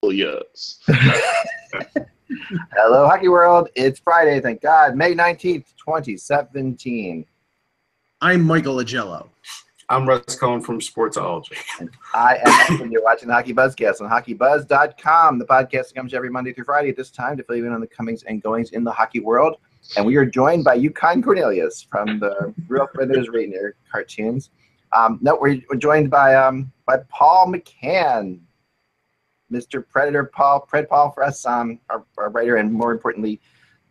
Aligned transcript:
Cornelius. 0.00 0.80
Hello, 2.76 3.06
Hockey 3.08 3.28
World. 3.28 3.68
It's 3.74 3.98
Friday, 3.98 4.40
thank 4.40 4.60
God, 4.62 4.94
May 4.94 5.14
19th, 5.14 5.74
2017. 5.76 7.24
I'm 8.20 8.44
Michael 8.44 8.76
Augello. 8.76 9.28
I'm 9.88 10.06
Russ 10.06 10.36
Cohen 10.36 10.60
from 10.60 10.80
Sportsology. 10.80 11.56
And 11.80 11.90
I 12.14 12.38
am, 12.44 12.82
and 12.82 12.92
you're 12.92 13.02
watching 13.02 13.28
the 13.28 13.34
Hockey 13.34 13.54
Buzzcast 13.54 14.00
on 14.00 14.08
hockeybuzz.com, 14.08 15.38
the 15.38 15.46
podcast 15.46 15.88
that 15.88 15.94
comes 15.96 16.14
every 16.14 16.30
Monday 16.30 16.52
through 16.52 16.64
Friday 16.64 16.90
at 16.90 16.96
this 16.96 17.10
time 17.10 17.36
to 17.36 17.42
fill 17.42 17.56
you 17.56 17.66
in 17.66 17.72
on 17.72 17.80
the 17.80 17.86
comings 17.86 18.22
and 18.24 18.42
goings 18.42 18.70
in 18.70 18.84
the 18.84 18.92
hockey 18.92 19.20
world. 19.20 19.56
And 19.96 20.04
we 20.04 20.16
are 20.16 20.26
joined 20.26 20.64
by 20.64 20.74
Yukon 20.74 21.22
Cornelius 21.22 21.86
from 21.90 22.20
the 22.20 22.54
Real 22.68 22.86
Predators 22.86 23.30
Rainier 23.30 23.76
cartoons. 23.90 24.50
Um, 24.92 25.18
no, 25.22 25.38
we're, 25.40 25.60
we're 25.70 25.78
joined 25.78 26.10
by 26.10 26.34
um, 26.34 26.70
by 26.86 26.98
Paul 27.08 27.52
McCann, 27.52 28.40
Mr. 29.52 29.86
Predator 29.88 30.24
Paul, 30.24 30.66
Pred 30.70 30.88
Paul 30.88 31.10
for 31.10 31.22
us, 31.22 31.44
um, 31.46 31.80
our, 31.90 32.04
our 32.18 32.30
writer, 32.30 32.56
and 32.56 32.72
more 32.72 32.92
importantly, 32.92 33.40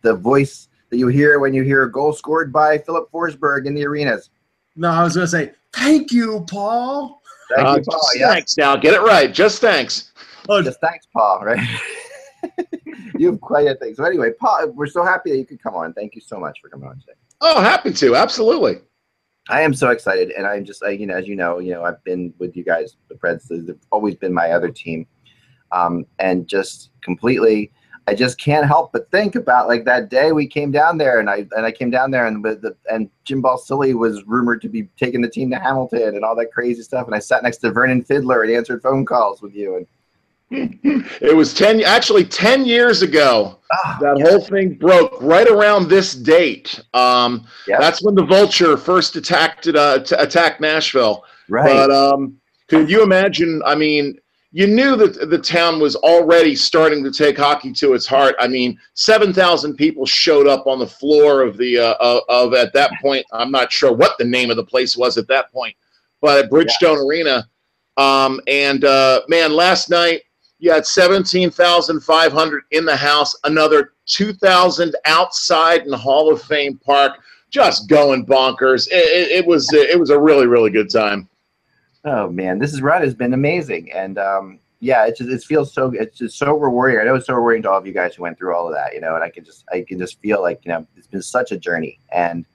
the 0.02 0.14
voice 0.14 0.68
that 0.90 0.96
you 0.98 1.08
hear 1.08 1.38
when 1.40 1.52
you 1.52 1.62
hear 1.62 1.82
a 1.82 1.90
goal 1.92 2.12
scored 2.12 2.52
by 2.52 2.78
Filip 2.78 3.10
Forsberg 3.10 3.66
in 3.66 3.74
the 3.74 3.84
arenas. 3.84 4.30
No, 4.76 4.90
I 4.90 5.02
was 5.02 5.14
going 5.14 5.24
to 5.24 5.30
say, 5.30 5.52
thank 5.72 6.12
you, 6.12 6.44
Paul. 6.48 7.20
Thank 7.54 7.66
Uh, 7.68 7.76
you, 7.78 7.82
Paul. 7.82 8.00
just 8.00 8.18
Yeah, 8.18 8.28
thanks 8.28 8.56
now. 8.56 8.76
Get 8.76 8.94
it 8.94 9.00
right. 9.02 9.32
Just 9.32 9.60
thanks. 9.60 10.12
Oh, 10.48 10.62
just 10.62 10.80
thanks, 10.80 11.06
Paul. 11.12 11.40
Right? 11.44 11.60
you 13.18 13.26
have 13.32 13.40
quite 13.40 13.66
a 13.66 13.74
thing. 13.74 13.94
So 13.94 14.04
anyway, 14.04 14.30
Paul, 14.38 14.70
we're 14.70 14.86
so 14.86 15.04
happy 15.04 15.30
that 15.32 15.38
you 15.38 15.44
could 15.44 15.62
come 15.62 15.74
on. 15.74 15.92
Thank 15.92 16.14
you 16.14 16.20
so 16.20 16.38
much 16.38 16.58
for 16.62 16.68
coming 16.68 16.88
on 16.88 16.98
today. 17.00 17.12
Oh, 17.40 17.60
happy 17.60 17.92
to. 17.92 18.14
Absolutely. 18.16 18.78
I 19.50 19.62
am 19.62 19.72
so 19.72 19.90
excited, 19.90 20.30
and 20.32 20.46
I'm 20.46 20.64
just, 20.64 20.82
uh, 20.82 20.88
you 20.88 21.06
know, 21.06 21.14
as 21.16 21.26
you 21.26 21.34
know, 21.34 21.58
you 21.58 21.72
know, 21.72 21.82
I've 21.82 22.02
been 22.04 22.34
with 22.38 22.54
you 22.56 22.62
guys, 22.64 22.96
the 23.08 23.14
Preds. 23.14 23.48
They've 23.48 23.74
always 23.90 24.14
been 24.14 24.32
my 24.32 24.50
other 24.50 24.68
team, 24.68 25.06
um, 25.72 26.06
and 26.18 26.48
just 26.48 26.90
completely, 27.02 27.70
I 28.06 28.14
just 28.14 28.38
can't 28.40 28.66
help 28.66 28.92
but 28.92 29.10
think 29.10 29.34
about 29.34 29.68
like 29.68 29.84
that 29.84 30.08
day 30.08 30.32
we 30.32 30.46
came 30.46 30.70
down 30.70 30.98
there, 30.98 31.20
and 31.20 31.28
I 31.28 31.46
and 31.52 31.66
I 31.66 31.72
came 31.72 31.90
down 31.90 32.10
there, 32.10 32.26
and 32.26 32.42
with 32.42 32.62
the 32.62 32.76
and 32.90 33.10
Jim 33.24 33.42
Balsillie 33.42 33.94
was 33.94 34.24
rumored 34.26 34.62
to 34.62 34.68
be 34.68 34.88
taking 34.98 35.20
the 35.20 35.28
team 35.28 35.50
to 35.50 35.58
Hamilton 35.58 36.14
and 36.16 36.24
all 36.24 36.34
that 36.36 36.52
crazy 36.52 36.82
stuff, 36.82 37.06
and 37.06 37.14
I 37.14 37.18
sat 37.18 37.42
next 37.42 37.58
to 37.58 37.70
Vernon 37.70 38.02
Fiddler 38.02 38.42
and 38.42 38.52
answered 38.52 38.82
phone 38.82 39.04
calls 39.04 39.42
with 39.42 39.54
you, 39.54 39.76
and 39.76 39.86
It 40.50 41.36
was 41.36 41.52
10, 41.52 41.82
actually 41.82 42.24
10 42.24 42.64
years 42.64 43.02
ago. 43.02 43.58
ah, 43.70 43.98
That 44.00 44.20
whole 44.22 44.40
thing 44.40 44.74
broke 44.74 45.20
right 45.20 45.46
around 45.46 45.88
this 45.90 46.14
date. 46.14 46.80
Um, 46.94 47.44
Yeah. 47.66 47.78
That's 47.78 48.02
when 48.02 48.14
the 48.14 48.24
Vulture 48.24 48.78
first 48.78 49.14
attacked, 49.16 49.68
uh, 49.68 50.00
attacked 50.16 50.60
Nashville. 50.60 51.24
right, 51.50 51.66
But 51.70 51.90
um, 51.90 52.40
could 52.68 52.90
you 52.90 53.02
imagine? 53.02 53.60
I 53.66 53.74
mean, 53.74 54.18
you 54.50 54.66
knew 54.66 54.96
that 54.96 55.28
the 55.28 55.38
town 55.38 55.78
was 55.78 55.94
already 55.96 56.56
starting 56.56 57.04
to 57.04 57.10
take 57.10 57.36
hockey 57.36 57.72
to 57.74 57.92
its 57.92 58.06
heart. 58.06 58.34
I 58.38 58.48
mean, 58.48 58.78
seven 58.94 59.32
thousand 59.32 59.76
people 59.76 60.06
showed 60.06 60.46
up 60.46 60.66
on 60.66 60.78
the 60.78 60.86
floor 60.86 61.42
of 61.42 61.58
the 61.58 61.78
uh, 61.78 61.94
of, 62.00 62.22
of 62.28 62.54
at 62.54 62.72
that 62.72 62.92
point. 63.02 63.26
I'm 63.32 63.50
not 63.50 63.70
sure 63.70 63.92
what 63.92 64.16
the 64.18 64.24
name 64.24 64.50
of 64.50 64.56
the 64.56 64.64
place 64.64 64.96
was 64.96 65.18
at 65.18 65.28
that 65.28 65.52
point, 65.52 65.76
but 66.20 66.44
at 66.44 66.50
Bridgestone 66.50 67.06
Arena. 67.06 67.46
Um, 67.98 68.40
and 68.46 68.84
uh, 68.84 69.22
man, 69.28 69.52
last 69.52 69.90
night 69.90 70.22
you 70.58 70.72
had 70.72 70.86
seventeen 70.86 71.50
thousand 71.50 72.00
five 72.00 72.32
hundred 72.32 72.64
in 72.70 72.86
the 72.86 72.96
house, 72.96 73.36
another 73.44 73.92
two 74.06 74.32
thousand 74.32 74.96
outside 75.04 75.82
in 75.82 75.92
Hall 75.92 76.32
of 76.32 76.40
Fame 76.40 76.78
Park, 76.78 77.18
just 77.50 77.86
going 77.86 78.24
bonkers. 78.24 78.88
It, 78.88 78.94
it, 78.94 79.30
it 79.40 79.46
was 79.46 79.70
it 79.74 79.98
was 79.98 80.08
a 80.08 80.18
really 80.18 80.46
really 80.46 80.70
good 80.70 80.90
time. 80.90 81.28
Oh 82.10 82.30
man, 82.30 82.58
this 82.58 82.72
is 82.72 82.80
run 82.80 83.02
has 83.02 83.14
been 83.14 83.34
amazing, 83.34 83.92
and 83.92 84.16
um, 84.18 84.60
yeah, 84.80 85.06
it 85.06 85.16
just 85.16 85.28
it 85.28 85.42
feels 85.42 85.74
so 85.74 85.92
it's 85.94 86.16
just 86.16 86.38
so 86.38 86.56
rewarding. 86.56 86.98
I 86.98 87.04
know 87.04 87.16
it's 87.16 87.26
so 87.26 87.34
rewarding 87.34 87.62
to 87.64 87.70
all 87.70 87.76
of 87.76 87.86
you 87.86 87.92
guys 87.92 88.14
who 88.14 88.22
went 88.22 88.38
through 88.38 88.54
all 88.54 88.66
of 88.66 88.74
that, 88.74 88.94
you 88.94 89.00
know, 89.00 89.14
and 89.14 89.22
I 89.22 89.28
can 89.28 89.44
just 89.44 89.64
I 89.70 89.84
can 89.86 89.98
just 89.98 90.18
feel 90.20 90.40
like 90.40 90.64
you 90.64 90.72
know 90.72 90.86
it's 90.96 91.06
been 91.06 91.20
such 91.20 91.52
a 91.52 91.58
journey, 91.58 92.00
and 92.10 92.46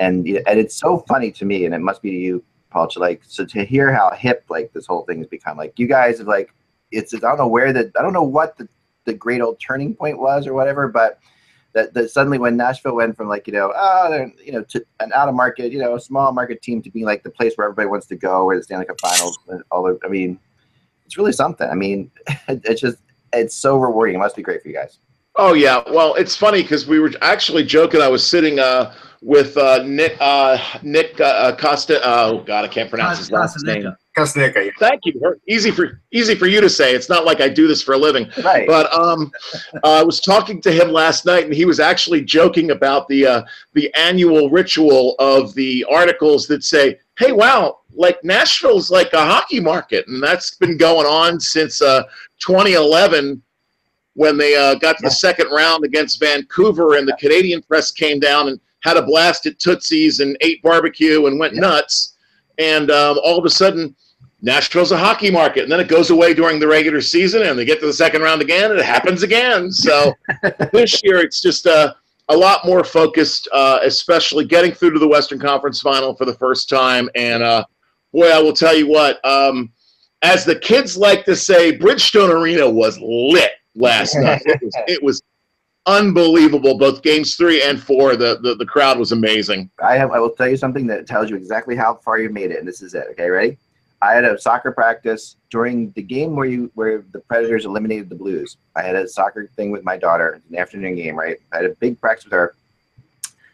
and 0.00 0.26
and 0.26 0.58
it's 0.58 0.74
so 0.74 0.98
funny 1.08 1.30
to 1.30 1.44
me, 1.44 1.64
and 1.64 1.72
it 1.72 1.78
must 1.78 2.02
be 2.02 2.10
to 2.10 2.16
you, 2.16 2.44
Paul, 2.70 2.88
to 2.88 2.98
like 2.98 3.22
so 3.24 3.44
to 3.46 3.64
hear 3.64 3.92
how 3.92 4.10
hip 4.10 4.44
like 4.48 4.72
this 4.72 4.86
whole 4.86 5.04
thing 5.04 5.18
has 5.18 5.28
become. 5.28 5.56
Like 5.56 5.78
you 5.78 5.86
guys 5.86 6.18
have 6.18 6.26
like 6.26 6.52
it's 6.90 7.14
I 7.14 7.18
don't 7.18 7.38
know 7.38 7.46
where 7.46 7.72
the 7.72 7.92
I 7.96 8.02
don't 8.02 8.12
know 8.12 8.24
what 8.24 8.56
the 8.56 8.68
the 9.04 9.14
great 9.14 9.42
old 9.42 9.60
turning 9.60 9.94
point 9.94 10.18
was 10.18 10.48
or 10.48 10.54
whatever, 10.54 10.88
but 10.88 11.20
that, 11.74 11.94
that 11.94 12.10
suddenly 12.10 12.38
when 12.38 12.56
Nashville 12.56 12.94
went 12.94 13.16
from 13.16 13.28
like 13.28 13.46
you 13.46 13.52
know 13.52 13.72
oh 13.74 14.10
they're 14.10 14.32
you 14.42 14.52
know 14.52 14.62
to 14.64 14.84
an 15.00 15.12
out 15.12 15.28
of 15.28 15.34
market 15.34 15.72
you 15.72 15.78
know 15.78 15.96
small 15.98 16.32
market 16.32 16.62
team 16.62 16.82
to 16.82 16.90
being 16.90 17.06
like 17.06 17.22
the 17.22 17.30
place 17.30 17.54
where 17.56 17.66
everybody 17.66 17.88
wants 17.88 18.06
to 18.08 18.16
go 18.16 18.44
where 18.46 18.56
the 18.56 18.62
Stanley 18.62 18.86
Cup 18.86 19.00
Finals 19.00 19.38
and 19.48 19.62
all 19.70 19.82
the, 19.82 19.98
I 20.04 20.08
mean 20.08 20.38
it's 21.06 21.16
really 21.16 21.32
something 21.32 21.68
I 21.68 21.74
mean 21.74 22.10
it's 22.48 22.80
just 22.80 22.98
it's 23.32 23.54
so 23.54 23.78
rewarding 23.78 24.14
it 24.14 24.18
must 24.18 24.36
be 24.36 24.42
great 24.42 24.62
for 24.62 24.68
you 24.68 24.74
guys 24.74 24.98
Oh 25.36 25.54
yeah, 25.54 25.82
well 25.90 26.14
it's 26.14 26.36
funny 26.36 26.62
because 26.62 26.86
we 26.86 26.98
were 26.98 27.10
actually 27.22 27.64
joking. 27.64 28.02
I 28.02 28.08
was 28.08 28.26
sitting 28.26 28.58
uh, 28.58 28.94
with 29.22 29.56
uh, 29.56 29.82
Nick 29.82 30.16
uh, 30.20 30.58
Nick 30.82 31.18
uh, 31.20 31.56
Costa. 31.56 32.00
Oh 32.04 32.42
God, 32.42 32.66
I 32.66 32.68
can't 32.68 32.90
pronounce 32.90 33.18
his 33.18 33.30
last 33.30 33.56
name. 33.64 33.94
Castaneca. 34.16 34.54
Kasnika, 34.54 34.70
Thank 34.78 35.06
you. 35.06 35.40
Easy 35.48 35.70
for 35.70 36.00
easy 36.12 36.34
for 36.34 36.46
you 36.46 36.60
to 36.60 36.68
say. 36.68 36.94
It's 36.94 37.08
not 37.08 37.24
like 37.24 37.40
I 37.40 37.48
do 37.48 37.66
this 37.66 37.82
for 37.82 37.94
a 37.94 37.98
living. 37.98 38.30
right 38.44 38.66
But 38.66 38.92
um, 38.92 39.30
uh, 39.84 40.00
I 40.00 40.02
was 40.02 40.20
talking 40.20 40.60
to 40.62 40.72
him 40.72 40.90
last 40.92 41.24
night, 41.24 41.44
and 41.44 41.54
he 41.54 41.64
was 41.64 41.80
actually 41.80 42.22
joking 42.22 42.70
about 42.72 43.08
the 43.08 43.26
uh, 43.26 43.42
the 43.74 43.92
annual 43.94 44.50
ritual 44.50 45.14
of 45.18 45.54
the 45.54 45.84
articles 45.90 46.46
that 46.48 46.62
say, 46.64 46.98
"Hey, 47.18 47.32
wow, 47.32 47.80
like 47.94 48.22
Nashville's 48.22 48.90
like 48.90 49.12
a 49.14 49.24
hockey 49.24 49.60
market," 49.60 50.06
and 50.08 50.22
that's 50.22 50.54
been 50.56 50.76
going 50.76 51.06
on 51.06 51.40
since 51.40 51.80
uh, 51.80 52.02
2011 52.40 53.42
when 54.14 54.36
they 54.36 54.54
uh, 54.54 54.74
got 54.74 54.98
to 54.98 55.02
the 55.04 55.10
second 55.10 55.48
round 55.50 55.84
against 55.84 56.20
Vancouver, 56.20 56.96
and 56.96 57.08
the 57.08 57.16
Canadian 57.18 57.62
press 57.62 57.90
came 57.90 58.20
down 58.20 58.48
and 58.48 58.60
had 58.80 58.96
a 58.98 59.02
blast 59.02 59.46
at 59.46 59.58
Tootsie's 59.58 60.20
and 60.20 60.36
ate 60.42 60.60
barbecue 60.62 61.26
and 61.26 61.38
went 61.38 61.54
Yeah. 61.54 61.60
nuts, 61.60 62.11
and 62.62 62.90
um, 62.90 63.18
all 63.24 63.38
of 63.38 63.44
a 63.44 63.50
sudden. 63.50 63.94
Nashville's 64.44 64.90
a 64.90 64.98
hockey 64.98 65.30
market, 65.30 65.62
and 65.62 65.70
then 65.70 65.78
it 65.78 65.86
goes 65.86 66.10
away 66.10 66.34
during 66.34 66.58
the 66.58 66.66
regular 66.66 67.00
season, 67.00 67.42
and 67.42 67.56
they 67.56 67.64
get 67.64 67.78
to 67.78 67.86
the 67.86 67.92
second 67.92 68.22
round 68.22 68.42
again, 68.42 68.72
and 68.72 68.80
it 68.80 68.84
happens 68.84 69.22
again. 69.22 69.70
So 69.70 70.12
this 70.72 71.00
year, 71.04 71.18
it's 71.18 71.40
just 71.40 71.64
uh, 71.68 71.94
a 72.28 72.36
lot 72.36 72.64
more 72.64 72.82
focused, 72.82 73.48
uh, 73.52 73.78
especially 73.82 74.44
getting 74.44 74.72
through 74.72 74.92
to 74.94 74.98
the 74.98 75.06
Western 75.06 75.38
Conference 75.38 75.80
Final 75.80 76.16
for 76.16 76.24
the 76.24 76.34
first 76.34 76.68
time. 76.68 77.08
And 77.14 77.42
uh, 77.42 77.64
boy, 78.12 78.30
I 78.30 78.40
will 78.40 78.52
tell 78.52 78.76
you 78.76 78.88
what, 78.88 79.24
um, 79.24 79.72
as 80.22 80.44
the 80.44 80.56
kids 80.56 80.96
like 80.96 81.24
to 81.26 81.36
say, 81.36 81.76
Bridgestone 81.76 82.30
Arena 82.30 82.68
was 82.68 82.98
lit 83.00 83.52
last 83.74 84.16
night. 84.16 84.42
It 84.44 84.60
was, 84.62 84.74
it 84.88 85.02
was 85.02 85.22
unbelievable. 85.86 86.78
Both 86.78 87.02
games 87.02 87.36
three 87.36 87.62
and 87.62 87.82
four, 87.82 88.16
the, 88.16 88.38
the 88.40 88.54
the 88.54 88.66
crowd 88.66 88.98
was 88.98 89.12
amazing. 89.12 89.70
I 89.82 89.96
have 89.96 90.10
I 90.10 90.18
will 90.18 90.30
tell 90.30 90.48
you 90.48 90.56
something 90.56 90.86
that 90.88 91.06
tells 91.06 91.30
you 91.30 91.36
exactly 91.36 91.76
how 91.76 91.94
far 91.94 92.18
you 92.18 92.30
made 92.30 92.50
it 92.50 92.58
and 92.58 92.68
this 92.68 92.82
is 92.82 92.94
it 92.94 93.06
okay 93.12 93.28
ready 93.28 93.58
I 94.02 94.14
had 94.14 94.24
a 94.24 94.36
soccer 94.36 94.72
practice 94.72 95.36
during 95.48 95.92
the 95.92 96.02
game 96.02 96.34
where 96.34 96.46
you 96.46 96.72
where 96.74 97.04
the 97.12 97.20
Predators 97.20 97.64
eliminated 97.64 98.08
the 98.08 98.16
Blues. 98.16 98.56
I 98.74 98.82
had 98.82 98.96
a 98.96 99.06
soccer 99.06 99.46
thing 99.54 99.70
with 99.70 99.84
my 99.84 99.96
daughter, 99.96 100.42
an 100.50 100.56
afternoon 100.56 100.96
game, 100.96 101.16
right? 101.16 101.36
I 101.52 101.58
had 101.58 101.66
a 101.66 101.74
big 101.76 102.00
practice 102.00 102.24
with 102.24 102.32
her, 102.32 102.56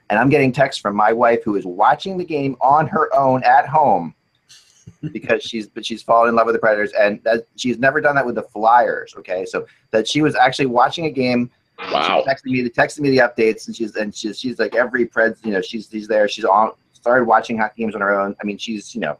and 0.09 0.19
I'm 0.19 0.31
getting 0.31 0.51
texts 0.51 0.81
from 0.81 0.97
my 0.97 1.13
wife 1.13 1.45
who 1.45 1.57
is 1.57 1.67
watching 1.67 2.17
the 2.17 2.25
game 2.25 2.57
on 2.63 2.87
her 2.89 3.15
own 3.15 3.45
at 3.45 3.69
home 3.69 4.15
because 5.13 5.43
she's 5.43 5.69
but 5.69 5.85
she's 5.85 6.03
fallen 6.03 6.31
in 6.31 6.35
love 6.35 6.47
with 6.47 6.55
the 6.55 6.61
Predators, 6.61 6.93
and 6.93 7.23
that 7.25 7.47
she's 7.57 7.79
never 7.79 8.01
done 8.01 8.15
that 8.15 8.25
with 8.25 8.37
the 8.37 8.43
Flyers. 8.43 9.15
Okay, 9.19 9.45
so 9.45 9.67
that 9.91 10.09
she 10.09 10.23
was 10.23 10.35
actually 10.35 10.67
watching 10.67 11.05
a 11.05 11.11
game 11.11 11.51
Wow. 11.79 12.25
texting 12.27 12.47
me, 12.47 12.69
texting 12.69 13.01
me 13.01 13.11
the 13.11 13.19
updates, 13.19 13.67
and 13.67 13.77
she's 13.77 13.95
and 13.97 14.15
she's 14.15 14.39
she's 14.39 14.59
like 14.59 14.75
every 14.75 15.07
Preds, 15.07 15.45
you 15.45 15.53
know, 15.53 15.61
she's 15.61 15.89
she's 15.91 16.09
there. 16.09 16.29
She's 16.29 16.45
on 16.45 16.73
started 16.93 17.25
watching 17.25 17.57
hockey 17.57 17.83
games 17.83 17.95
on 17.95 18.01
her 18.01 18.21
own. 18.21 18.35
I 18.41 18.45
mean, 18.45 18.59
she's 18.59 18.95
you 18.95 19.01
know, 19.01 19.19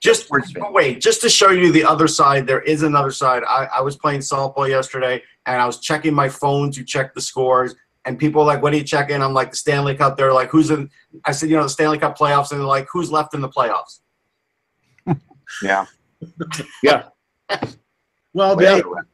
Just 0.00 0.26
Sports 0.26 0.52
fan. 0.52 0.72
wait, 0.72 1.00
just 1.00 1.20
to 1.22 1.28
show 1.28 1.50
you 1.50 1.72
the 1.72 1.84
other 1.84 2.06
side, 2.06 2.46
there 2.46 2.60
is 2.60 2.82
another 2.82 3.10
side. 3.10 3.42
I, 3.48 3.68
I 3.76 3.80
was 3.80 3.96
playing 3.96 4.20
softball 4.20 4.68
yesterday, 4.68 5.22
and 5.46 5.60
I 5.60 5.66
was 5.66 5.80
checking 5.80 6.14
my 6.14 6.28
phone 6.28 6.70
to 6.72 6.84
check 6.84 7.14
the 7.14 7.20
scores. 7.20 7.74
And 8.06 8.18
people 8.18 8.42
were 8.42 8.46
like, 8.46 8.62
"What 8.62 8.74
are 8.74 8.76
you 8.76 8.84
checking?" 8.84 9.22
I'm 9.22 9.32
like, 9.32 9.50
"The 9.52 9.56
Stanley 9.56 9.94
Cup." 9.94 10.16
They're 10.16 10.32
like, 10.32 10.50
"Who's 10.50 10.70
in?" 10.70 10.90
I 11.24 11.32
said, 11.32 11.48
"You 11.48 11.56
know, 11.56 11.62
the 11.62 11.70
Stanley 11.70 11.98
Cup 11.98 12.18
playoffs." 12.18 12.50
And 12.50 12.60
they're 12.60 12.66
like, 12.66 12.86
"Who's 12.92 13.10
left 13.10 13.34
in 13.34 13.40
the 13.40 13.48
playoffs?" 13.48 14.00
yeah. 15.62 15.86
Yeah. 16.82 17.04
well, 18.34 18.56
the, 18.56 19.04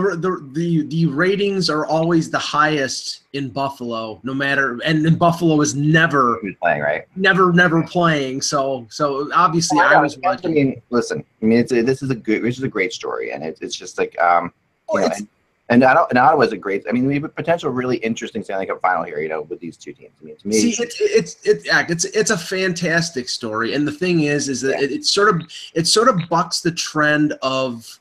the 0.00 0.50
the 0.52 0.86
the 0.88 1.06
ratings 1.06 1.68
are 1.70 1.86
always 1.86 2.30
the 2.30 2.38
highest 2.38 3.22
in 3.32 3.48
Buffalo, 3.50 4.20
no 4.22 4.34
matter, 4.34 4.78
and, 4.84 5.04
and 5.06 5.18
Buffalo 5.18 5.60
is 5.60 5.74
never, 5.74 6.40
playing 6.60 6.82
right? 6.82 7.02
never, 7.16 7.52
never 7.52 7.82
playing. 7.82 8.42
So, 8.42 8.86
so 8.90 9.28
obviously, 9.34 9.78
Oh, 9.80 9.84
I 9.84 9.92
yeah, 9.92 10.00
was 10.00 10.16
I 10.16 10.20
watching. 10.22 10.54
mean, 10.54 10.82
listen. 10.90 11.24
I 11.42 11.44
mean, 11.46 11.58
it's 11.58 11.72
a, 11.72 11.82
this 11.82 12.02
is 12.02 12.10
a 12.10 12.14
good. 12.14 12.42
This 12.42 12.58
is 12.58 12.64
a 12.64 12.68
great 12.68 12.92
story, 12.92 13.32
and 13.32 13.42
it's 13.42 13.60
it's 13.60 13.76
just 13.76 13.98
like 13.98 14.18
um, 14.20 14.52
you 14.92 15.00
know, 15.00 15.06
it's- 15.06 15.20
and, 15.20 15.28
and 15.70 15.82
Ottawa, 15.84 16.06
and 16.10 16.18
Ottawa's 16.18 16.52
a 16.52 16.58
great. 16.58 16.84
I 16.88 16.92
mean, 16.92 17.06
we 17.06 17.14
have 17.14 17.24
a 17.24 17.28
potential 17.30 17.70
really 17.70 17.96
interesting 17.96 18.44
Stanley 18.44 18.66
Cup 18.66 18.82
final 18.82 19.02
here. 19.04 19.20
You 19.20 19.30
know, 19.30 19.42
with 19.42 19.60
these 19.60 19.76
two 19.78 19.92
teams. 19.94 20.12
I 20.20 20.24
mean, 20.26 20.36
to 20.36 20.48
me, 20.48 20.54
See, 20.54 20.82
it's 20.82 21.00
it's 21.00 21.36
it's 21.44 21.66
it's 21.90 22.04
it's 22.04 22.30
a 22.30 22.36
fantastic 22.38 23.28
story, 23.30 23.72
and 23.74 23.88
the 23.88 23.92
thing 23.92 24.20
is, 24.24 24.48
is 24.50 24.60
that 24.60 24.82
it, 24.82 24.92
it 24.92 25.04
sort 25.06 25.30
of 25.30 25.40
it 25.74 25.86
sort 25.86 26.08
of 26.08 26.20
bucks 26.28 26.60
the 26.60 26.70
trend 26.72 27.32
of 27.40 27.98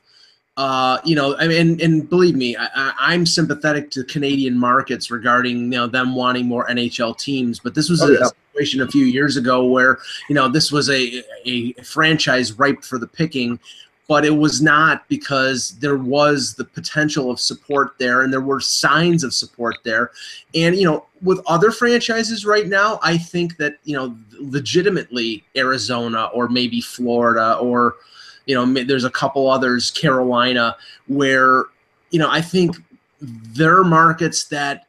uh, 0.55 0.99
you 1.03 1.15
know, 1.15 1.35
I 1.37 1.47
mean, 1.47 1.59
and, 1.59 1.81
and 1.81 2.09
believe 2.09 2.35
me, 2.35 2.55
I, 2.55 2.67
I, 2.75 2.93
I'm 2.99 3.25
sympathetic 3.25 3.89
to 3.91 4.03
Canadian 4.03 4.57
markets 4.57 5.09
regarding 5.09 5.57
you 5.57 5.79
know 5.79 5.87
them 5.87 6.15
wanting 6.15 6.45
more 6.45 6.67
NHL 6.67 7.17
teams. 7.17 7.59
But 7.59 7.73
this 7.73 7.89
was 7.89 8.03
Oh, 8.03 8.07
a 8.07 8.19
yeah. 8.19 8.27
situation 8.53 8.81
a 8.81 8.87
few 8.87 9.05
years 9.05 9.35
ago 9.35 9.65
where 9.65 9.97
you 10.29 10.35
know 10.35 10.47
this 10.47 10.71
was 10.71 10.89
a 10.89 11.23
a 11.45 11.73
franchise 11.83 12.53
ripe 12.53 12.83
for 12.83 12.99
the 12.99 13.07
picking, 13.07 13.59
but 14.07 14.25
it 14.25 14.37
was 14.37 14.61
not 14.61 15.09
because 15.09 15.71
there 15.79 15.97
was 15.97 16.53
the 16.53 16.65
potential 16.65 17.31
of 17.31 17.39
support 17.39 17.95
there 17.97 18.21
and 18.21 18.31
there 18.31 18.41
were 18.41 18.59
signs 18.59 19.23
of 19.23 19.33
support 19.33 19.77
there. 19.83 20.11
And 20.53 20.75
you 20.75 20.85
know, 20.85 21.07
with 21.23 21.41
other 21.47 21.71
franchises 21.71 22.45
right 22.45 22.67
now, 22.67 22.99
I 23.01 23.17
think 23.17 23.57
that 23.57 23.79
you 23.85 23.95
know, 23.95 24.15
legitimately 24.39 25.45
Arizona 25.57 26.25
or 26.25 26.47
maybe 26.47 26.79
Florida 26.79 27.57
or 27.57 27.95
you 28.45 28.55
know, 28.55 28.83
there's 28.83 29.05
a 29.05 29.09
couple 29.09 29.49
others, 29.49 29.91
Carolina, 29.91 30.75
where 31.07 31.65
you 32.11 32.19
know 32.19 32.29
I 32.29 32.41
think 32.41 32.75
their 33.21 33.83
markets 33.83 34.45
that 34.45 34.87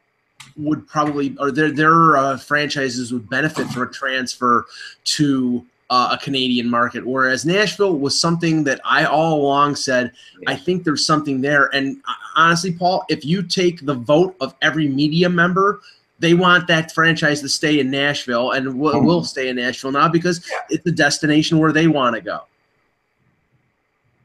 would 0.57 0.87
probably 0.87 1.35
or 1.39 1.51
their 1.51 1.71
their 1.71 2.17
uh, 2.17 2.37
franchises 2.37 3.13
would 3.13 3.29
benefit 3.29 3.67
from 3.67 3.83
a 3.83 3.87
transfer 3.87 4.65
to 5.03 5.65
uh, 5.89 6.09
a 6.19 6.23
Canadian 6.23 6.69
market. 6.69 7.05
Whereas 7.05 7.45
Nashville 7.45 7.97
was 7.97 8.19
something 8.19 8.63
that 8.65 8.81
I 8.83 9.05
all 9.05 9.41
along 9.41 9.75
said 9.75 10.11
I 10.47 10.55
think 10.55 10.83
there's 10.83 11.05
something 11.05 11.41
there. 11.41 11.73
And 11.73 11.97
uh, 12.07 12.13
honestly, 12.35 12.73
Paul, 12.73 13.05
if 13.09 13.23
you 13.23 13.43
take 13.43 13.85
the 13.85 13.93
vote 13.93 14.35
of 14.41 14.55
every 14.61 14.87
media 14.87 15.29
member. 15.29 15.81
They 16.17 16.33
want 16.33 16.67
that 16.67 16.93
franchise 16.93 17.41
to 17.41 17.49
stay 17.49 17.77
in 17.77 17.91
Nashville, 17.91 18.51
and 18.51 18.79
will, 18.79 19.03
will 19.03 19.25
stay 19.25 19.49
in 19.49 19.57
Nashville 19.57 19.91
now 19.91 20.07
because 20.07 20.49
it's 20.69 20.85
the 20.85 20.91
destination 20.93 21.59
where 21.59 21.73
they 21.73 21.87
want 21.87 22.15
to 22.15 22.21
go. 22.21 22.45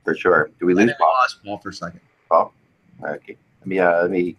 For 0.04 0.14
sure. 0.14 0.50
Do 0.58 0.66
we 0.66 0.74
lose 0.74 0.92
Paul? 0.98 1.08
lost 1.08 1.38
Paul 1.44 1.58
for 1.58 1.68
a 1.70 1.72
second. 1.72 2.00
Paul? 2.28 2.52
Okay. 3.02 3.36
Let 3.60 3.66
me, 3.66 3.78
uh, 3.78 4.02
let 4.02 4.10
me, 4.10 4.36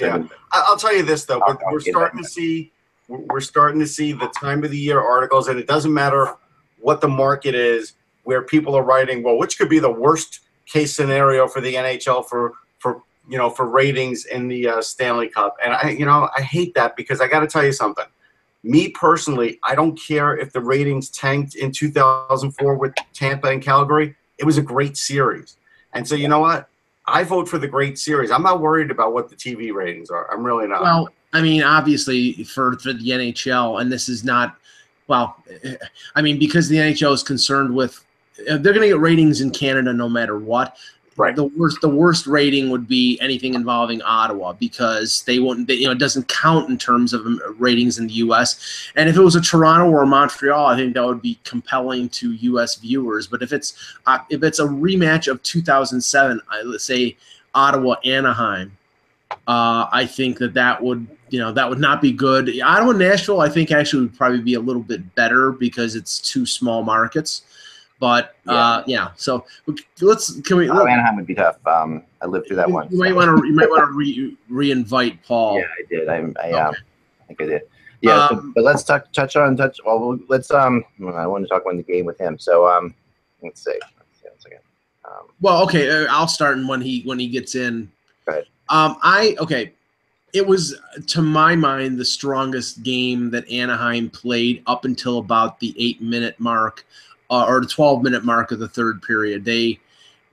Yeah. 0.00 0.22
I- 0.52 0.64
I'll 0.66 0.76
tell 0.76 0.94
you 0.94 1.02
this 1.04 1.24
though, 1.24 1.40
I'll- 1.40 1.54
but 1.54 1.62
I'll 1.66 1.72
we're 1.72 1.80
starting 1.80 2.22
to 2.22 2.28
see 2.28 2.72
we're 3.06 3.20
we're 3.30 3.40
starting 3.40 3.80
to 3.80 3.86
see 3.86 4.12
the 4.12 4.28
time 4.38 4.64
of 4.64 4.70
the 4.70 4.76
year 4.78 5.00
articles, 5.00 5.48
and 5.48 5.58
it 5.58 5.66
doesn't 5.66 5.94
matter 5.94 6.34
what 6.80 7.00
the 7.00 7.08
market 7.08 7.54
is, 7.54 7.94
where 8.24 8.42
people 8.42 8.74
are 8.74 8.82
writing, 8.82 9.22
well, 9.22 9.38
which 9.38 9.56
could 9.58 9.68
be 9.70 9.78
the 9.78 9.90
worst 9.90 10.40
case 10.66 10.94
scenario 10.94 11.46
for 11.48 11.60
the 11.62 11.74
NHL 11.76 12.22
for 12.28 12.52
for 12.80 13.02
you 13.28 13.38
know 13.38 13.48
for 13.50 13.66
ratings 13.66 14.26
in 14.26 14.48
the 14.48 14.68
uh, 14.68 14.82
Stanley 14.82 15.28
Cup, 15.28 15.56
and 15.64 15.72
I 15.74 15.90
you 15.90 16.04
know 16.04 16.28
I 16.36 16.42
hate 16.42 16.74
that 16.74 16.96
because 16.96 17.20
I 17.20 17.28
got 17.28 17.40
to 17.40 17.46
tell 17.46 17.64
you 17.64 17.72
something. 17.72 18.04
Me 18.64 18.88
personally, 18.90 19.58
I 19.62 19.74
don't 19.76 19.96
care 19.98 20.36
if 20.36 20.52
the 20.52 20.60
ratings 20.60 21.08
tanked 21.08 21.54
in 21.54 21.70
2004 21.72 22.74
with 22.74 22.92
Tampa 23.14 23.48
and 23.48 23.62
Calgary. 23.62 24.16
It 24.38 24.44
was 24.44 24.58
a 24.58 24.62
great 24.62 24.96
series, 24.96 25.56
and 25.92 26.06
so 26.06 26.14
you 26.14 26.28
know 26.28 26.40
what. 26.40 26.68
I 27.10 27.24
vote 27.24 27.48
for 27.48 27.56
the 27.56 27.66
great 27.66 27.98
series. 27.98 28.30
I'm 28.30 28.42
not 28.42 28.60
worried 28.60 28.90
about 28.90 29.14
what 29.14 29.30
the 29.30 29.34
TV 29.34 29.72
ratings 29.72 30.10
are. 30.10 30.30
I'm 30.30 30.44
really 30.44 30.66
not. 30.66 30.82
Well, 30.82 31.08
I 31.32 31.40
mean, 31.40 31.62
obviously 31.62 32.44
for 32.44 32.78
for 32.78 32.92
the 32.92 33.08
NHL, 33.08 33.80
and 33.80 33.90
this 33.90 34.08
is 34.08 34.24
not. 34.24 34.56
Well, 35.06 35.42
I 36.14 36.20
mean, 36.20 36.38
because 36.38 36.68
the 36.68 36.76
NHL 36.76 37.14
is 37.14 37.22
concerned 37.22 37.74
with, 37.74 38.04
they're 38.46 38.58
going 38.58 38.82
to 38.82 38.88
get 38.88 38.98
ratings 38.98 39.40
in 39.40 39.50
Canada 39.50 39.90
no 39.90 40.06
matter 40.06 40.38
what. 40.38 40.76
Right. 41.18 41.34
The 41.34 41.46
worst, 41.46 41.80
the 41.80 41.88
worst 41.88 42.28
rating 42.28 42.70
would 42.70 42.86
be 42.86 43.18
anything 43.20 43.54
involving 43.54 44.00
Ottawa 44.02 44.52
because 44.52 45.22
they 45.22 45.40
won't. 45.40 45.66
They, 45.66 45.74
you 45.74 45.86
know, 45.86 45.90
it 45.90 45.98
doesn't 45.98 46.28
count 46.28 46.68
in 46.70 46.78
terms 46.78 47.12
of 47.12 47.26
um, 47.26 47.40
ratings 47.58 47.98
in 47.98 48.06
the 48.06 48.12
U.S. 48.14 48.88
And 48.94 49.08
if 49.08 49.16
it 49.16 49.20
was 49.20 49.34
a 49.34 49.40
Toronto 49.40 49.90
or 49.90 50.04
a 50.04 50.06
Montreal, 50.06 50.66
I 50.66 50.76
think 50.76 50.94
that 50.94 51.04
would 51.04 51.20
be 51.20 51.36
compelling 51.42 52.08
to 52.10 52.34
U.S. 52.34 52.76
viewers. 52.76 53.26
But 53.26 53.42
if 53.42 53.52
it's 53.52 53.96
uh, 54.06 54.20
if 54.30 54.44
it's 54.44 54.60
a 54.60 54.64
rematch 54.64 55.26
of 55.26 55.42
2007, 55.42 56.40
I, 56.48 56.62
let's 56.62 56.84
say 56.84 57.16
Ottawa 57.52 57.96
Anaheim, 58.04 58.76
uh, 59.48 59.88
I 59.90 60.06
think 60.06 60.38
that 60.38 60.54
that 60.54 60.80
would 60.80 61.04
you 61.30 61.40
know 61.40 61.50
that 61.50 61.68
would 61.68 61.80
not 61.80 62.00
be 62.00 62.12
good. 62.12 62.48
Ottawa 62.60 62.92
Nashville, 62.92 63.40
I 63.40 63.48
think 63.48 63.72
actually 63.72 64.02
would 64.02 64.16
probably 64.16 64.40
be 64.40 64.54
a 64.54 64.60
little 64.60 64.82
bit 64.82 65.16
better 65.16 65.50
because 65.50 65.96
it's 65.96 66.20
two 66.20 66.46
small 66.46 66.84
markets. 66.84 67.42
But 68.00 68.36
uh, 68.46 68.84
yeah, 68.86 69.08
so 69.16 69.44
let's 70.00 70.40
can 70.42 70.56
we? 70.58 70.70
Oh, 70.70 70.86
Anaheim 70.86 71.16
would 71.16 71.26
be 71.26 71.34
tough. 71.34 71.58
Um, 71.66 72.04
I 72.22 72.26
lived 72.26 72.46
through 72.46 72.56
that 72.56 72.68
you, 72.68 72.74
one. 72.74 72.88
you 72.90 72.98
might 72.98 73.14
want 73.14 73.36
to 73.40 73.46
you 73.46 73.54
might 73.54 73.68
want 73.68 73.80
to 73.82 73.92
re 73.96 74.36
re-invite 74.48 75.22
Paul. 75.24 75.58
Yeah, 75.58 75.64
I 75.64 75.82
did. 75.88 76.08
I, 76.08 76.16
I, 76.42 76.52
um, 76.52 76.74
I 77.20 77.24
think 77.26 77.42
I 77.42 77.46
did. 77.46 77.62
Yeah, 78.00 78.28
so- 78.28 78.36
Um, 78.36 78.52
but 78.54 78.62
let's 78.62 78.84
touch 78.84 79.06
touch 79.12 79.34
on 79.34 79.56
touch. 79.56 79.80
Well, 79.84 79.98
we'll- 79.98 80.20
let's 80.28 80.50
um. 80.52 80.84
I 81.04 81.26
want 81.26 81.44
to 81.44 81.48
talk 81.48 81.62
about 81.62 81.76
the 81.76 81.82
game 81.82 82.04
with 82.04 82.18
him. 82.20 82.38
So 82.38 82.68
um, 82.68 82.94
let's 83.42 83.64
see. 83.64 83.72
Let's 83.72 84.20
see 84.22 84.28
one 84.28 84.38
second. 84.38 84.58
Um, 85.04 85.26
Well, 85.40 85.62
okay, 85.64 85.90
uh, 85.90 86.06
I'll 86.10 86.28
start 86.28 86.56
and 86.56 86.68
when 86.68 86.80
he 86.80 87.02
when 87.02 87.18
he 87.18 87.26
gets 87.28 87.56
in. 87.56 87.90
Go 88.26 88.32
ahead. 88.32 88.44
Um, 88.68 88.96
I 89.02 89.34
okay. 89.40 89.72
It 90.34 90.46
was 90.46 90.78
to 91.08 91.22
my 91.22 91.56
mind 91.56 91.98
the 91.98 92.04
strongest 92.04 92.82
game 92.82 93.30
that 93.30 93.50
Anaheim 93.50 94.10
played 94.10 94.62
up 94.66 94.84
until 94.84 95.18
about 95.18 95.58
the 95.58 95.74
eight 95.78 96.02
minute 96.02 96.38
mark, 96.38 96.84
uh, 97.30 97.44
or 97.46 97.60
the 97.60 97.66
twelve 97.66 98.02
minute 98.02 98.24
mark 98.24 98.52
of 98.52 98.58
the 98.58 98.68
third 98.68 99.02
period. 99.02 99.44
They 99.44 99.78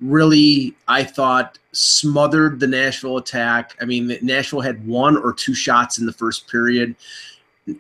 really, 0.01 0.75
I 0.87 1.03
thought, 1.03 1.57
smothered 1.71 2.59
the 2.59 2.67
Nashville 2.67 3.17
attack. 3.17 3.75
I 3.81 3.85
mean, 3.85 4.17
Nashville 4.21 4.61
had 4.61 4.85
one 4.85 5.17
or 5.17 5.33
two 5.33 5.53
shots 5.53 5.97
in 5.99 6.05
the 6.05 6.13
first 6.13 6.49
period. 6.49 6.95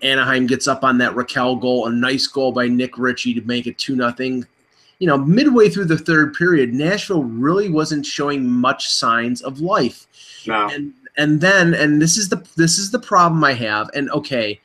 Anaheim 0.01 0.47
gets 0.47 0.67
up 0.67 0.83
on 0.83 0.97
that 0.97 1.13
Rakell 1.13 1.61
goal, 1.61 1.87
a 1.87 1.91
nice 1.91 2.25
goal 2.25 2.51
by 2.51 2.67
Nick 2.67 2.97
Ritchie 2.97 3.35
to 3.35 3.41
make 3.41 3.67
it 3.67 3.77
two 3.77 3.95
nothing 3.95 4.45
you 4.99 5.07
know, 5.07 5.17
midway 5.17 5.69
through 5.69 5.85
the 5.85 5.97
third 5.97 6.33
period, 6.33 6.73
Nashville 6.73 7.23
really 7.23 7.69
wasn't 7.69 8.05
showing 8.05 8.49
much 8.49 8.89
signs 8.89 9.41
of 9.41 9.59
life. 9.59 10.07
no. 10.47 10.69
And 10.69 10.93
and 11.17 11.39
then 11.39 11.73
and 11.73 12.01
this 12.01 12.17
is 12.17 12.29
the 12.29 12.45
this 12.55 12.77
is 12.77 12.91
the 12.91 12.99
problem 12.99 13.43
I 13.43 13.53
have. 13.53 13.89
And 13.93 14.09
okay, 14.11 14.59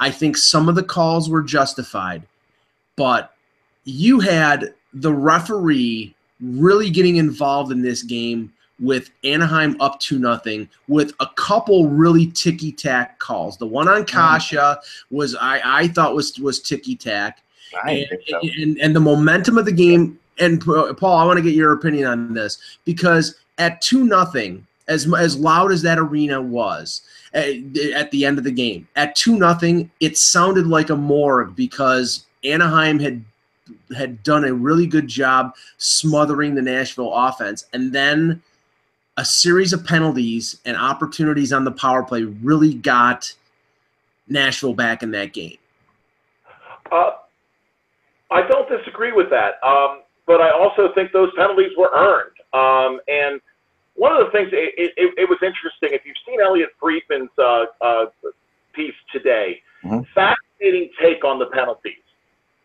I 0.00 0.10
think 0.10 0.36
some 0.36 0.68
of 0.68 0.74
the 0.74 0.82
calls 0.82 1.28
were 1.28 1.42
justified, 1.42 2.22
but 2.96 3.34
you 3.86 4.20
had 4.20 4.74
the 4.92 5.12
referee 5.12 6.14
really 6.40 6.90
getting 6.90 7.16
involved 7.16 7.72
in 7.72 7.80
this 7.80 8.02
game 8.02 8.52
with 8.78 9.10
Anaheim 9.24 9.80
up 9.80 9.98
to 10.00 10.18
nothing 10.18 10.68
with 10.86 11.14
a 11.20 11.26
couple 11.36 11.88
really 11.88 12.26
ticky 12.26 12.72
tack 12.72 13.18
calls. 13.18 13.56
The 13.56 13.66
one 13.66 13.88
on 13.88 14.04
Kase 14.04 14.76
was 15.10 15.34
I 15.34 15.60
I 15.64 15.88
thought 15.88 16.14
was 16.14 16.38
was 16.38 16.60
ticky 16.60 16.94
tack 16.94 17.42
and, 17.86 18.06
so. 18.28 18.40
and, 18.40 18.78
and 18.78 18.94
the 18.94 19.00
momentum 19.00 19.56
of 19.56 19.64
the 19.64 19.72
game. 19.72 20.18
And 20.38 20.60
Paul, 20.62 21.16
I 21.16 21.24
want 21.24 21.38
to 21.38 21.42
get 21.42 21.54
your 21.54 21.72
opinion 21.72 22.06
on 22.06 22.34
this 22.34 22.58
because 22.84 23.36
at 23.56 23.80
two 23.80 24.04
nothing, 24.04 24.66
as 24.88 25.12
as 25.14 25.36
loud 25.36 25.72
as 25.72 25.80
that 25.82 25.98
arena 25.98 26.40
was 26.40 27.00
eh, 27.32 27.62
at, 27.74 27.92
at 27.92 28.10
the 28.10 28.26
end 28.26 28.36
of 28.36 28.44
the 28.44 28.52
game, 28.52 28.86
at 28.96 29.14
two 29.14 29.38
nothing, 29.38 29.90
it 30.00 30.18
sounded 30.18 30.66
like 30.66 30.90
a 30.90 30.96
morgue 30.96 31.56
because 31.56 32.26
Anaheim 32.44 32.98
had 32.98 33.24
had 33.96 34.22
done 34.22 34.44
a 34.44 34.52
really 34.52 34.86
good 34.86 35.08
job 35.08 35.54
smothering 35.78 36.54
the 36.54 36.62
Nashville 36.62 37.12
offense, 37.12 37.66
and 37.72 37.92
then 37.92 38.42
a 39.16 39.24
series 39.24 39.72
of 39.72 39.84
penalties 39.84 40.60
and 40.64 40.76
opportunities 40.76 41.52
on 41.52 41.64
the 41.64 41.72
power 41.72 42.02
play 42.02 42.24
really 42.24 42.74
got 42.74 43.32
Nashville 44.28 44.74
back 44.74 45.02
in 45.02 45.10
that 45.12 45.32
game. 45.32 45.56
Uh, 46.92 47.12
I 48.30 48.42
don't 48.46 48.68
disagree 48.68 49.12
with 49.12 49.30
that, 49.30 49.54
um, 49.66 50.02
but 50.26 50.40
I 50.40 50.50
also 50.50 50.92
think 50.94 51.12
those 51.12 51.30
penalties 51.36 51.72
were 51.76 51.90
earned. 51.94 52.32
Um, 52.52 53.00
and 53.08 53.40
one 53.94 54.12
of 54.12 54.24
the 54.26 54.30
things, 54.30 54.50
it, 54.52 54.92
it, 54.96 55.14
it 55.16 55.28
was 55.28 55.38
interesting. 55.42 55.90
If 55.92 56.04
you've 56.04 56.16
seen 56.26 56.40
Elliotte 56.40 56.72
Friedman's 56.78 57.30
uh, 57.38 57.64
uh, 57.80 58.06
piece 58.72 58.94
today, 59.12 59.62
Mhm. 59.84 60.06
fascinating 60.14 60.90
take 61.00 61.24
on 61.24 61.38
the 61.38 61.46
penalties. 61.46 62.02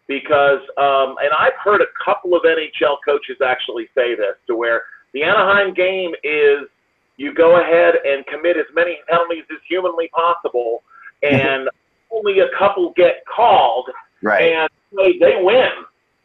Because, 0.08 0.60
um, 0.77 1.15
and 1.24 1.31
I've 1.38 1.53
heard 1.63 1.81
a 1.81 1.86
couple 2.03 2.36
of 2.36 2.43
NHL 2.43 2.98
coaches 3.05 3.38
actually 3.46 3.88
say 3.96 4.15
this, 4.15 4.36
to 4.48 4.55
where 4.55 4.84
the 5.13 5.24
Anaheim 5.24 5.74
game 5.74 6.12
is 6.24 6.67
you 7.17 7.34
go 7.34 7.60
ahead 7.62 7.96
and 8.05 8.25
commit 8.25 8.58
as 8.58 8.65
many 8.74 8.98
penalties 9.08 9.43
as 9.51 9.60
humanly 9.67 10.10
possible, 10.13 10.84
and 11.24 11.70
only 12.12 12.39
a 12.39 12.48
couple 12.58 12.91
get 12.96 13.24
called, 13.34 13.89
Right. 14.24 14.51
and 14.51 14.70
they, 14.96 15.17
they 15.17 15.41
win. 15.41 15.70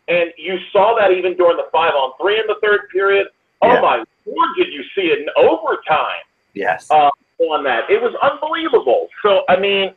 And 0.09 0.31
you 0.37 0.59
saw 0.73 0.97
that 0.99 1.13
even 1.13 1.37
during 1.37 1.57
the 1.57 1.67
five 1.73 1.93
on 1.95 2.13
three 2.21 2.39
in 2.39 2.47
the 2.47 2.57
third 2.63 2.89
period. 2.93 3.29
Oh 3.63 3.73
Yeah. 3.73 3.81
my 3.81 3.97
lord, 4.27 4.49
did 4.57 4.73
you 4.73 4.83
see 4.95 5.03
it 5.09 5.19
in 5.21 5.27
overtime 5.37 6.23
yes. 6.55 6.91
uh, 6.91 7.11
on 7.41 7.65
that? 7.65 7.89
It 7.91 8.01
was 8.01 8.15
unbelievable. 8.23 9.09
So 9.23 9.43
I 9.49 9.59
mean, 9.59 9.95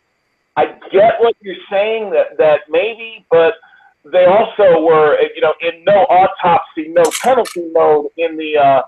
I 0.56 0.78
get 0.92 1.20
what 1.20 1.36
you're 1.42 1.56
saying 1.70 2.10
that 2.12 2.38
that 2.38 2.62
maybe, 2.70 3.26
but 3.30 3.56
they 4.06 4.25
also 4.25 4.82
were 4.82 5.20
you 5.36 5.41
know 5.41 5.53
in 5.62 5.84
no 5.84 6.06
autopsy, 6.06 6.88
no 6.89 7.03
penalty 7.22 7.70
mode 7.74 8.08
in 8.18 8.38
the 8.38 8.58
uh, 8.58 8.82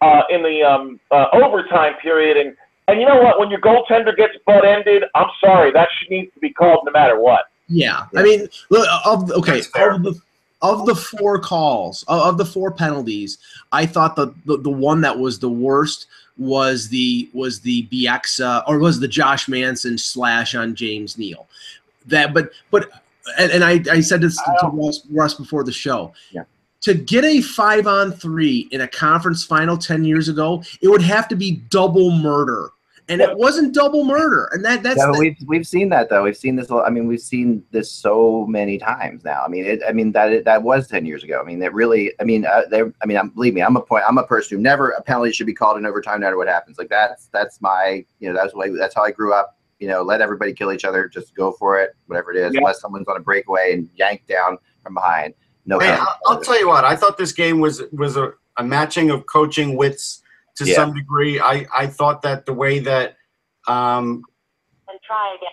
uh, 0.00 0.22
in 0.30 0.42
the 0.42 0.62
um, 0.62 1.00
uh, 1.10 1.26
overtime 1.32 1.94
period. 2.02 2.36
And 2.36 2.56
and 2.88 3.00
you 3.00 3.06
know 3.06 3.20
what? 3.22 3.38
When 3.38 3.50
your 3.50 3.60
goaltender 3.60 4.16
gets 4.16 4.34
butt 4.46 4.64
ended, 4.64 5.04
I'm 5.14 5.28
sorry, 5.42 5.70
that 5.72 5.88
should 5.98 6.10
needs 6.10 6.32
to 6.34 6.40
be 6.40 6.50
called 6.50 6.80
no 6.84 6.92
matter 6.92 7.18
what. 7.18 7.46
Yeah, 7.68 8.06
I 8.16 8.22
mean, 8.22 8.48
look, 8.68 8.88
of, 9.06 9.30
okay, 9.30 9.60
of 9.60 10.02
the 10.02 10.20
of 10.60 10.86
the 10.86 10.94
four 10.94 11.38
calls 11.38 12.02
of, 12.08 12.20
of 12.20 12.38
the 12.38 12.44
four 12.44 12.72
penalties, 12.72 13.38
I 13.70 13.86
thought 13.86 14.16
the, 14.16 14.34
the 14.44 14.58
the 14.58 14.70
one 14.70 15.00
that 15.02 15.18
was 15.18 15.38
the 15.38 15.48
worst 15.48 16.06
was 16.36 16.88
the 16.88 17.30
was 17.32 17.60
the 17.60 17.86
Bieksa 17.86 18.64
or 18.66 18.78
was 18.78 18.98
the 18.98 19.08
Josh 19.08 19.48
Manson 19.48 19.98
slash 19.98 20.54
on 20.54 20.74
James 20.74 21.16
Neal. 21.16 21.46
That 22.06 22.34
but 22.34 22.50
but 22.70 22.90
and, 23.38 23.52
and 23.52 23.64
I, 23.64 23.82
I 23.90 24.00
said 24.00 24.20
this 24.20 24.36
to, 24.36 24.56
to 24.60 24.68
Russ, 24.68 25.06
Russ 25.10 25.34
before 25.34 25.64
the 25.64 25.72
show. 25.72 26.12
Yeah. 26.32 26.44
To 26.82 26.94
get 26.94 27.24
a 27.24 27.42
five 27.42 27.86
on 27.86 28.12
three 28.12 28.68
in 28.70 28.80
a 28.80 28.88
conference 28.88 29.44
final 29.44 29.76
10 29.76 30.04
years 30.04 30.28
ago, 30.28 30.62
it 30.80 30.88
would 30.88 31.02
have 31.02 31.28
to 31.28 31.36
be 31.36 31.62
double 31.68 32.10
murder. 32.10 32.70
And 33.10 33.20
it 33.20 33.36
wasn't 33.36 33.74
double 33.74 34.04
murder. 34.04 34.48
And 34.52 34.64
that 34.64 34.84
that's 34.84 35.04
the- 35.04 35.16
we've 35.18 35.36
we've 35.46 35.66
seen 35.66 35.88
that 35.88 36.08
though. 36.08 36.22
We've 36.22 36.36
seen 36.36 36.54
this. 36.54 36.70
I 36.70 36.90
mean, 36.90 37.08
we've 37.08 37.20
seen 37.20 37.64
this 37.72 37.90
so 37.90 38.46
many 38.48 38.78
times 38.78 39.24
now. 39.24 39.42
I 39.44 39.48
mean, 39.48 39.64
it, 39.64 39.80
I 39.86 39.90
mean 39.90 40.12
that 40.12 40.44
that 40.44 40.62
was 40.62 40.86
ten 40.86 41.04
years 41.04 41.24
ago. 41.24 41.40
I 41.40 41.44
mean, 41.44 41.58
that 41.58 41.74
really. 41.74 42.12
I 42.20 42.24
mean, 42.24 42.46
uh, 42.46 42.62
they. 42.70 42.82
I 42.82 43.06
mean, 43.06 43.16
I'm, 43.16 43.30
believe 43.30 43.52
me, 43.52 43.62
I'm 43.62 43.76
a 43.76 43.82
point. 43.82 44.04
I'm 44.06 44.18
a 44.18 44.22
person 44.22 44.56
who 44.56 44.62
never 44.62 44.90
a 44.90 45.02
penalty 45.02 45.32
should 45.32 45.46
be 45.46 45.54
called 45.54 45.76
in 45.76 45.86
overtime, 45.86 46.20
no 46.20 46.26
matter 46.26 46.36
what 46.36 46.46
happens. 46.46 46.78
Like 46.78 46.88
that's 46.88 47.26
that's 47.32 47.60
my. 47.60 48.04
You 48.20 48.28
know, 48.28 48.34
that's 48.34 48.54
way. 48.54 48.70
That's 48.70 48.94
how 48.94 49.02
I 49.02 49.10
grew 49.10 49.34
up. 49.34 49.58
You 49.80 49.88
know, 49.88 50.02
let 50.02 50.20
everybody 50.20 50.52
kill 50.52 50.72
each 50.72 50.84
other. 50.84 51.08
Just 51.08 51.34
go 51.34 51.52
for 51.52 51.80
it, 51.80 51.90
whatever 52.06 52.30
it 52.32 52.36
is. 52.36 52.52
Yeah. 52.52 52.60
Unless 52.60 52.80
someone's 52.80 53.08
on 53.08 53.16
a 53.16 53.20
breakaway 53.20 53.72
and 53.72 53.88
yanked 53.96 54.28
down 54.28 54.58
from 54.82 54.94
behind. 54.94 55.34
No. 55.66 55.78
Hey. 55.78 55.90
I'll, 55.90 56.18
I'll 56.26 56.40
tell 56.40 56.58
you 56.58 56.68
what. 56.68 56.84
I 56.84 56.94
thought 56.94 57.16
this 57.18 57.32
game 57.32 57.60
was 57.60 57.82
was 57.92 58.16
a, 58.16 58.32
a 58.58 58.62
matching 58.64 59.10
of 59.10 59.26
coaching 59.26 59.76
wits 59.76 60.22
to 60.56 60.64
Yeah. 60.66 60.74
some 60.76 60.94
degree. 60.94 61.40
I 61.40 61.66
I 61.74 61.86
thought 61.86 62.22
that 62.22 62.46
the 62.46 62.52
way 62.52 62.78
that 62.80 63.16
um 63.68 64.22
and 64.88 64.98
try 65.06 65.34
again. 65.36 65.48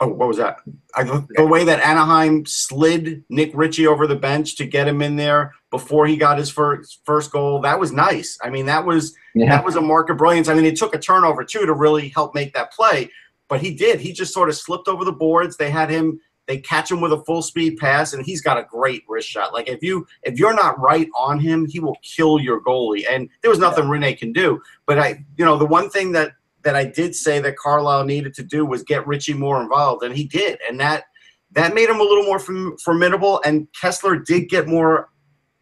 oh 0.00 0.08
what 0.08 0.28
was 0.28 0.36
that? 0.38 0.58
I 0.94 1.04
thought 1.04 1.26
the 1.36 1.46
way 1.46 1.64
that 1.64 1.80
Anaheim 1.80 2.46
slid 2.46 3.24
Nick 3.28 3.50
Ritchie 3.54 3.86
over 3.86 4.06
the 4.06 4.16
bench 4.16 4.56
to 4.56 4.64
get 4.66 4.86
him 4.88 5.02
in 5.02 5.16
there 5.16 5.52
before 5.70 6.06
he 6.06 6.16
got 6.16 6.38
his 6.38 6.50
first 6.50 7.00
first 7.04 7.30
goal. 7.32 7.60
That 7.60 7.78
was 7.78 7.92
nice. 7.92 8.38
I 8.42 8.48
mean, 8.50 8.66
that 8.66 8.84
was 8.86 9.14
Yeah. 9.34 9.48
that 9.50 9.64
was 9.64 9.76
a 9.76 9.80
mark 9.80 10.08
of 10.10 10.16
brilliance. 10.18 10.48
I 10.48 10.54
mean, 10.54 10.64
it 10.64 10.76
took 10.76 10.94
a 10.94 10.98
turnover 10.98 11.44
too 11.44 11.66
to 11.66 11.72
really 11.74 12.08
help 12.10 12.34
make 12.34 12.52
that 12.54 12.72
play, 12.72 13.10
but 13.48 13.60
he 13.60 13.74
did. 13.74 14.00
He 14.00 14.12
just 14.12 14.32
sort 14.32 14.48
of 14.48 14.54
slipped 14.54 14.88
over 14.88 15.04
the 15.04 15.12
boards. 15.12 15.56
They 15.56 15.70
had 15.70 15.90
him. 15.90 16.20
They 16.46 16.58
catch 16.58 16.90
him 16.90 17.02
with 17.02 17.12
a 17.12 17.22
full 17.24 17.42
speed 17.42 17.76
pass, 17.76 18.14
and 18.14 18.24
he's 18.24 18.40
got 18.40 18.58
a 18.58 18.64
great 18.64 19.04
wrist 19.08 19.28
shot. 19.28 19.52
Like 19.52 19.68
if 19.68 19.82
you 19.82 20.06
if 20.22 20.38
you're 20.38 20.54
not 20.54 20.80
right 20.80 21.08
on 21.16 21.38
him, 21.38 21.66
he 21.66 21.80
will 21.80 21.96
kill 22.02 22.40
your 22.40 22.60
goalie. 22.62 23.04
And 23.10 23.28
there 23.42 23.50
was 23.50 23.58
nothing 23.58 23.84
Rinne 23.84 24.18
can 24.18 24.32
do. 24.32 24.60
But 24.86 24.98
I, 24.98 25.24
you 25.36 25.44
know, 25.44 25.58
the 25.58 25.66
one 25.66 25.90
thing 25.90 26.12
that 26.12 26.32
that 26.62 26.74
I 26.74 26.84
did 26.84 27.14
say 27.14 27.38
that 27.40 27.56
Carlyle 27.56 28.04
needed 28.04 28.34
to 28.34 28.42
do 28.42 28.64
was 28.64 28.82
get 28.82 29.06
Ritchie 29.06 29.34
more 29.34 29.60
involved, 29.62 30.02
and 30.02 30.16
he 30.16 30.24
did, 30.24 30.58
and 30.68 30.80
that 30.80 31.04
that 31.52 31.74
made 31.74 31.88
him 31.88 32.00
a 32.00 32.04
little 32.04 32.24
more 32.24 32.40
formidable. 32.78 33.40
And 33.44 33.68
Kesler 33.72 34.24
did 34.24 34.48
get 34.48 34.68
more 34.68 35.10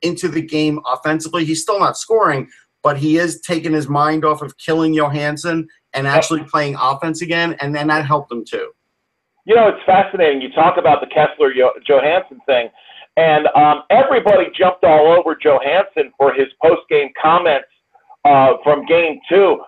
into 0.02 0.28
the 0.28 0.42
game 0.42 0.80
offensively. 0.86 1.44
He's 1.44 1.62
still 1.62 1.80
not 1.80 1.96
scoring, 1.96 2.48
but 2.86 2.96
he 2.96 3.16
is 3.16 3.40
taking 3.40 3.72
his 3.72 3.88
mind 3.88 4.24
off 4.24 4.42
of 4.42 4.56
killing 4.58 4.94
Johansen 4.94 5.66
and 5.92 6.06
actually 6.06 6.44
playing 6.44 6.76
offense 6.80 7.20
again, 7.20 7.56
and 7.60 7.74
then 7.74 7.88
that 7.88 8.06
helped 8.06 8.30
him 8.30 8.44
too. 8.44 8.70
You 9.44 9.56
know, 9.56 9.66
it's 9.66 9.84
fascinating. 9.84 10.40
You 10.40 10.52
talk 10.52 10.76
about 10.78 11.00
the 11.00 11.08
Kesler 11.08 11.52
Jo- 11.52 11.72
Johansen 11.84 12.38
thing, 12.46 12.68
and 13.16 13.48
um, 13.56 13.82
everybody 13.90 14.44
jumped 14.56 14.84
all 14.84 15.08
over 15.18 15.34
Johansen 15.34 16.12
for 16.16 16.32
his 16.32 16.46
post 16.62 16.82
game 16.88 17.08
comments 17.20 17.66
uh, 18.24 18.52
from 18.62 18.86
game 18.86 19.18
two. 19.28 19.58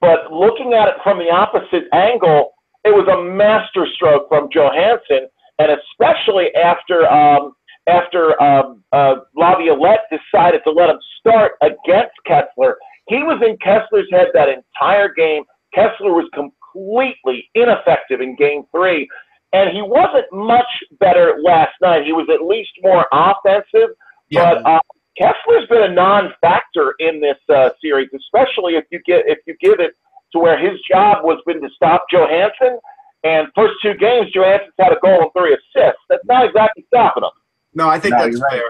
But 0.00 0.32
looking 0.32 0.72
at 0.72 0.88
it 0.88 0.94
from 1.04 1.18
the 1.18 1.30
opposite 1.30 1.84
angle, 1.92 2.54
it 2.82 2.90
was 2.90 3.06
a 3.06 3.22
masterstroke 3.22 4.28
from 4.28 4.48
Johansen, 4.52 5.28
and 5.60 5.70
especially 5.70 6.52
after 6.56 7.08
um, 7.08 7.52
after 7.88 8.40
um, 8.42 8.82
uh, 8.92 9.16
Laviolette 9.34 10.06
decided 10.10 10.60
to 10.64 10.70
let 10.70 10.90
him 10.90 10.98
start 11.20 11.52
against 11.62 12.14
Kesler. 12.26 12.74
He 13.08 13.18
was 13.22 13.40
in 13.46 13.56
Kesler's 13.58 14.08
head 14.10 14.28
that 14.34 14.48
entire 14.48 15.12
game. 15.12 15.44
Kesler 15.74 16.12
was 16.14 16.28
completely 16.34 17.48
ineffective 17.54 18.20
in 18.20 18.36
game 18.36 18.64
three, 18.72 19.08
and 19.52 19.70
he 19.70 19.82
wasn't 19.82 20.26
much 20.32 20.66
better 20.98 21.38
last 21.44 21.72
night. 21.80 22.04
He 22.04 22.12
was 22.12 22.28
at 22.32 22.44
least 22.44 22.70
more 22.82 23.06
offensive, 23.12 23.94
but 24.32 24.66
uh, 24.66 24.80
Kesler's 25.20 25.68
been 25.68 25.90
a 25.90 25.94
non-factor 25.94 26.94
in 26.98 27.20
this 27.20 27.38
uh, 27.54 27.70
series, 27.80 28.08
especially 28.14 28.74
if 28.74 28.84
you 28.90 29.00
get 29.06 29.24
if 29.26 29.38
you 29.46 29.56
give 29.60 29.80
it 29.80 29.92
to 30.32 30.38
where 30.38 30.58
his 30.58 30.80
job 30.90 31.24
was 31.24 31.40
been 31.46 31.62
to 31.62 31.68
stop 31.74 32.04
Johansen. 32.12 32.78
And 33.24 33.48
first 33.54 33.74
two 33.82 33.94
games, 33.94 34.30
Johansen's 34.32 34.74
had 34.78 34.92
a 34.92 35.00
goal 35.02 35.22
and 35.22 35.30
three 35.36 35.54
assists. 35.54 36.02
That's 36.08 36.24
not 36.26 36.44
exactly 36.44 36.84
stopping 36.88 37.24
him. 37.24 37.30
No, 37.76 37.88
I 37.90 38.00
think 38.00 38.14
No, 38.14 38.24
that's 38.24 38.40
right. 38.40 38.52
fair. 38.52 38.64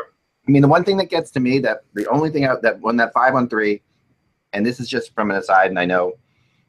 I 0.47 0.51
mean, 0.51 0.63
the 0.63 0.69
one 0.69 0.85
thing 0.85 0.97
that 0.97 1.11
gets 1.11 1.31
to 1.33 1.41
me 1.41 1.61
that 1.61 1.85
the 1.95 2.07
only 2.09 2.29
thing 2.29 2.45
out 2.45 2.61
that 2.63 2.81
won 2.81 2.97
that 2.97 3.13
five 3.13 3.35
on 3.35 3.49
three, 3.49 3.81
and 4.53 4.67
this 4.67 4.81
is 4.81 4.89
just 4.89 5.15
from 5.15 5.31
an 5.31 5.37
aside, 5.37 5.71
and 5.71 5.79
I 5.79 5.85
know 5.85 6.15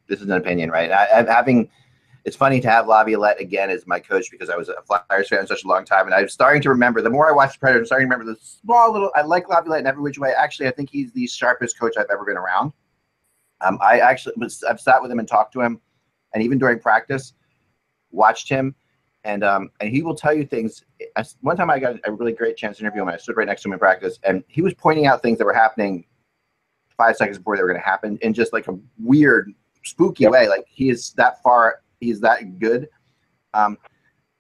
this 0.08 0.20
is 0.22 0.28
an 0.28 0.34
opinion, 0.34 0.70
right? 0.70 0.92
I, 0.92 1.08
I'm 1.20 1.28
having. 1.28 1.70
It's 2.26 2.36
funny 2.36 2.60
to 2.60 2.70
have 2.70 2.88
Laviolette 2.88 3.40
again 3.40 3.70
as 3.70 3.88
my 3.88 4.00
coach 4.00 4.30
because 4.30 4.50
I 4.50 4.58
was 4.58 4.70
a 4.70 4.76
Flyers 4.84 5.30
fan 5.30 5.42
for 5.42 5.48
such 5.48 5.64
a 5.64 5.68
long 5.68 5.84
time, 5.86 6.06
and 6.06 6.14
I'm 6.14 6.30
starting 6.30 6.62
to 6.64 6.70
remember. 6.70 7.02
The 7.02 7.10
more 7.10 7.28
I 7.28 7.32
watch 7.32 7.54
the 7.54 7.60
Predators, 7.60 7.84
I'm 7.84 7.86
starting 7.88 8.08
to 8.08 8.16
remember 8.16 8.32
the 8.32 8.40
small 8.40 8.92
little. 8.94 9.12
I 9.16 9.22
like 9.22 9.50
Laviolette 9.50 9.80
in 9.80 9.88
every 9.88 10.04
which 10.04 10.20
way. 10.20 10.32
Actually, 10.38 10.68
I 10.68 10.72
think 10.72 10.90
he's 10.92 11.12
the 11.14 11.26
sharpest 11.26 11.80
coach 11.80 11.96
I've 11.98 12.10
ever 12.12 12.26
been 12.26 12.38
around. 12.38 12.72
Um, 13.62 13.80
I 13.82 14.00
actually 14.00 14.36
was. 14.38 14.64
I've 14.64 14.80
sat 14.80 15.02
with 15.02 15.10
him 15.10 15.20
and 15.20 15.28
talked 15.28 15.54
to 15.54 15.62
him, 15.62 15.82
and 16.34 16.44
even 16.44 16.60
during 16.60 16.80
practice, 16.80 17.34
watched 18.12 18.50
him, 18.50 18.76
and 19.24 19.44
um, 19.44 19.70
and 19.80 19.90
he 19.90 20.04
will 20.04 20.16
tell 20.16 20.34
you 20.34 20.46
things. 20.46 20.86
I, 21.16 21.24
one 21.42 21.58
time 21.58 21.70
I 21.70 21.80
got 21.80 21.96
a 22.06 22.12
really 22.12 22.34
great 22.34 22.58
chance 22.58 22.78
to 22.78 22.84
interview 22.84 23.02
him. 23.02 23.10
I 23.10 23.18
stood 23.18 23.38
right 23.38 23.48
next 23.48 23.64
to 23.64 23.70
him 23.70 23.74
in 23.74 23.80
practice, 23.80 24.20
and 24.24 24.44
he 24.48 24.62
was 24.62 24.74
pointing 24.74 25.06
out 25.06 25.22
things 25.22 25.38
that 25.38 25.46
were 25.46 25.54
happening 25.54 26.06
five 26.98 27.16
seconds 27.16 27.38
before 27.38 27.56
they 27.56 27.62
were 27.62 27.70
going 27.70 27.80
to 27.80 27.86
happen 27.86 28.18
in 28.22 28.34
just 28.34 28.54
like 28.54 28.68
a 28.68 28.78
weird, 29.00 29.54
spooky 29.84 30.28
way. 30.28 30.48
Like 30.48 30.66
he 30.68 30.90
is 30.90 31.12
that 31.14 31.42
far, 31.44 31.82
he's 32.00 32.20
that 32.22 32.60
good. 32.60 32.90
Um, 33.54 33.78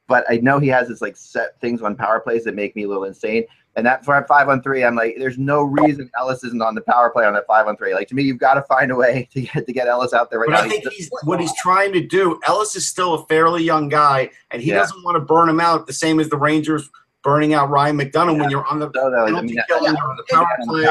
but 0.08 0.26
I 0.30 0.38
know 0.38 0.60
he 0.60 0.70
has 0.70 0.88
this 0.88 1.02
like 1.02 1.18
set 1.18 1.60
things 1.60 1.82
on 1.82 1.96
power 1.96 2.20
plays 2.20 2.44
that 2.46 2.56
make 2.56 2.76
me 2.76 2.84
a 2.84 2.88
little 2.88 3.04
insane. 3.04 3.44
And 3.78 3.86
that 3.86 4.04
for 4.04 4.18
a 4.18 4.26
five 4.28 4.50
on 4.50 4.62
three, 4.64 4.84
I'm 4.84 4.96
like, 4.96 5.16
there's 5.20 5.38
no 5.38 5.62
reason 5.62 6.10
Ellis 6.20 6.44
isn't 6.44 6.62
on 6.62 6.74
the 6.76 6.82
power 6.82 7.10
play 7.12 7.26
on 7.26 7.34
that 7.36 7.46
five 7.48 7.68
on 7.68 7.78
three. 7.78 7.94
Like 7.94 8.08
to 8.10 8.16
me, 8.16 8.24
you've 8.24 8.40
got 8.40 8.56
to 8.56 8.64
find 8.64 8.92
a 8.92 8.96
way 8.96 9.30
to 9.34 9.42
get 9.42 9.66
to 9.68 9.72
get 9.72 9.88
Ellis 9.88 10.14
out 10.14 10.30
there 10.32 10.40
right 10.40 10.50
But 10.50 10.56
now. 10.56 10.62
I 10.64 10.68
think 10.68 10.82
He's- 10.84 10.96
he's 10.96 11.10
what 11.24 11.40
he's 11.40 11.56
trying 11.62 11.94
to 11.94 12.02
do. 12.02 12.40
Ellis 12.48 12.76
is 12.76 12.86
still 12.88 13.14
a 13.14 13.26
fairly 13.28 13.64
young 13.64 13.88
guy, 13.88 14.32
and 14.52 14.62
he 14.62 14.72
Yeah. 14.72 14.80
doesn't 14.80 15.04
want 15.04 15.16
to 15.16 15.22
burn 15.22 15.48
him 15.48 15.60
out 15.62 15.86
the 15.88 15.94
same 15.94 16.20
as 16.20 16.28
the 16.30 16.38
Rangers 16.38 16.90
burning 17.24 17.54
out 17.54 17.70
Ryan 17.70 17.98
McDonagh 18.00 18.40
when 18.40 18.50
you're 18.50 18.66
on 18.66 18.80
the 18.80 18.90
so, 18.96 19.12
though, 19.12 19.26
I 19.26 19.42
mean, 19.42 19.50
yeah, 19.56 19.76
on 19.76 20.18
the 20.18 20.24
power 20.30 20.48
play, 20.64 20.86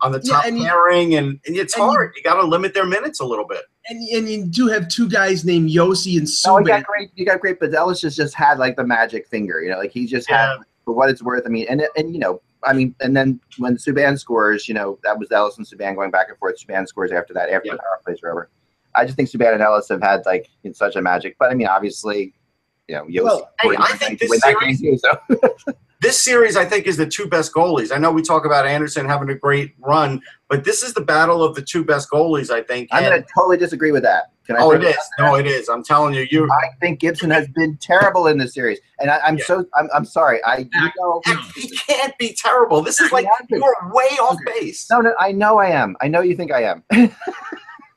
on 0.00 0.12
the 0.12 0.20
Yeah, 0.22 0.32
top 0.34 0.44
and 0.46 0.58
you- 0.58 0.64
pairing, 0.66 1.14
and, 1.14 1.40
and 1.46 1.56
it's 1.56 1.74
and 1.74 1.82
you- 1.84 1.88
hard. 1.90 2.12
You, 2.16 2.22
got 2.22 2.34
to 2.34 2.42
limit 2.46 2.74
their 2.74 2.84
minutes 2.86 3.20
a 3.20 3.24
little 3.24 3.46
bit. 3.46 3.62
and, 3.88 4.06
and 4.10 4.28
you 4.28 4.44
do 4.44 4.66
have 4.66 4.88
two 4.88 5.08
guys 5.08 5.44
named 5.46 5.70
Josi 5.70 6.18
and 6.18 6.28
Oh, 6.46 6.58
you 6.58 6.66
got 6.66 6.84
great. 6.84 7.08
You 7.14 7.24
got 7.24 7.40
great, 7.40 7.58
but 7.58 7.72
Ellis 7.74 8.00
just 8.02 8.16
just 8.18 8.34
had 8.34 8.58
like 8.58 8.76
the 8.76 8.84
magic 8.84 9.26
finger. 9.28 9.62
You 9.62 9.70
know, 9.70 9.78
like 9.78 9.92
he 9.92 10.04
just 10.06 10.28
had 10.28 10.50
Yeah. 10.56 10.56
For 10.88 10.94
what 10.94 11.10
it's 11.10 11.22
worth. 11.22 11.42
I 11.44 11.50
mean, 11.50 11.66
and 11.68 11.82
and 11.98 12.14
you 12.14 12.18
know, 12.18 12.40
I 12.64 12.72
mean, 12.72 12.94
and 13.02 13.14
then 13.14 13.38
when 13.58 13.76
Subban 13.76 14.18
scores, 14.18 14.66
you 14.66 14.72
know, 14.72 14.98
that 15.04 15.18
was 15.18 15.30
Ellis 15.30 15.58
and 15.58 15.66
Subban 15.66 15.94
going 15.94 16.10
back 16.10 16.30
and 16.30 16.38
forth. 16.38 16.56
Subban 16.58 16.88
scores 16.88 17.12
after 17.12 17.34
that, 17.34 17.50
after 17.50 17.66
Yeah. 17.66 17.72
the 17.72 17.78
power 17.80 18.00
plays 18.02 18.20
are 18.22 18.30
over. 18.30 18.48
I 18.94 19.04
just 19.04 19.14
think 19.14 19.28
Subban 19.28 19.52
and 19.52 19.60
Ellis 19.60 19.86
have 19.90 20.00
had 20.00 20.24
like 20.24 20.48
in 20.64 20.72
such 20.72 20.96
a 20.96 21.02
magic. 21.02 21.36
But 21.38 21.50
I 21.50 21.54
mean, 21.54 21.66
obviously, 21.66 22.32
you 22.88 22.94
know, 22.94 23.04
Josi 23.04 23.22
Well, 23.22 23.50
hey, 23.60 23.76
I 23.78 23.96
think 23.98 24.18
this 24.18 24.30
win 24.30 24.40
that 24.42 24.56
game 24.62 24.74
series- 24.76 25.02
too, 25.02 25.08
so. 25.66 25.74
This 26.00 26.22
series, 26.22 26.56
I 26.56 26.64
think, 26.64 26.86
is 26.86 26.96
the 26.96 27.06
two 27.06 27.26
best 27.26 27.52
goalies. 27.52 27.92
I 27.92 27.98
know 27.98 28.12
we 28.12 28.22
talk 28.22 28.46
about 28.46 28.64
Anderson 28.66 29.04
having 29.04 29.28
a 29.30 29.34
great 29.34 29.74
run, 29.80 30.22
but 30.48 30.62
this 30.62 30.84
is 30.84 30.94
the 30.94 31.00
battle 31.00 31.42
of 31.42 31.56
the 31.56 31.60
two 31.60 31.84
best 31.84 32.08
goalies. 32.08 32.50
I 32.50 32.62
think. 32.62 32.88
I'm 32.92 33.02
going 33.02 33.20
to 33.20 33.28
totally 33.36 33.56
disagree 33.58 33.90
with 33.90 34.04
that. 34.04 34.30
Can 34.48 34.56
I? 34.56 34.60
oh, 34.62 34.70
it 34.72 34.82
is. 34.82 34.88
it 34.88 34.88
that 34.88 34.90
is. 34.90 34.96
out 34.96 35.04
there? 35.18 35.26
No, 35.28 35.34
it 35.36 35.46
is. 35.46 35.68
I'm 35.68 35.84
telling 35.84 36.14
you, 36.14 36.26
you. 36.30 36.48
I 36.50 36.70
think 36.80 36.98
Gibson 37.00 37.30
has 37.30 37.46
been 37.48 37.76
terrible 37.76 38.26
in 38.28 38.38
this 38.38 38.54
series, 38.54 38.80
and 38.98 39.10
I, 39.10 39.18
I'm 39.18 39.36
Yeah. 39.38 39.44
so 39.44 39.64
I'm, 39.74 39.88
I'm 39.94 40.04
sorry. 40.06 40.42
I 40.42 40.66
you 40.72 40.90
know, 40.98 41.20
He 41.54 41.68
can't 41.68 42.16
be 42.18 42.34
terrible. 42.34 42.80
This 42.82 42.98
is 43.00 43.12
like 43.12 43.26
He 43.26 43.30
has 43.38 43.46
been. 43.46 43.60
you're 43.60 43.92
way 43.92 44.06
off 44.20 44.38
base. 44.46 44.88
No, 44.90 45.00
no, 45.02 45.14
I 45.20 45.30
know 45.32 45.58
I 45.58 45.66
am. 45.68 45.96
I 46.00 46.08
know 46.08 46.22
you 46.22 46.34
think 46.34 46.50
I 46.50 46.62
am. 46.62 46.82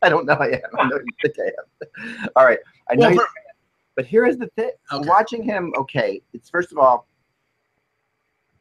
I 0.04 0.10
don't 0.10 0.26
know 0.26 0.34
I 0.34 0.48
am. 0.48 0.62
I 0.78 0.88
know 0.90 0.98
you 0.98 1.06
think 1.22 1.36
I 1.40 2.04
am. 2.12 2.30
All 2.36 2.46
right. 2.46 2.60
I 2.90 2.96
know 2.96 3.02
Well, 3.08 3.12
you 3.12 3.16
for- 3.18 3.22
think 3.24 3.30
I 3.38 3.50
am. 3.50 3.56
But 3.96 4.06
here 4.06 4.26
is 4.26 4.38
the 4.38 4.48
thing. 4.58 4.72
Okay. 4.92 5.08
Watching 5.08 5.44
him, 5.44 5.74
okay, 5.78 6.22
it's 6.34 6.50
first 6.50 6.72
of 6.72 6.78
all, 6.78 7.08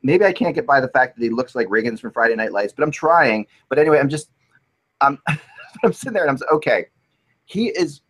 maybe 0.02 0.24
I 0.24 0.32
can't 0.32 0.54
get 0.54 0.66
by 0.66 0.80
the 0.80 0.88
fact 0.88 1.16
that 1.16 1.22
he 1.22 1.30
looks 1.30 1.54
like 1.54 1.66
Riggins 1.68 2.00
from 2.00 2.12
Friday 2.12 2.34
Night 2.36 2.52
Lights, 2.52 2.72
but 2.72 2.82
I'm 2.84 2.90
trying. 2.90 3.46
But 3.68 3.78
anyway, 3.78 3.98
I'm 3.98 4.08
just 4.08 4.30
I'm 5.00 5.18
I'm 5.84 5.92
sitting 5.92 6.12
there 6.14 6.26
and 6.26 6.30
I'm 6.36 6.56
okay, 6.56 6.86
he 7.50 7.68
is 7.68 8.00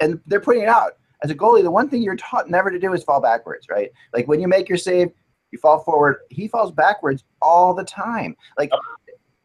and 0.00 0.20
they're 0.26 0.40
putting 0.40 0.62
it 0.62 0.68
out. 0.68 0.92
As 1.24 1.30
a 1.30 1.34
goalie, 1.34 1.64
the 1.64 1.70
one 1.70 1.88
thing 1.88 2.00
you're 2.00 2.14
taught 2.16 2.48
never 2.48 2.70
to 2.70 2.78
do 2.78 2.92
is 2.92 3.02
fall 3.02 3.20
backwards, 3.20 3.66
right? 3.68 3.90
Like 4.14 4.28
when 4.28 4.40
you 4.40 4.46
make 4.46 4.68
your 4.68 4.78
save, 4.78 5.08
you 5.50 5.58
fall 5.58 5.80
forward. 5.82 6.18
He 6.30 6.46
falls 6.46 6.70
backwards 6.70 7.24
all 7.42 7.74
the 7.74 7.82
time. 7.82 8.36
Like 8.56 8.70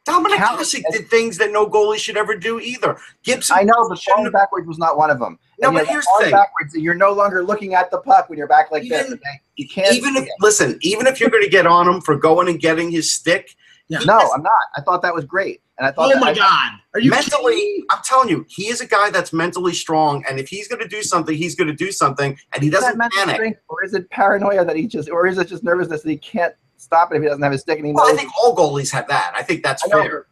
Dominik 0.08 0.36
Hasek 0.36 0.84
did 0.92 1.08
things 1.08 1.38
that 1.40 1.52
no 1.52 1.66
goalie 1.66 1.98
should 1.98 2.18
ever 2.18 2.36
do 2.36 2.60
either. 2.60 2.98
Gibson. 3.24 3.58
I 3.58 3.63
know, 3.63 3.88
but 3.90 4.00
falling 4.04 4.32
backwards 4.32 4.68
was 4.68 4.78
not 4.78 4.98
one 4.98 5.10
of 5.10 5.18
them. 5.18 5.40
No, 5.60 5.70
And, 5.70 5.78
but 5.78 5.88
here's 5.88 6.06
the 6.06 6.25
thing: 6.25 6.32
backwards, 6.32 6.75
you're 6.75 6.94
no 6.94 7.12
longer 7.13 7.42
looking 7.44 7.74
at 7.74 7.90
the 7.90 8.00
puck 8.00 8.30
when 8.30 8.38
you're 8.38 8.48
back 8.48 8.70
like 8.70 8.84
He 8.84 8.90
this. 8.90 9.12
you 9.56 9.68
can't. 9.68 9.96
even 9.96 10.16
if 10.18 10.28
listen, 10.42 10.78
even 10.82 11.08
if 11.08 11.20
you're 11.20 11.30
going 11.32 11.44
to 11.44 11.50
get 11.50 11.66
on 11.66 11.88
him 11.88 12.02
for 12.02 12.16
going 12.18 12.50
and 12.50 12.60
getting 12.60 12.92
his 12.92 13.12
stick, 13.12 13.56
Yeah. 13.88 14.00
no, 14.06 14.20
I'm 14.36 14.44
not. 14.44 14.52
I 14.78 14.82
thought 14.82 15.02
that 15.02 15.16
was 15.16 15.24
great, 15.25 15.62
and 15.77 15.88
I 15.88 15.92
thought. 15.92 16.13
Oh 16.15 16.20
my 16.20 16.30
I- 16.30 16.34
God! 16.34 16.72
Are 16.94 17.00
you 17.00 17.12
kidding 17.12 17.30
mentally, 17.32 17.56
me? 17.56 17.86
I'm 17.89 18.00
telling 18.03 18.30
you, 18.30 18.46
he 18.50 18.68
is 18.68 18.82
a 18.82 18.88
guy 18.88 19.10
that's 19.10 19.34
mentally 19.34 19.74
strong, 19.74 20.24
and 20.30 20.39
if 20.39 20.48
he's 20.48 20.68
going 20.68 20.82
to 20.82 20.88
do 20.88 21.01
something, 21.01 21.36
he's 21.36 21.56
going 21.56 21.68
to 21.68 21.74
do 21.75 21.92
something, 21.92 22.38
and 22.53 22.63
he 22.63 22.70
doesn't 22.70 23.00
panic. 23.00 23.36
strength, 23.36 23.60
or 23.70 23.84
is 23.84 23.94
it 23.94 24.10
paranoia 24.10 24.63
that 24.65 24.75
he 24.75 24.86
just, 24.88 25.10
or 25.10 25.25
is 25.27 25.38
it 25.38 25.48
just 25.48 25.63
nervousness 25.63 26.03
that 26.03 26.10
he 26.10 26.18
can't 26.18 26.53
stop 26.77 27.12
it 27.12 27.15
if 27.15 27.24
he 27.24 27.27
doesn't 27.27 27.42
have 27.42 27.51
his 27.51 27.62
stick 27.62 27.77
and 27.77 27.88
he 27.88 27.94
Well, 27.94 28.12
I 28.12 28.15
think 28.15 28.30
all 28.38 28.56
goalies 28.56 28.92
have 28.92 29.08
that. 29.08 29.34
I 29.36 29.42
think 29.42 29.63
that's 29.63 29.84
I 29.86 29.88
know. 29.88 30.03
fair. 30.03 30.27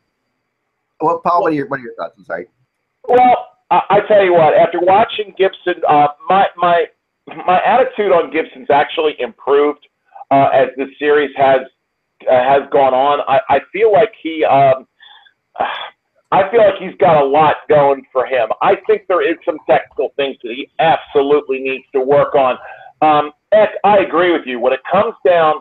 Well, 1.00 1.20
Paul, 1.20 1.42
what 1.42 1.52
are 1.52 1.56
your 1.56 1.68
what 1.68 1.80
are 1.80 1.84
your 1.84 1.96
thoughts? 1.96 2.14
I'm 2.18 2.26
sorry. 2.26 2.48
Well, 3.08 3.48
I, 3.72 3.82
I 3.90 4.00
tell 4.02 4.24
you 4.24 4.34
what. 4.34 4.54
After 4.54 4.80
watching 4.80 5.34
Gibson, 5.38 5.82
uh, 5.88 6.10
my 6.30 6.48
my 6.58 6.86
my 7.48 7.60
attitude 7.64 8.12
on 8.12 8.32
Gibson's 8.32 8.70
actually 8.70 9.16
improved 9.20 9.88
uh, 10.30 10.50
as 10.54 10.68
the 10.78 10.88
series 11.00 11.32
has 11.36 11.62
uh, 12.30 12.44
has 12.44 12.62
gone 12.72 12.94
on. 12.94 13.22
I, 13.28 13.40
I 13.50 13.62
feel 13.74 13.92
like 13.92 14.14
he. 14.22 14.46
Um, 14.46 14.88
I 16.34 16.50
feel 16.50 16.62
like 16.62 16.76
he's 16.80 16.98
got 16.98 17.22
a 17.22 17.26
lot 17.26 17.58
going 17.68 18.06
for 18.12 18.26
him. 18.26 18.48
I 18.62 18.76
think 18.88 19.02
there 19.10 19.22
is 19.22 19.36
some 19.44 19.58
technical 19.70 20.14
things 20.16 20.38
that 20.44 20.54
he 20.54 20.70
absolutely 20.80 21.60
needs 21.60 21.84
to 21.94 22.00
work 22.00 22.36
on. 22.36 22.58
Um, 23.02 23.34
Eck, 23.52 23.72
I 23.84 23.98
agree 23.98 24.32
with 24.32 24.44
you. 24.46 24.58
When 24.60 24.72
it 24.72 24.80
comes 24.90 25.14
down 25.26 25.56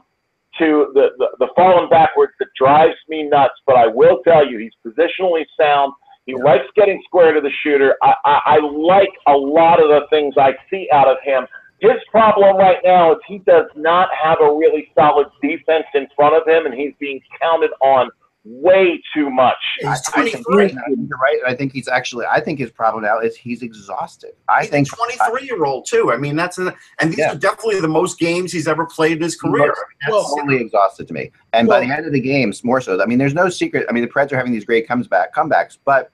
to 0.59 0.93
the, 0.95 1.09
the, 1.19 1.29
the 1.41 1.49
falling 1.57 1.89
backwards, 1.89 2.33
that 2.39 2.49
drives 2.57 2.95
me 3.09 3.25
nuts. 3.25 3.55
But 3.67 3.77
I 3.77 3.89
will 3.89 4.21
tell 4.23 4.49
you, 4.49 4.59
he's 4.59 4.73
positionally 4.87 5.45
sound. 5.59 5.93
He 6.27 6.35
likes 6.37 6.67
getting 6.77 7.03
square 7.07 7.33
to 7.33 7.41
the 7.41 7.51
shooter. 7.65 7.97
I, 8.03 8.15
I, 8.25 8.41
I 8.45 8.59
like 8.61 9.11
a 9.27 9.33
lot 9.33 9.83
of 9.83 9.89
the 9.89 10.03
things 10.11 10.35
I 10.39 10.53
see 10.71 10.89
out 10.93 11.09
of 11.09 11.17
him. 11.25 11.47
His 11.81 11.99
problem 12.11 12.57
right 12.59 12.77
now 12.85 13.13
is 13.13 13.19
he 13.27 13.39
does 13.39 13.67
not 13.75 14.09
have 14.23 14.39
a 14.41 14.55
really 14.55 14.93
solid 14.95 15.29
defense 15.43 15.87
in 15.95 16.07
front 16.15 16.37
of 16.37 16.47
him, 16.47 16.67
and 16.67 16.75
he's 16.75 16.93
being 17.01 17.21
counted 17.41 17.71
on 17.81 18.11
way 18.45 19.01
too 19.15 19.31
much. 19.31 19.57
He's 19.81 20.03
23. 20.13 20.65
I 20.65 20.69
think 20.69 20.81
you're 21.09 21.19
right. 21.19 21.39
I 21.47 21.55
think 21.55 21.73
he's 21.73 21.89
actually. 21.89 22.27
I 22.27 22.41
think 22.41 22.59
his 22.59 22.71
problem 22.71 23.05
now 23.05 23.19
is 23.19 23.37
he's 23.37 23.63
exhausted. 23.63 24.33
I 24.49 24.63
He's 24.63 24.71
think 24.71 24.89
23 24.89 25.45
year 25.47 25.65
old 25.65 25.87
too. 25.87 26.11
I 26.13 26.17
mean, 26.17 26.37
that's 26.37 26.59
an, 26.59 26.73
and 27.01 27.11
these 27.11 27.19
Yeah. 27.19 27.33
are 27.33 27.37
definitely 27.37 27.81
the 27.81 27.89
most 27.89 28.19
games 28.19 28.53
he's 28.53 28.67
ever 28.69 28.87
played 28.87 29.19
in 29.19 29.23
his 29.23 29.37
career. 29.37 29.65
I 29.65 29.67
mean, 29.67 29.75
that's- 30.07 30.35
totally 30.35 30.57
exhausted 30.61 31.07
to 31.09 31.15
me. 31.15 31.31
And 31.53 31.69
by 31.69 31.81
the 31.81 31.93
end 31.93 32.07
of 32.07 32.13
the 32.13 32.21
games, 32.21 32.65
more 32.65 32.81
so. 32.81 33.01
I 33.03 33.07
mean, 33.07 33.19
there's 33.19 33.35
no 33.35 33.49
secret. 33.51 33.87
I 33.89 33.93
mean, 33.93 34.05
the 34.05 34.11
Preds 34.11 34.33
are 34.33 34.37
having 34.37 34.53
these 34.53 34.65
great 34.65 34.89
comes 34.89 35.07
back 35.07 35.35
comebacks, 35.35 35.77
but 35.85 36.11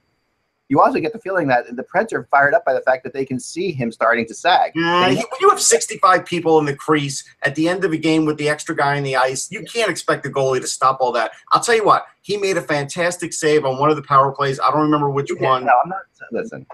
you 0.69 0.81
also 0.81 0.99
get 0.99 1.13
the 1.13 1.19
feeling 1.19 1.47
that 1.47 1.75
the 1.75 1.83
Preds 1.83 2.11
are 2.13 2.23
fired 2.29 2.53
up 2.53 2.65
by 2.65 2.73
the 2.73 2.81
fact 2.81 3.03
that 3.03 3.13
they 3.13 3.25
can 3.25 3.39
see 3.39 3.71
him 3.71 3.91
starting 3.91 4.25
to 4.27 4.33
sag. 4.33 4.73
Yeah, 4.75 5.09
he- 5.09 5.15
when 5.15 5.25
you 5.39 5.49
have 5.49 5.61
65 5.61 6.25
people 6.25 6.59
in 6.59 6.65
the 6.65 6.75
crease 6.75 7.23
at 7.43 7.55
the 7.55 7.69
end 7.69 7.85
of 7.85 7.93
a 7.93 7.97
game 7.97 8.25
with 8.25 8.37
the 8.37 8.49
extra 8.49 8.75
guy 8.75 8.95
in 8.95 9.03
the 9.03 9.15
ice, 9.15 9.49
you 9.51 9.63
can't 9.63 9.89
expect 9.89 10.23
the 10.23 10.29
goalie 10.29 10.59
to 10.61 10.67
stop 10.67 10.97
all 10.99 11.11
that. 11.13 11.31
I'll 11.51 11.61
tell 11.63 11.75
you 11.75 11.85
what, 11.85 12.05
he 12.21 12.37
made 12.37 12.57
a 12.57 12.61
fantastic 12.61 13.31
save 13.33 13.65
on 13.65 13.79
one 13.79 13.89
of 13.89 13.95
the 13.95 14.03
power 14.03 14.31
plays. 14.31 14.59
I 14.59 14.69
don't 14.71 14.81
remember 14.81 15.09
which 15.09 15.31
Yeah, 15.39 15.49
one. 15.49 15.65
No, 15.65 15.73
I'm 15.83 15.89
not. 15.89 15.99
Listen, 16.31 16.65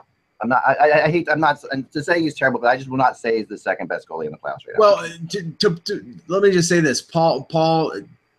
I'm 0.42 0.50
not. 0.50 0.64
I, 0.66 0.74
I, 0.74 1.06
I 1.06 1.12
hate. 1.12 1.30
I'm 1.30 1.40
not. 1.40 1.64
And 1.72 1.90
to 1.92 2.04
say 2.04 2.20
he's 2.20 2.34
terrible, 2.34 2.60
but 2.60 2.68
I 2.68 2.78
just 2.78 2.90
will 2.90 2.98
not 2.98 3.18
say 3.18 3.38
he's 3.38 3.48
the 3.48 3.58
second 3.58 3.88
best 3.88 4.08
goalie 4.10 4.26
in 4.26 4.32
the 4.32 4.38
playoffs 4.38 4.66
right 4.68 4.74
now. 4.74 4.80
Well, 4.80 4.96
uh, 4.96 5.10
to, 5.30 5.44
to, 5.52 5.76
to, 5.76 6.16
let 6.28 6.42
me 6.42 6.52
just 6.52 6.68
say 6.68 6.80
this. 6.80 7.02
Paul 7.02 7.44
Paul 7.44 7.94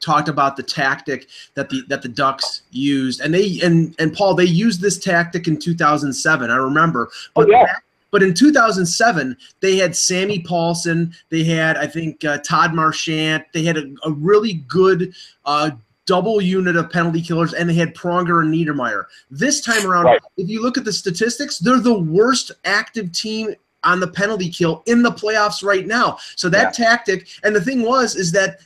talked 0.04 0.28
about 0.28 0.56
the 0.56 0.62
tactic 0.62 1.28
that 1.54 1.68
the 1.70 1.82
that 1.88 2.02
the 2.02 2.08
Ducks 2.08 2.62
used, 2.70 3.20
and 3.20 3.32
they 3.32 3.60
and 3.62 3.94
and 3.98 4.12
Paul 4.12 4.34
they 4.34 4.44
used 4.44 4.80
this 4.80 4.98
tactic 4.98 5.48
in 5.48 5.58
2007. 5.58 6.50
I 6.50 6.56
remember, 6.56 7.10
but 7.34 7.48
Oh, 7.48 7.50
yeah. 7.50 7.74
but 8.10 8.22
in 8.22 8.34
2007 8.34 9.36
they 9.60 9.76
had 9.76 9.96
Sammy 9.96 10.40
Pahlsson, 10.42 11.14
they 11.30 11.44
had 11.44 11.76
I 11.76 11.86
think 11.86 12.24
uh, 12.24 12.38
Todd 12.38 12.74
Marchant, 12.74 13.44
they 13.52 13.62
had 13.64 13.76
a, 13.78 13.92
a 14.04 14.10
really 14.12 14.54
good. 14.68 15.14
Uh, 15.44 15.70
Double 16.06 16.38
unit 16.42 16.76
of 16.76 16.90
penalty 16.90 17.22
killers, 17.22 17.54
and 17.54 17.66
they 17.66 17.72
had 17.72 17.94
Pronger 17.94 18.42
and 18.42 18.52
Niedermayer. 18.52 19.06
This 19.30 19.62
time 19.62 19.86
around, 19.86 20.04
Right. 20.04 20.20
if 20.36 20.50
you 20.50 20.60
look 20.60 20.76
at 20.76 20.84
the 20.84 20.92
statistics, 20.92 21.58
they're 21.58 21.80
the 21.80 21.98
worst 21.98 22.52
active 22.66 23.10
team 23.10 23.54
on 23.84 24.00
the 24.00 24.08
penalty 24.08 24.50
kill 24.50 24.82
in 24.84 25.02
the 25.02 25.10
playoffs 25.10 25.64
right 25.64 25.86
now. 25.86 26.18
So 26.36 26.50
that 26.50 26.74
tactic, 26.74 27.28
and 27.42 27.56
the 27.56 27.60
thing 27.62 27.80
was, 27.80 28.16
is 28.16 28.30
that 28.32 28.60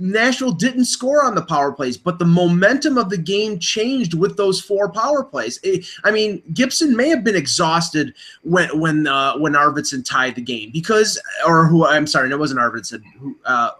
Nashville 0.00 0.52
didn't 0.52 0.84
score 0.84 1.24
on 1.24 1.34
the 1.34 1.42
power 1.42 1.72
plays, 1.72 1.96
but 1.96 2.18
the 2.20 2.24
momentum 2.24 2.96
of 2.96 3.10
the 3.10 3.16
game 3.18 3.58
changed 3.58 4.14
with 4.14 4.36
those 4.36 4.60
four 4.60 4.88
power 4.90 5.24
plays. 5.24 5.58
Eh, 5.64 5.78
I 6.04 6.10
mean, 6.12 6.40
Gibson 6.54 6.96
may 6.96 7.08
have 7.08 7.24
been 7.24 7.34
exhausted 7.36 8.14
when 8.42 8.78
when 8.78 9.06
uh, 9.08 9.36
when 9.38 9.54
Arvidsson 9.54 10.04
tied 10.04 10.36
the 10.36 10.40
game 10.42 10.70
because, 10.72 11.20
or 11.46 11.66
who 11.66 11.84
I'm 11.84 12.06
sorry, 12.06 12.28
no, 12.28 12.36
it 12.36 12.38
wasn't 12.38 12.60
Arvidsson. 12.60 13.02
Who 13.18 13.36
uh, 13.44 13.70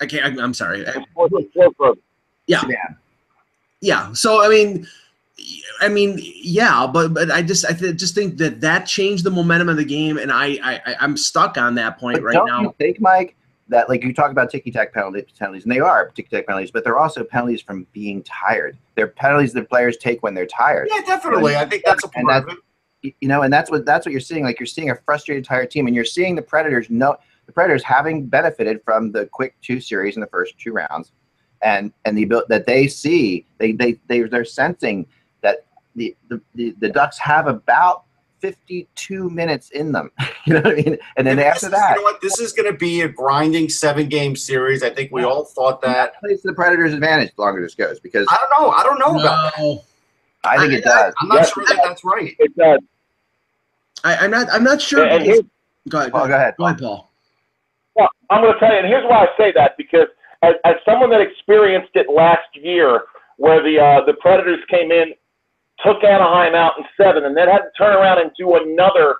I 0.00 0.06
can't. 0.06 0.24
I'm, 0.24 0.38
I'm 0.38 0.54
sorry. 0.54 0.84
yeah. 2.46 2.62
Yeah. 3.80 4.12
So 4.14 4.42
I 4.44 4.48
mean, 4.48 4.86
I 5.80 5.88
mean, 5.88 6.18
yeah, 6.22 6.86
but 6.90 7.12
but 7.14 7.30
I 7.30 7.42
just 7.42 7.64
I 7.66 7.72
th- 7.72 7.96
just 7.96 8.14
think 8.14 8.38
that 8.38 8.60
that 8.62 8.86
changed 8.86 9.24
the 9.24 9.30
momentum 9.30 9.68
of 9.68 9.76
the 9.76 9.84
game, 9.84 10.18
and 10.18 10.32
I 10.32 10.58
I 10.62 10.80
I- 10.86 10.96
I'm 11.00 11.16
stuck 11.16 11.58
on 11.58 11.74
that 11.76 11.98
point 11.98 12.16
But 12.16 12.24
right 12.24 12.42
now. 12.46 12.62
you 12.62 12.74
think, 12.78 13.00
Mike, 13.00 13.36
that 13.68 13.88
like 13.88 14.02
you 14.02 14.14
talk 14.14 14.30
about 14.30 14.50
ticky 14.50 14.70
tack 14.70 14.92
penalties, 14.92 15.62
and 15.62 15.72
they 15.72 15.80
are 15.80 16.08
ticky 16.08 16.28
tack 16.28 16.46
penalties, 16.46 16.70
but 16.70 16.84
they're 16.84 16.98
also 16.98 17.24
penalties 17.24 17.62
from 17.62 17.86
being 17.92 18.22
tired. 18.22 18.76
They're 18.94 19.08
penalties 19.08 19.52
that 19.54 19.68
players 19.68 19.96
take 19.96 20.22
when 20.22 20.34
they're 20.34 20.46
tired. 20.46 20.88
Yeah, 20.90 21.02
definitely. 21.02 21.56
I 21.56 21.64
think 21.66 21.84
that's 21.84 22.04
a 22.04 22.10
And 22.14 22.26
part 22.26 22.48
of 22.48 22.58
it. 23.02 23.14
You 23.20 23.28
know, 23.28 23.42
and 23.42 23.52
that's 23.52 23.70
what 23.70 23.84
that's 23.84 24.04
what 24.04 24.12
you're 24.12 24.20
seeing. 24.20 24.42
Like 24.42 24.58
you're 24.58 24.66
seeing 24.66 24.90
a 24.90 24.96
frustrated, 24.96 25.44
tired 25.44 25.70
team, 25.70 25.86
and 25.86 25.94
you're 25.94 26.04
seeing 26.04 26.34
the 26.34 26.42
Predators 26.42 26.90
know 26.90 27.16
the 27.46 27.52
Predators 27.52 27.84
having 27.84 28.26
benefited 28.26 28.82
from 28.84 29.12
the 29.12 29.26
quick 29.26 29.54
two 29.62 29.80
series 29.80 30.16
in 30.16 30.20
the 30.20 30.26
first 30.26 30.58
two 30.58 30.72
rounds, 30.72 31.12
and 31.62 31.92
and 32.04 32.18
the 32.18 32.24
ability 32.24 32.46
that 32.48 32.66
they 32.66 32.88
see 32.88 33.46
they 33.58 33.72
they 33.72 34.00
they 34.08 34.22
they're 34.22 34.44
sensing 34.44 35.06
that 35.42 35.66
the 35.94 36.16
the, 36.28 36.40
the, 36.56 36.74
the 36.80 36.88
Ducks 36.88 37.18
have 37.18 37.46
about 37.46 38.04
52 38.40 39.30
minutes 39.30 39.70
in 39.70 39.92
them. 39.92 40.10
you 40.46 40.54
know 40.54 40.60
what 40.60 40.72
I 40.72 40.82
mean? 40.82 40.98
And 41.16 41.26
then 41.26 41.36
This 41.36 41.46
after 41.46 41.66
is- 41.66 41.72
that, 41.72 41.90
you 41.90 41.96
know 41.96 42.02
what? 42.02 42.20
This 42.20 42.38
is 42.40 42.52
going 42.52 42.70
to 42.72 42.76
be 42.78 43.02
a 43.02 43.08
grinding 43.08 43.68
seven 43.68 44.08
game 44.08 44.36
series. 44.36 44.82
I 44.82 44.90
think 44.90 45.10
we 45.12 45.24
all 45.24 45.44
thought 45.44 45.80
that. 45.82 46.18
plays 46.20 46.42
to 46.42 46.48
the 46.48 46.54
Predators' 46.54 46.92
advantage 46.94 47.32
the 47.36 47.42
longer 47.42 47.60
this 47.62 47.74
goes 47.74 48.00
because 48.00 48.26
I 48.30 48.36
don't 48.38 48.62
know. 48.62 48.70
I 48.70 48.82
don't 48.82 48.98
know 48.98 49.20
about 49.20 49.52
that. 49.54 49.60
No, 49.62 49.82
I 50.44 50.56
think 50.58 50.72
it 50.72 50.84
does. 50.84 51.12
I'm 51.20 51.28
not 51.28 51.38
Yes. 51.38 51.52
sure 51.52 51.64
that 51.66 51.80
that's 51.84 52.04
right. 52.04 52.34
It 52.38 52.56
does. 52.56 52.80
I, 54.04 54.16
I'm 54.16 54.30
not. 54.30 54.46
I'm 54.52 54.64
not 54.64 54.80
sure. 54.80 55.04
And 55.06 55.24
because- 55.24 55.42
go 55.88 55.98
ahead. 56.00 56.12
Paul, 56.12 56.28
go 56.28 56.34
ahead. 56.34 56.54
Go 56.58 56.64
ahead, 56.66 56.78
Paul. 56.78 57.10
well, 57.96 58.08
I'm 58.30 58.42
going 58.42 58.54
to 58.54 58.60
tell 58.60 58.72
you, 58.72 58.78
and 58.78 58.86
here's 58.86 59.04
why 59.08 59.24
I 59.24 59.28
say 59.36 59.52
that 59.52 59.76
because 59.76 60.06
as, 60.42 60.54
as 60.64 60.76
someone 60.84 61.10
that 61.10 61.20
experienced 61.20 61.90
it 61.94 62.06
last 62.08 62.46
year, 62.54 63.02
where 63.38 63.62
the 63.62 63.78
uh, 63.80 64.04
the 64.04 64.14
Predators 64.14 64.60
came 64.70 64.92
in, 64.92 65.14
took 65.84 66.02
Anaheim 66.04 66.54
out 66.54 66.74
in 66.78 66.84
seven, 67.00 67.24
and 67.24 67.36
then 67.36 67.48
had 67.48 67.58
to 67.58 67.70
turn 67.76 67.94
around 67.94 68.20
and 68.20 68.30
do 68.38 68.56
another 68.56 69.16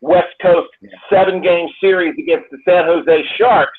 West 0.00 0.34
Coast 0.40 0.68
seven 1.10 1.42
game 1.42 1.68
series 1.80 2.14
against 2.18 2.50
the 2.50 2.58
San 2.66 2.84
Jose 2.84 3.24
Sharks. 3.36 3.78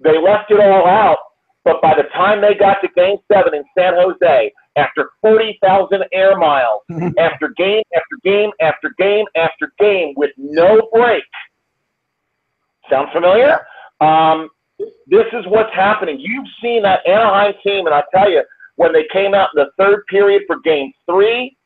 They 0.00 0.18
left 0.18 0.50
it 0.50 0.58
all 0.58 0.86
out, 0.86 1.18
but 1.64 1.80
by 1.80 1.94
the 1.94 2.04
time 2.14 2.40
they 2.40 2.54
got 2.54 2.80
to 2.80 2.88
game 2.96 3.18
seven 3.30 3.54
in 3.54 3.64
San 3.76 3.94
Jose, 3.94 4.52
after 4.76 5.10
40,000 5.20 6.04
air 6.12 6.36
miles, 6.36 6.80
after 7.18 7.48
game 7.56 7.82
after 7.94 8.16
game 8.24 8.50
after 8.60 8.94
game 8.98 9.26
after 9.36 9.72
game 9.78 10.14
with 10.16 10.30
no 10.36 10.88
break. 10.92 11.24
Sound 12.90 13.08
familiar? 13.12 13.60
Um, 14.00 14.48
this 15.06 15.26
is 15.32 15.44
what's 15.46 15.72
happening. 15.74 16.18
You've 16.18 16.48
seen 16.60 16.82
that 16.82 17.06
Anaheim 17.06 17.54
team, 17.64 17.86
and 17.86 17.94
I 17.94 18.02
tell 18.12 18.30
you, 18.30 18.42
when 18.82 18.92
they 18.92 19.06
came 19.12 19.32
out 19.32 19.50
in 19.54 19.62
the 19.62 19.70
third 19.78 20.04
period 20.08 20.42
for 20.48 20.58
game 20.60 20.92
three, 21.08 21.56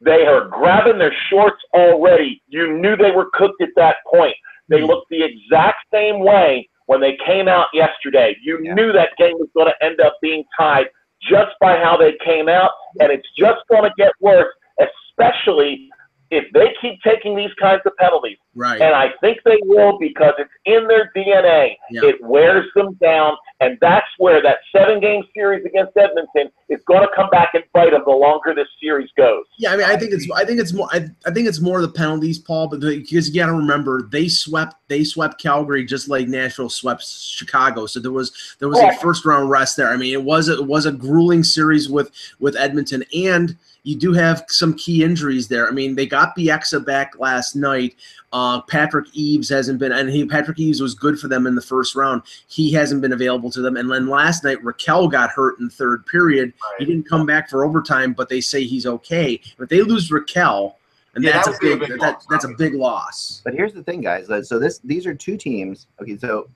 they 0.00 0.24
are 0.24 0.48
grabbing 0.48 0.98
their 0.98 1.14
shorts 1.28 1.62
already. 1.74 2.42
You 2.48 2.78
knew 2.78 2.96
they 2.96 3.10
were 3.10 3.28
cooked 3.34 3.60
at 3.60 3.68
that 3.76 3.96
point. 4.10 4.34
They 4.70 4.80
hmm. 4.80 4.86
looked 4.86 5.10
the 5.10 5.22
exact 5.22 5.78
same 5.92 6.20
way 6.20 6.66
when 6.86 7.02
they 7.02 7.18
came 7.26 7.48
out 7.48 7.66
yesterday. 7.74 8.34
You 8.42 8.60
Yeah. 8.62 8.72
knew 8.74 8.92
that 8.92 9.10
game 9.18 9.36
was 9.38 9.50
going 9.54 9.66
to 9.68 9.84
end 9.84 10.00
up 10.00 10.16
being 10.22 10.42
tied 10.58 10.86
just 11.20 11.52
by 11.60 11.76
how 11.76 11.98
they 11.98 12.16
came 12.24 12.48
out, 12.48 12.70
and 13.00 13.12
it's 13.12 13.28
just 13.36 13.60
going 13.68 13.82
to 13.82 13.92
get 13.98 14.12
worse, 14.20 14.54
especially 14.80 15.90
if 16.30 16.44
they 16.54 16.74
keep 16.80 17.02
taking 17.02 17.36
these 17.36 17.52
kinds 17.60 17.82
of 17.84 17.94
penalties. 17.96 18.38
Right. 18.58 18.80
And 18.80 18.92
I 18.92 19.10
think 19.20 19.38
they 19.44 19.60
will 19.62 20.00
because 20.00 20.32
it's 20.36 20.50
in 20.64 20.88
their 20.88 21.12
DNA. 21.14 21.76
Yeah. 21.92 22.06
It 22.06 22.16
wears 22.20 22.66
them 22.74 22.94
down, 22.94 23.36
and 23.60 23.78
that's 23.80 24.08
where 24.18 24.42
that 24.42 24.58
seven-game 24.74 25.22
series 25.32 25.64
against 25.64 25.96
Edmonton 25.96 26.50
is 26.68 26.82
going 26.82 27.02
to 27.02 27.08
come 27.14 27.30
back 27.30 27.50
and 27.54 27.62
bite 27.72 27.92
them 27.92 28.02
the 28.04 28.10
longer 28.10 28.56
this 28.56 28.66
series 28.82 29.10
goes. 29.16 29.44
Yeah, 29.58 29.74
I 29.74 29.76
mean, 29.76 29.86
I 29.86 29.96
think 29.96 30.12
it's 30.12 30.28
I 30.34 30.44
think 30.44 30.58
it's 30.58 30.72
more 30.72 30.88
I, 30.90 31.08
I 31.24 31.30
think 31.30 31.46
it's 31.46 31.60
more 31.60 31.80
the 31.80 31.88
penalties, 31.88 32.40
Paul. 32.40 32.66
But 32.66 32.80
the, 32.80 32.98
because 32.98 33.28
you 33.28 33.40
got 33.40 33.46
to 33.46 33.52
remember, 33.52 34.08
they 34.10 34.26
swept 34.26 34.74
they 34.88 35.04
swept 35.04 35.40
Calgary 35.40 35.84
just 35.84 36.08
like 36.08 36.26
Nashville 36.26 36.68
swept 36.68 37.06
Chicago. 37.06 37.86
So 37.86 38.00
there 38.00 38.10
was 38.10 38.56
there 38.58 38.68
was 38.68 38.80
a 38.80 38.92
first 38.94 39.24
round 39.24 39.50
rest 39.50 39.76
there. 39.76 39.90
I 39.90 39.96
mean, 39.96 40.12
it 40.12 40.24
was 40.24 40.48
it 40.48 40.66
was 40.66 40.84
a 40.84 40.90
grueling 40.90 41.44
series 41.44 41.88
with 41.88 42.10
with 42.40 42.56
Edmonton, 42.56 43.04
and 43.14 43.56
you 43.84 43.96
do 43.96 44.12
have 44.12 44.44
some 44.48 44.74
key 44.74 45.02
injuries 45.02 45.48
there. 45.48 45.66
I 45.66 45.70
mean, 45.70 45.94
they 45.94 46.06
got 46.06 46.36
Bieksa 46.36 46.84
back 46.84 47.18
last 47.18 47.56
night. 47.56 47.94
Um, 48.34 48.47
Uh, 48.48 48.62
Patrick 48.62 49.06
Eaves 49.12 49.50
hasn't 49.50 49.78
been, 49.78 49.92
and 49.92 50.08
he 50.08 50.24
Patrick 50.24 50.58
Eaves 50.58 50.80
was 50.80 50.94
good 50.94 51.20
for 51.20 51.28
them 51.28 51.46
in 51.46 51.54
the 51.54 51.60
first 51.60 51.94
round. 51.94 52.22
He 52.46 52.72
hasn't 52.72 53.02
been 53.02 53.12
available 53.12 53.50
to 53.50 53.60
them. 53.60 53.76
And 53.76 53.90
then 53.90 54.06
last 54.08 54.42
night, 54.42 54.62
Rakell 54.62 55.10
got 55.10 55.28
hurt 55.30 55.58
in 55.58 55.66
the 55.66 55.70
third 55.70 56.06
period. 56.06 56.54
He 56.78 56.86
didn't 56.86 57.06
come 57.06 57.26
back 57.26 57.50
for 57.50 57.62
overtime, 57.62 58.14
but 58.14 58.30
they 58.30 58.40
say 58.40 58.64
he's 58.64 58.86
okay. 58.86 59.38
If 59.58 59.68
they 59.68 59.82
lose 59.82 60.10
Rakell, 60.10 60.74
and 61.14 61.22
Yeah, 61.22 61.32
that's 61.32 61.48
that 61.48 61.50
a 61.50 61.52
would 61.52 61.60
be 61.60 61.72
a 61.72 61.76
big, 61.76 61.88
big 61.88 62.00
that, 62.00 62.12
loss, 62.14 62.26
that's 62.30 62.44
a 62.44 62.54
big 62.56 62.74
loss. 62.74 63.42
But 63.44 63.52
here's 63.52 63.74
the 63.74 63.82
thing, 63.82 64.00
guys. 64.00 64.28
So 64.48 64.58
this 64.58 64.78
these 64.78 65.06
are 65.06 65.14
two 65.14 65.36
teams. 65.36 65.86
Okay, 66.00 66.16
so 66.16 66.48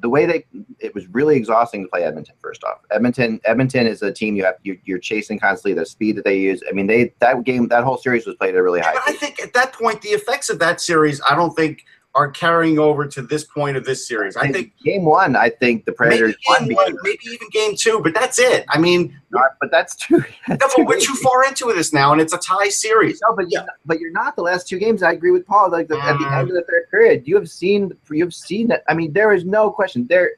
the 0.00 0.08
way 0.08 0.26
they 0.26 0.44
it 0.80 0.94
was 0.94 1.06
really 1.08 1.36
exhausting 1.36 1.84
to 1.84 1.88
play 1.88 2.02
Edmonton. 2.04 2.34
First 2.40 2.64
off, 2.64 2.78
Edmonton 2.90 3.40
Edmonton 3.44 3.86
is 3.86 4.02
a 4.02 4.12
team 4.12 4.36
you 4.36 4.44
have 4.44 4.56
you're, 4.62 4.76
you're 4.84 4.98
chasing 4.98 5.38
constantly. 5.38 5.74
The 5.74 5.86
speed 5.86 6.16
that 6.16 6.24
they 6.24 6.38
use. 6.38 6.62
I 6.68 6.72
mean, 6.72 6.86
they 6.86 7.14
that 7.20 7.44
game 7.44 7.68
that 7.68 7.84
whole 7.84 7.98
series 7.98 8.26
was 8.26 8.36
played 8.36 8.54
at 8.54 8.58
a 8.58 8.62
really 8.62 8.80
high. 8.80 8.94
But 8.94 9.02
I 9.06 9.12
think 9.12 9.40
at 9.40 9.52
that 9.54 9.72
point, 9.72 10.02
the 10.02 10.10
effects 10.10 10.50
of 10.50 10.58
that 10.58 10.80
series, 10.80 11.20
I 11.28 11.34
don't 11.34 11.54
think 11.54 11.84
are 12.14 12.30
carrying 12.30 12.78
over 12.78 13.06
to 13.06 13.22
this 13.22 13.44
point 13.44 13.76
of 13.76 13.84
this 13.84 14.06
series. 14.06 14.36
I 14.36 14.50
think 14.52 14.72
game 14.84 15.04
one, 15.04 15.34
I 15.34 15.50
think 15.50 15.84
the 15.84 15.90
maybe 15.98 16.18
Predators 16.18 16.36
won 16.46 16.58
game 16.60 16.68
because 16.68 16.92
one, 16.92 16.98
maybe 17.02 17.18
even 17.26 17.48
game 17.50 17.74
two, 17.76 18.00
but 18.00 18.14
that's 18.14 18.38
it. 18.38 18.64
I 18.68 18.78
mean, 18.78 19.20
not, 19.32 19.56
but 19.60 19.72
that's 19.72 19.96
too. 19.96 20.18
no, 20.18 20.24
That's 20.56 20.74
but 20.76 20.86
we're 20.86 21.00
too 21.00 21.14
far 21.16 21.44
into 21.44 21.72
this 21.74 21.92
now, 21.92 22.12
and 22.12 22.20
it's 22.20 22.32
a 22.32 22.38
tie 22.38 22.68
series. 22.68 23.20
No, 23.28 23.34
but 23.34 23.46
yeah, 23.48 23.66
but 23.84 23.98
you're 23.98 24.12
not 24.12 24.36
the 24.36 24.42
last 24.42 24.68
two 24.68 24.78
games. 24.78 25.02
I 25.02 25.12
agree 25.12 25.32
with 25.32 25.44
Paul. 25.44 25.70
Like 25.70 25.88
the, 25.88 25.98
at 25.98 26.16
the 26.18 26.32
end 26.32 26.48
of 26.48 26.54
the 26.54 26.64
third 26.68 26.88
period, 26.90 27.26
you 27.26 27.34
have 27.34 27.50
seen 27.50 27.92
you 28.10 28.24
have 28.24 28.34
seen 28.34 28.68
that. 28.68 28.84
I 28.88 28.94
mean, 28.94 29.12
there 29.12 29.32
is 29.32 29.44
no 29.44 29.70
question 29.70 30.06
there. 30.08 30.32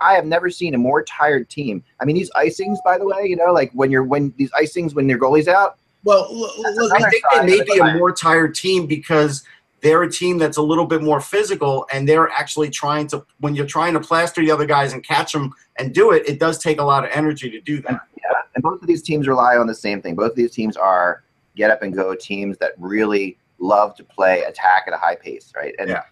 I 0.00 0.14
have 0.14 0.26
never 0.26 0.50
seen 0.50 0.74
a 0.74 0.78
more 0.78 1.02
tired 1.04 1.48
team. 1.48 1.82
I 2.00 2.04
mean, 2.04 2.16
these 2.16 2.30
icings, 2.32 2.76
by 2.84 2.98
the 2.98 3.06
way, 3.06 3.24
you 3.24 3.36
know, 3.36 3.52
like 3.52 3.70
when 3.72 3.90
you're 3.90 4.04
when 4.04 4.34
these 4.36 4.50
icings 4.50 4.94
when 4.94 5.08
your 5.08 5.18
goalie's 5.18 5.48
out. 5.48 5.78
Well, 6.02 6.26
l- 6.30 6.52
l- 6.66 6.74
look, 6.74 6.92
I 6.92 7.08
think 7.08 7.24
they 7.32 7.46
may 7.46 7.64
be 7.64 7.78
a 7.78 7.94
more 7.94 8.12
tired 8.12 8.54
team 8.54 8.86
because 8.86 9.42
they're 9.84 10.02
a 10.02 10.10
team 10.10 10.38
that's 10.38 10.56
a 10.56 10.62
little 10.62 10.86
bit 10.86 11.02
more 11.02 11.20
physical, 11.20 11.86
and 11.92 12.08
they're 12.08 12.30
actually 12.30 12.70
trying 12.70 13.06
to. 13.08 13.24
When 13.40 13.54
you're 13.54 13.66
trying 13.66 13.92
to 13.92 14.00
plaster 14.00 14.40
the 14.40 14.50
other 14.50 14.64
guys 14.66 14.94
and 14.94 15.04
catch 15.04 15.32
them 15.32 15.52
and 15.78 15.94
do 15.94 16.10
it, 16.10 16.26
it 16.26 16.40
does 16.40 16.58
take 16.58 16.80
a 16.80 16.82
lot 16.82 17.04
of 17.04 17.10
energy 17.12 17.50
to 17.50 17.60
do 17.60 17.82
that. 17.82 18.00
Yeah, 18.16 18.32
and 18.54 18.62
both 18.64 18.80
of 18.80 18.88
these 18.88 19.02
teams 19.02 19.28
rely 19.28 19.56
on 19.58 19.66
the 19.66 19.74
same 19.74 20.00
thing. 20.00 20.14
Both 20.16 20.30
of 20.30 20.36
these 20.36 20.52
teams 20.52 20.76
are 20.78 21.22
get 21.54 21.70
up 21.70 21.82
and 21.82 21.94
go 21.94 22.14
teams 22.14 22.56
that 22.58 22.72
really 22.78 23.36
love 23.58 23.94
to 23.96 24.04
play 24.04 24.42
attack 24.42 24.84
at 24.86 24.94
a 24.94 24.96
high 24.96 25.16
pace, 25.16 25.52
right? 25.54 25.74
And 25.78 25.90
Yeah. 25.90 26.02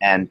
and 0.00 0.30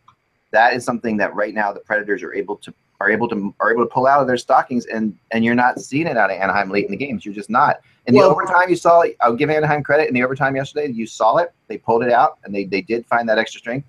that 0.52 0.74
is 0.74 0.84
something 0.84 1.16
that 1.18 1.34
right 1.36 1.54
now 1.54 1.72
the 1.72 1.80
Predators 1.80 2.24
are 2.24 2.34
able 2.34 2.56
to 2.58 2.74
are 3.00 3.12
able 3.12 3.30
to 3.30 3.54
are 3.60 3.72
able 3.72 3.84
to 3.86 3.90
pull 3.90 4.08
out 4.08 4.20
of 4.20 4.28
their 4.28 4.38
stockings, 4.38 4.88
and 4.88 5.16
and 5.32 5.46
you're 5.46 5.56
not 5.56 5.80
seeing 5.80 6.08
it 6.08 6.18
out 6.18 6.32
of 6.32 6.38
Anaheim 6.38 6.72
late 6.72 6.86
in 6.86 6.92
the 6.92 6.98
games. 6.98 7.24
You're 7.24 7.36
just 7.36 7.52
not. 7.52 7.82
In 8.10 8.16
the 8.16 8.22
Well- 8.22 8.32
overtime, 8.32 8.70
you 8.70 8.76
saw. 8.76 9.04
I'll 9.22 9.36
give 9.36 9.52
Anaheim 9.52 9.84
credit. 9.84 10.08
In 10.08 10.16
the 10.16 10.24
overtime 10.24 10.56
yesterday, 10.56 10.92
you 10.92 11.06
saw 11.06 11.38
it. 11.38 11.54
They 11.68 11.78
pulled 11.78 12.04
it 12.04 12.12
out, 12.12 12.40
and 12.44 12.54
they 12.54 12.66
they 12.66 12.82
did 12.82 13.06
find 13.06 13.30
that 13.30 13.38
extra 13.38 13.60
strength. 13.60 13.88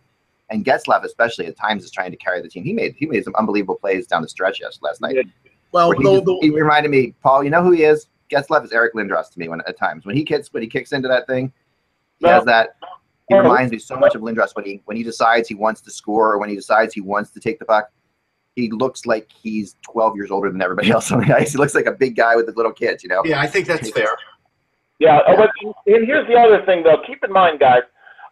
And 0.50 0.62
Getzlaf, 0.62 1.04
especially 1.04 1.46
at 1.46 1.56
times, 1.56 1.84
is 1.84 1.90
trying 1.90 2.10
to 2.10 2.18
carry 2.18 2.42
the 2.42 2.48
team. 2.48 2.62
He 2.62 2.74
made 2.74 2.94
he 2.98 3.06
made 3.06 3.24
some 3.24 3.34
unbelievable 3.36 3.76
plays 3.76 4.06
down 4.06 4.20
the 4.20 4.28
stretch 4.28 4.60
yes 4.60 4.78
last 4.82 5.00
night. 5.00 5.16
well, 5.72 5.92
he, 5.92 6.04
the, 6.04 6.12
just- 6.16 6.24
the, 6.26 6.38
he 6.42 6.50
reminded 6.50 6.90
me, 6.90 7.14
Paul. 7.22 7.42
You 7.42 7.48
know 7.50 7.62
who 7.62 7.70
he 7.70 7.84
is? 7.84 8.08
Getzlaf 8.30 8.62
is 8.62 8.72
Eric 8.72 8.92
Lindros 8.94 9.32
to 9.32 9.38
me. 9.38 9.48
When 9.48 9.62
at 9.66 9.78
times 9.78 10.04
when 10.04 10.14
he 10.16 10.22
kicks 10.22 10.52
when 10.52 10.62
he 10.62 10.68
kicks 10.68 10.92
into 10.92 11.08
that 11.08 11.26
thing, 11.26 11.50
he 12.18 12.28
has 12.28 12.44
that. 12.44 12.76
He 13.30 13.38
reminds 13.38 13.72
me 13.72 13.78
so 13.78 13.96
much 13.96 14.14
of 14.14 14.20
Lindros 14.20 14.54
when 14.54 14.66
he 14.66 14.82
when 14.84 14.98
he 14.98 15.02
decides 15.02 15.48
he 15.48 15.54
wants 15.54 15.80
to 15.80 15.90
score 15.90 16.32
or 16.34 16.38
when 16.38 16.50
he 16.50 16.56
decides 16.56 16.92
he 16.92 17.00
wants 17.00 17.30
to 17.30 17.40
take 17.40 17.58
the 17.58 17.64
puck. 17.64 17.90
He 18.56 18.70
looks 18.70 19.06
like 19.06 19.28
he's 19.30 19.76
12 19.82 20.16
years 20.16 20.30
older 20.30 20.50
than 20.50 20.60
everybody 20.60 20.90
else 20.90 21.10
on 21.12 21.20
the 21.20 21.34
ice. 21.34 21.52
He 21.52 21.58
looks 21.58 21.74
like 21.74 21.86
a 21.86 21.92
big 21.92 22.16
guy 22.16 22.36
with 22.36 22.46
the 22.46 22.52
little 22.52 22.72
kids, 22.72 23.02
you 23.02 23.08
know. 23.08 23.22
Yeah, 23.24 23.40
I 23.40 23.46
think 23.46 23.66
that's 23.66 23.90
fair. 23.90 24.16
Yeah, 24.98 25.20
oh, 25.26 25.36
but 25.36 25.50
and 25.86 26.06
here's 26.06 26.26
the 26.26 26.36
other 26.36 26.64
thing 26.66 26.82
though. 26.82 27.02
Keep 27.06 27.24
in 27.24 27.32
mind, 27.32 27.58
guys. 27.58 27.82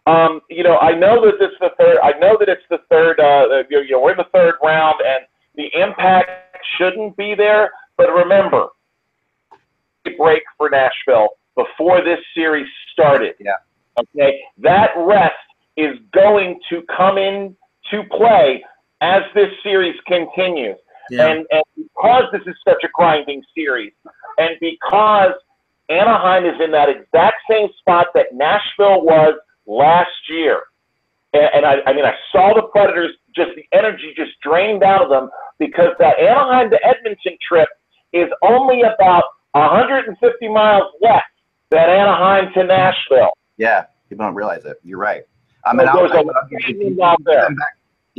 Um, 0.05 0.41
you 0.49 0.63
know, 0.63 0.77
I 0.77 0.93
know 0.93 1.25
that 1.25 1.35
it's 1.39 1.55
the 1.59 1.71
third. 1.79 1.97
I 2.03 2.17
know 2.19 2.37
that 2.39 2.47
it's 2.47 2.63
the 2.69 2.79
third. 2.89 3.19
Uh, 3.19 3.63
you 3.69 3.91
know, 3.91 4.01
we're 4.01 4.11
in 4.11 4.17
the 4.17 4.27
third 4.33 4.55
round, 4.63 4.95
and 5.05 5.25
the 5.55 5.69
impact 5.79 6.29
shouldn't 6.77 7.17
be 7.17 7.33
there. 7.35 7.71
But 7.97 8.11
remember, 8.13 8.67
a 10.05 10.15
break 10.15 10.43
for 10.57 10.69
Nashville 10.69 11.29
before 11.55 12.03
this 12.03 12.19
series 12.35 12.67
started. 12.93 13.35
Yeah. 13.39 13.51
Okay, 13.99 14.39
that 14.59 14.91
rest 14.95 15.33
is 15.75 15.97
going 16.13 16.59
to 16.69 16.83
come 16.95 17.17
in 17.17 17.55
to 17.91 18.03
play 18.11 18.63
as 19.01 19.23
this 19.33 19.49
series 19.63 19.95
continues. 20.07 20.77
yeah. 21.09 21.27
And, 21.27 21.45
and 21.51 21.63
because 21.75 22.23
this 22.31 22.41
is 22.45 22.55
such 22.67 22.83
a 22.83 22.89
grinding 22.93 23.43
series, 23.55 23.93
and 24.37 24.51
because 24.59 25.33
Anaheim 25.89 26.45
is 26.45 26.59
in 26.63 26.71
that 26.71 26.89
exact 26.89 27.37
same 27.49 27.69
spot 27.79 28.07
that 28.13 28.27
Nashville 28.33 29.01
was 29.03 29.33
last 29.65 30.09
year, 30.29 30.61
and, 31.33 31.49
and 31.55 31.65
I, 31.65 31.77
I 31.87 31.93
mean, 31.93 32.05
I 32.05 32.13
saw 32.31 32.53
the 32.53 32.63
Predators 32.63 33.11
just 33.35 33.51
the 33.55 33.65
energy 33.77 34.13
just 34.15 34.31
drained 34.41 34.83
out 34.83 35.01
of 35.03 35.09
them 35.09 35.29
because 35.59 35.93
that 35.99 36.19
Anaheim 36.19 36.69
to 36.71 36.79
Edmonton 36.85 37.37
trip 37.47 37.69
is 38.13 38.27
only 38.41 38.81
about 38.81 39.23
150 39.51 40.47
miles 40.49 40.91
less 41.01 41.23
than 41.69 41.89
Anaheim 41.89 42.51
to 42.53 42.63
Nashville. 42.63 43.31
Yeah, 43.57 43.85
people 44.09 44.25
don't 44.25 44.35
realize 44.35 44.65
it. 44.65 44.77
You're 44.83 44.99
right. 44.99 45.23
I 45.65 45.73
mean, 45.73 45.87
So 45.87 45.91
I'll, 45.91 45.97
there's 45.97 46.11
a 46.11 46.17
I'll, 46.17 46.25
lot 46.25 46.35
I'll 46.43 46.49
give, 46.49 47.47
of 47.47 47.57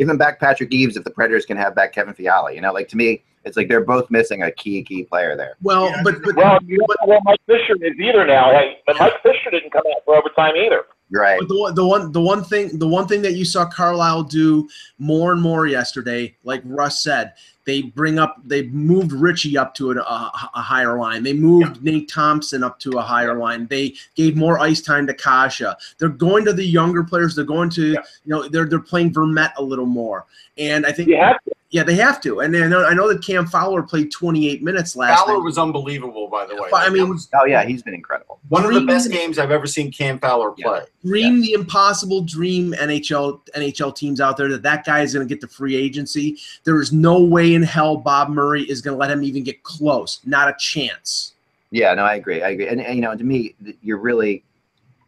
you- 0.00 0.06
teams 0.06 0.08
out 0.08 0.08
give 0.08 0.08
there. 0.08 0.12
them 0.12 0.18
back, 0.18 0.40
give 0.40 0.40
them 0.40 0.40
back 0.40 0.40
Patrick 0.40 0.72
Eaves 0.72 0.96
if 0.96 1.04
the 1.04 1.10
Predators 1.10 1.46
can 1.46 1.56
have 1.56 1.74
back 1.74 1.92
Kevin 1.92 2.14
Fiala. 2.14 2.52
You 2.54 2.60
know, 2.60 2.72
like 2.72 2.88
to 2.88 2.96
me, 2.96 3.22
it's 3.44 3.56
like 3.56 3.68
they're 3.68 3.84
both 3.84 4.10
missing 4.10 4.42
a 4.42 4.50
key 4.52 4.82
key 4.82 5.04
player 5.04 5.36
there. 5.36 5.54
well, 5.62 5.92
but 6.04 6.16
but, 6.22 6.36
Well, 6.36 6.58
you 6.66 6.76
don't 6.78 6.88
know 7.00 7.06
where 7.08 7.20
Mike 7.24 7.40
Fisher 7.46 7.74
is 7.82 7.98
either 7.98 8.26
now. 8.26 8.50
Hey, 8.52 8.78
but 8.86 8.98
Mike 8.98 9.22
Fisher 9.22 9.50
didn't 9.50 9.70
come 9.72 9.82
out 9.96 10.02
for 10.04 10.16
overtime 10.16 10.56
either. 10.56 10.84
Right. 11.12 11.38
But 11.40 11.48
the 11.48 11.58
one, 11.58 11.74
the 11.74 11.84
one, 11.84 12.12
the 12.12 12.20
one 12.20 12.44
thing, 12.44 12.78
the 12.78 12.86
one 12.86 13.06
thing 13.08 13.22
that 13.22 13.34
you 13.34 13.44
saw 13.44 13.68
Carlyle 13.68 14.22
do 14.22 14.68
more 14.98 15.32
and 15.32 15.42
more 15.42 15.66
yesterday, 15.66 16.36
like 16.44 16.62
Russ 16.64 17.02
said, 17.02 17.32
they 17.64 17.82
bring 17.82 18.18
up, 18.18 18.36
they 18.44 18.62
moved 18.68 19.12
Ritchie 19.12 19.58
up 19.58 19.74
to 19.74 19.90
a, 19.92 19.96
a, 19.96 20.50
a 20.54 20.60
higher 20.62 20.98
line. 20.98 21.22
They 21.22 21.32
moved 21.32 21.82
Nate 21.84 22.08
Thompson 22.08 22.64
up 22.64 22.78
to 22.80 22.92
a 22.98 23.02
higher 23.02 23.36
line. 23.36 23.66
They 23.66 23.94
gave 24.14 24.36
more 24.36 24.58
ice 24.60 24.80
time 24.80 25.06
to 25.08 25.14
Kase. 25.14 25.62
They're 25.98 26.08
going 26.08 26.44
to 26.46 26.52
the 26.52 26.64
younger 26.64 27.04
players. 27.04 27.34
They're 27.34 27.44
going 27.44 27.70
to, 27.70 27.92
Yeah. 27.92 28.00
you 28.24 28.30
know, 28.30 28.48
they're 28.48 28.64
they're 28.66 28.78
playing 28.80 29.12
Vermette 29.12 29.52
a 29.56 29.62
little 29.62 29.86
more. 29.86 30.26
And 30.58 30.86
I 30.86 30.92
think, 30.92 31.08
You 31.08 31.18
have 31.18 31.36
to. 31.44 31.52
Yeah, 31.72 31.84
they 31.84 31.94
have 31.94 32.20
to. 32.22 32.40
And 32.40 32.52
then 32.52 32.72
I 32.74 32.92
know, 32.94 33.08
that 33.08 33.22
Cam 33.24 33.46
Fowler 33.46 33.82
played 33.82 34.10
28 34.10 34.62
minutes 34.62 34.96
last 34.96 35.20
Fowler 35.20 35.34
night. 35.38 35.44
was 35.44 35.56
unbelievable, 35.56 36.26
by 36.28 36.44
the 36.44 36.56
way. 36.56 36.68
But, 36.70 36.86
I 36.86 36.90
mean- 36.90 37.08
was 37.08 37.28
Oh 37.34 37.44
yeah, 37.44 37.62
he's 37.64 37.82
been 37.82 37.94
incredible. 37.94 38.40
one 38.48 38.64
of 38.64 38.68
the 38.70 38.80
Dream- 38.80 38.86
best 38.86 39.10
games 39.10 39.38
I've 39.38 39.52
ever 39.52 39.66
seen 39.66 39.92
Cam 39.92 40.18
Fowler 40.18 40.52
Yeah. 40.58 40.66
play. 40.66 40.80
dream 41.04 41.40
the 41.40 41.52
impossible 41.52 42.22
dream 42.22 42.74
NHL 42.74 43.40
NHL 43.54 43.94
teams 43.94 44.20
out 44.20 44.36
there 44.36 44.48
that 44.48 44.62
that 44.62 44.84
guy 44.84 45.02
is 45.02 45.14
going 45.14 45.26
to 45.26 45.32
get 45.32 45.40
the 45.40 45.46
free 45.48 45.76
agency. 45.76 46.38
There 46.64 46.80
is 46.80 46.92
no 46.92 47.20
way 47.20 47.54
in 47.54 47.62
hell 47.62 47.96
Bob 47.96 48.30
Murray 48.30 48.62
is 48.64 48.82
going 48.82 48.96
to 48.96 48.98
let 49.00 49.10
him 49.10 49.22
even 49.22 49.44
get 49.44 49.62
close. 49.62 50.18
Not 50.26 50.48
a 50.48 50.56
chance. 50.58 51.32
Yeah, 51.70 51.94
no, 51.94 52.02
I 52.02 52.16
agree. 52.16 52.42
I 52.42 52.48
agree. 52.50 52.66
And, 52.66 52.80
and 52.80 52.96
you 52.96 53.00
know, 53.02 53.14
to 53.16 53.22
me, 53.22 53.54
you're 53.80 53.98
really 53.98 54.42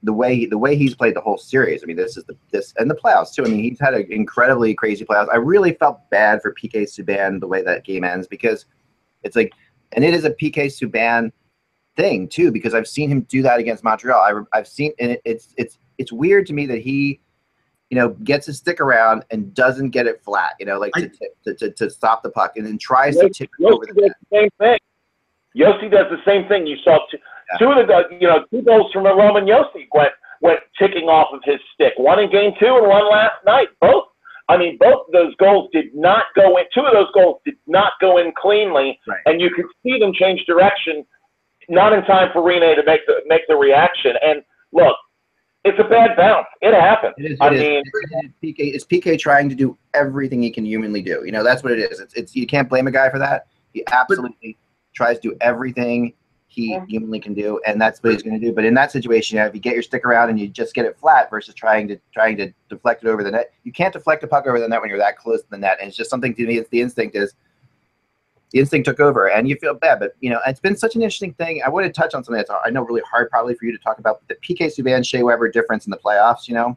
the 0.02 0.12
way 0.12 0.46
the 0.46 0.58
way 0.58 0.76
he's 0.76 0.94
played 0.94 1.14
the 1.14 1.20
whole 1.20 1.38
series. 1.38 1.82
I 1.82 1.86
mean, 1.86 1.96
this 1.96 2.16
is 2.16 2.24
the 2.24 2.36
this 2.50 2.74
and 2.78 2.90
the 2.90 2.94
playoffs 2.94 3.32
too. 3.34 3.44
I 3.44 3.48
mean, 3.48 3.60
he's 3.60 3.80
had 3.80 3.94
an 3.94 4.10
incredibly 4.10 4.74
crazy 4.74 5.04
playoffs. 5.04 5.28
I 5.32 5.36
really 5.36 5.74
felt 5.74 6.08
bad 6.10 6.42
for 6.42 6.54
PK 6.54 6.82
Subban 6.82 7.40
the 7.40 7.46
way 7.46 7.62
that 7.62 7.84
game 7.84 8.04
ends 8.04 8.26
because 8.26 8.66
it's 9.22 9.36
like, 9.36 9.52
and 9.92 10.04
it 10.04 10.14
is 10.14 10.24
a 10.24 10.30
PK 10.30 10.66
Subban 10.66 11.30
thing 11.96 12.26
too 12.28 12.50
because 12.50 12.74
I've 12.74 12.88
seen 12.88 13.10
him 13.10 13.22
do 13.22 13.42
that 13.42 13.60
against 13.60 13.84
Montreal. 13.84 14.20
I, 14.20 14.58
I've 14.58 14.68
seen 14.68 14.92
and 14.98 15.12
it, 15.12 15.22
it's 15.24 15.54
it's 15.56 15.78
it's 15.98 16.12
weird 16.12 16.46
to 16.46 16.52
me 16.52 16.66
that 16.66 16.80
he. 16.80 17.20
You 17.90 17.98
know, 17.98 18.08
gets 18.24 18.46
his 18.46 18.56
stick 18.56 18.80
around 18.80 19.22
and 19.30 19.52
doesn't 19.52 19.90
get 19.90 20.06
it 20.06 20.22
flat. 20.24 20.54
You 20.58 20.64
know, 20.64 20.78
like 20.78 20.92
to, 20.94 21.10
to, 21.44 21.54
to, 21.56 21.70
to 21.72 21.90
stop 21.90 22.22
the 22.22 22.30
puck, 22.30 22.56
and 22.56 22.64
then 22.64 22.78
tries 22.78 23.18
to 23.18 23.28
tip 23.28 23.50
it 23.58 23.70
over 23.70 23.84
the 23.84 24.14
same 24.32 24.48
thing. 24.58 24.78
Josi 25.54 25.90
does 25.90 26.06
the 26.10 26.16
same 26.24 26.48
thing. 26.48 26.66
You 26.66 26.78
saw 26.78 27.00
two, 27.10 27.18
Yeah. 27.18 27.31
Two 27.58 27.70
of 27.72 27.86
the 27.86 28.04
you 28.20 28.28
know 28.28 28.44
two 28.50 28.62
goals 28.62 28.90
from 28.92 29.04
Roman 29.04 29.44
Josi 29.46 29.86
went 29.92 30.12
went 30.40 30.60
ticking 30.78 31.08
off 31.08 31.28
of 31.32 31.40
his 31.44 31.60
stick. 31.74 31.92
One 31.96 32.18
in 32.18 32.30
game 32.30 32.52
two 32.58 32.66
and 32.76 32.86
one 32.88 33.10
last 33.10 33.36
night. 33.46 33.68
Both. 33.80 34.04
I 34.48 34.56
mean, 34.56 34.76
both 34.78 35.06
of 35.06 35.12
those 35.12 35.34
goals 35.36 35.70
did 35.72 35.94
not 35.94 36.24
go 36.34 36.56
in. 36.58 36.64
Two 36.74 36.82
of 36.82 36.92
those 36.92 37.10
goals 37.14 37.40
did 37.44 37.54
not 37.66 37.92
go 38.00 38.18
in 38.18 38.32
cleanly, 38.36 38.98
Right. 39.06 39.20
and 39.26 39.40
you 39.40 39.50
could 39.50 39.66
see 39.82 39.98
them 39.98 40.12
change 40.12 40.44
direction, 40.46 41.06
not 41.68 41.92
in 41.92 42.04
time 42.04 42.28
for 42.32 42.42
Rinne 42.42 42.74
to 42.74 42.82
make 42.84 43.06
the 43.06 43.22
make 43.26 43.42
the 43.48 43.54
reaction. 43.54 44.14
And 44.22 44.42
look, 44.72 44.96
it's 45.64 45.78
a 45.78 45.84
bad 45.84 46.16
bounce. 46.16 46.48
It 46.60 46.74
happens. 46.74 47.14
It 47.18 47.32
is. 47.32 47.38
I 47.40 47.46
it 47.48 47.52
is. 47.54 47.60
mean, 47.60 47.82
It's 47.94 48.34
PK. 48.42 48.74
It's 48.74 48.84
PK 48.84 49.18
trying 49.18 49.48
to 49.48 49.54
do 49.54 49.78
everything 49.94 50.42
he 50.42 50.50
can 50.50 50.64
humanly 50.66 51.02
do. 51.02 51.22
You 51.24 51.30
know, 51.32 51.44
that's 51.44 51.62
what 51.62 51.72
it 51.72 51.78
is. 51.78 52.00
It's, 52.00 52.14
it's 52.14 52.34
you 52.34 52.46
can't 52.46 52.68
blame 52.68 52.88
a 52.88 52.90
guy 52.90 53.10
for 53.10 53.20
that. 53.20 53.46
He 53.72 53.84
absolutely 53.92 54.58
tries 54.92 55.18
to 55.20 55.30
do 55.30 55.36
everything 55.40 56.12
he 56.54 56.72
Yeah. 56.72 56.84
humanly 56.86 57.18
can 57.18 57.32
do, 57.32 57.58
and 57.66 57.80
that's 57.80 58.02
what 58.02 58.12
he's 58.12 58.22
going 58.22 58.38
to 58.38 58.46
do. 58.46 58.52
But 58.52 58.66
in 58.66 58.74
that 58.74 58.92
situation, 58.92 59.36
you 59.36 59.42
know, 59.42 59.46
if 59.48 59.54
you 59.54 59.60
get 59.60 59.72
your 59.72 59.82
stick 59.82 60.04
around 60.04 60.28
and 60.28 60.38
you 60.38 60.48
just 60.48 60.74
get 60.74 60.84
it 60.84 60.98
flat 60.98 61.30
versus 61.30 61.54
trying 61.54 61.88
to 61.88 61.96
trying 62.12 62.36
to 62.36 62.52
deflect 62.68 63.02
it 63.04 63.08
over 63.08 63.24
the 63.24 63.30
net, 63.30 63.52
you 63.64 63.72
can't 63.72 63.92
deflect 63.92 64.22
a 64.22 64.26
puck 64.26 64.46
over 64.46 64.60
the 64.60 64.68
net 64.68 64.80
when 64.80 64.90
you're 64.90 64.98
that 64.98 65.16
close 65.16 65.40
to 65.42 65.50
the 65.50 65.56
net. 65.56 65.78
And 65.80 65.88
it's 65.88 65.96
just 65.96 66.10
something 66.10 66.34
to 66.34 66.46
me. 66.46 66.58
It's 66.58 66.68
the 66.68 66.82
instinct 66.82 67.16
is 67.16 67.34
the 68.50 68.58
instinct 68.58 68.86
took 68.86 69.00
over, 69.00 69.30
and 69.30 69.48
you 69.48 69.56
feel 69.56 69.72
bad. 69.72 69.98
But 69.98 70.14
you 70.20 70.28
know, 70.28 70.40
it's 70.46 70.60
been 70.60 70.76
such 70.76 70.94
an 70.94 71.00
interesting 71.00 71.32
thing. 71.34 71.62
I 71.64 71.70
want 71.70 71.86
to 71.86 71.92
touch 71.92 72.12
on 72.14 72.22
something 72.22 72.36
that's 72.36 72.50
I 72.64 72.68
know 72.68 72.82
really 72.82 73.02
hard 73.10 73.30
probably 73.30 73.54
for 73.54 73.64
you 73.64 73.72
to 73.72 73.82
talk 73.82 73.98
about 73.98 74.20
the 74.28 74.34
PK 74.34 74.66
Subban 74.66 75.06
Shea 75.06 75.22
Weber 75.22 75.48
difference 75.50 75.86
in 75.86 75.90
the 75.90 75.96
playoffs. 75.98 76.48
You 76.48 76.54
know, 76.54 76.76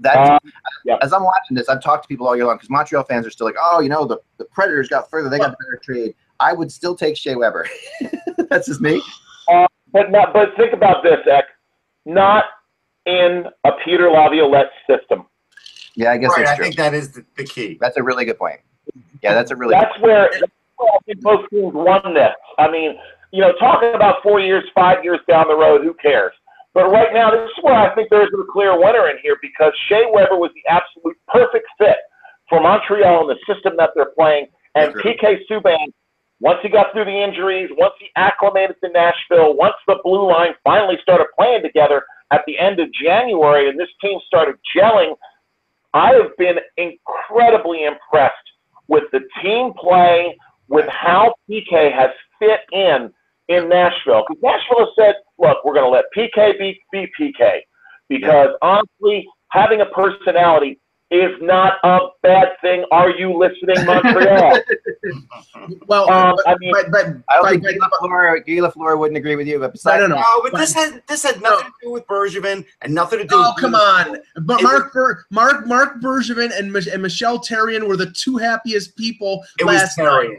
That's 0.00 0.30
Uh, 0.30 0.38
yeah. 0.84 0.98
as 1.02 1.12
I'm 1.12 1.24
watching 1.24 1.56
this, 1.56 1.68
I've 1.68 1.82
talked 1.82 2.04
to 2.04 2.08
people 2.08 2.28
all 2.28 2.36
year 2.36 2.46
long 2.46 2.56
because 2.56 2.70
Montreal 2.70 3.02
fans 3.04 3.26
are 3.26 3.30
still 3.30 3.46
like, 3.46 3.56
oh, 3.60 3.80
you 3.80 3.88
know, 3.88 4.04
the, 4.06 4.18
the 4.38 4.44
Predators 4.44 4.88
got 4.88 5.10
further, 5.10 5.28
they 5.28 5.38
got 5.38 5.50
the 5.50 5.56
better 5.64 5.80
trade. 5.82 6.14
I 6.40 6.52
would 6.52 6.70
still 6.70 6.94
take 6.94 7.16
Shea 7.16 7.36
Weber. 7.36 7.68
That's 8.50 8.66
just 8.66 8.80
me. 8.80 9.02
Uh, 9.48 9.66
but 9.92 10.10
not, 10.10 10.32
but 10.32 10.50
think 10.56 10.72
about 10.72 11.02
this, 11.02 11.18
Eck. 11.30 11.44
Not 12.06 12.44
in 13.06 13.44
a 13.64 13.70
Peter 13.84 14.10
Laviolette 14.10 14.70
system. 14.88 15.26
Yeah, 15.96 16.10
I 16.10 16.16
guess 16.18 16.30
Right, 16.36 16.44
that's 16.44 16.58
I 16.58 16.62
think 16.62 16.76
that 16.76 16.92
is 16.92 17.12
the, 17.12 17.24
the 17.36 17.44
key. 17.44 17.78
That's 17.80 17.96
a 17.96 18.02
really 18.02 18.24
good 18.24 18.38
point. 18.38 18.60
Yeah, 19.22 19.32
that's 19.34 19.52
a 19.52 19.56
really 19.56 19.74
That's 19.74 19.98
where, 20.00 20.28
that's 20.32 20.52
where 20.76 20.90
I 20.90 20.98
think 21.06 21.20
both 21.20 21.48
teams 21.50 21.72
won 21.72 22.14
this. 22.14 22.34
I 22.58 22.68
mean, 22.68 22.96
you 23.30 23.40
know, 23.40 23.52
talking 23.60 23.94
about 23.94 24.16
four 24.22 24.40
years, 24.40 24.64
five 24.74 25.04
years 25.04 25.20
down 25.28 25.46
the 25.48 25.56
road, 25.56 25.82
who 25.82 25.94
cares? 25.94 26.32
But 26.74 26.90
right 26.90 27.14
now, 27.14 27.30
this 27.30 27.48
is 27.48 27.62
where 27.62 27.74
I 27.74 27.94
think 27.94 28.10
there 28.10 28.22
is 28.22 28.30
a 28.34 28.52
clear 28.52 28.76
winner 28.76 29.08
in 29.08 29.18
here 29.22 29.36
because 29.40 29.72
Shea 29.88 30.06
Weber 30.12 30.36
was 30.36 30.50
the 30.54 30.68
absolute 30.68 31.16
perfect 31.28 31.66
fit 31.78 31.96
for 32.48 32.60
Montreal 32.60 33.30
and 33.30 33.38
the 33.38 33.54
system 33.54 33.74
that 33.78 33.90
they're 33.94 34.12
playing. 34.16 34.48
And 34.74 34.92
PK 34.94 35.38
Subban, 35.48 35.92
once 36.44 36.58
he 36.62 36.68
got 36.68 36.92
through 36.92 37.06
the 37.06 37.24
injuries, 37.24 37.70
once 37.78 37.94
he 37.98 38.10
acclimated 38.16 38.76
to 38.84 38.90
Nashville, 38.90 39.56
once 39.56 39.76
the 39.86 39.96
blue 40.04 40.30
line 40.30 40.52
finally 40.62 40.98
started 41.00 41.26
playing 41.38 41.62
together 41.62 42.02
at 42.32 42.42
the 42.46 42.58
end 42.58 42.78
of 42.80 42.92
January 42.92 43.70
and 43.70 43.80
this 43.80 43.88
team 44.02 44.20
started 44.26 44.56
gelling, 44.76 45.14
I 45.94 46.12
have 46.12 46.36
been 46.36 46.56
incredibly 46.76 47.84
impressed 47.84 48.34
with 48.88 49.04
the 49.10 49.20
team 49.42 49.72
play, 49.72 50.36
with 50.68 50.86
how 50.90 51.34
PK 51.48 51.90
has 51.90 52.10
fit 52.38 52.60
in 52.72 53.10
in 53.48 53.70
Nashville. 53.70 54.24
Because 54.28 54.42
Nashville 54.42 54.80
has 54.80 54.88
said, 54.98 55.14
look, 55.38 55.64
we're 55.64 55.72
going 55.72 55.86
to 55.86 55.90
let 55.90 56.04
PK 56.14 56.58
be, 56.58 56.78
be 56.92 57.08
PK. 57.18 57.60
Because 58.10 58.50
honestly, 58.60 59.26
having 59.48 59.80
a 59.80 59.86
personality 59.86 60.78
is 61.14 61.30
not 61.40 61.74
a 61.84 61.98
bad 62.22 62.48
thing. 62.60 62.84
Are 62.90 63.10
you 63.10 63.36
listening, 63.38 63.84
Montreal? 63.86 64.58
Well, 65.86 66.10
Um, 66.10 66.34
but, 66.36 66.48
I 66.48 66.54
mean- 66.58 66.72
but, 66.72 66.90
but, 66.90 67.06
I 67.28 67.36
don't 67.36 67.48
think 67.50 67.62
but- 67.62 67.74
Guy 67.78 67.86
Lafleur, 68.02 68.46
Guy 68.46 68.52
Lafleur 68.68 68.98
wouldn't 68.98 69.16
agree 69.16 69.36
with 69.36 69.46
you, 69.46 69.58
but 69.58 69.66
I 69.68 69.72
besides 69.72 70.00
don't 70.00 70.10
know. 70.10 70.16
No, 70.16 70.42
but 70.42 70.56
this 70.58 70.72
had 70.74 71.02
this 71.08 71.22
had 71.22 71.40
nothing 71.40 71.66
to 71.66 71.72
do 71.82 71.90
with 71.90 72.06
Bergevin 72.06 72.64
and 72.82 72.94
nothing 72.94 73.20
to 73.20 73.24
do. 73.24 73.34
Oh 73.36 73.52
with 73.54 73.62
come 73.62 73.74
on! 73.74 74.18
But 74.42 74.60
It 74.60 74.64
Mark 74.64 74.92
Ber- 74.92 75.24
Mark 75.30 75.66
Marc 75.66 76.00
Bergevin 76.00 76.56
and, 76.58 76.72
Mich- 76.72 76.86
and 76.88 77.00
Michel 77.02 77.38
Therrien 77.38 77.86
were 77.88 77.96
the 77.96 78.10
two 78.10 78.36
happiest 78.36 78.96
people 78.96 79.42
It 79.58 79.64
was 79.64 79.76
last 79.76 79.98
night. 79.98 80.30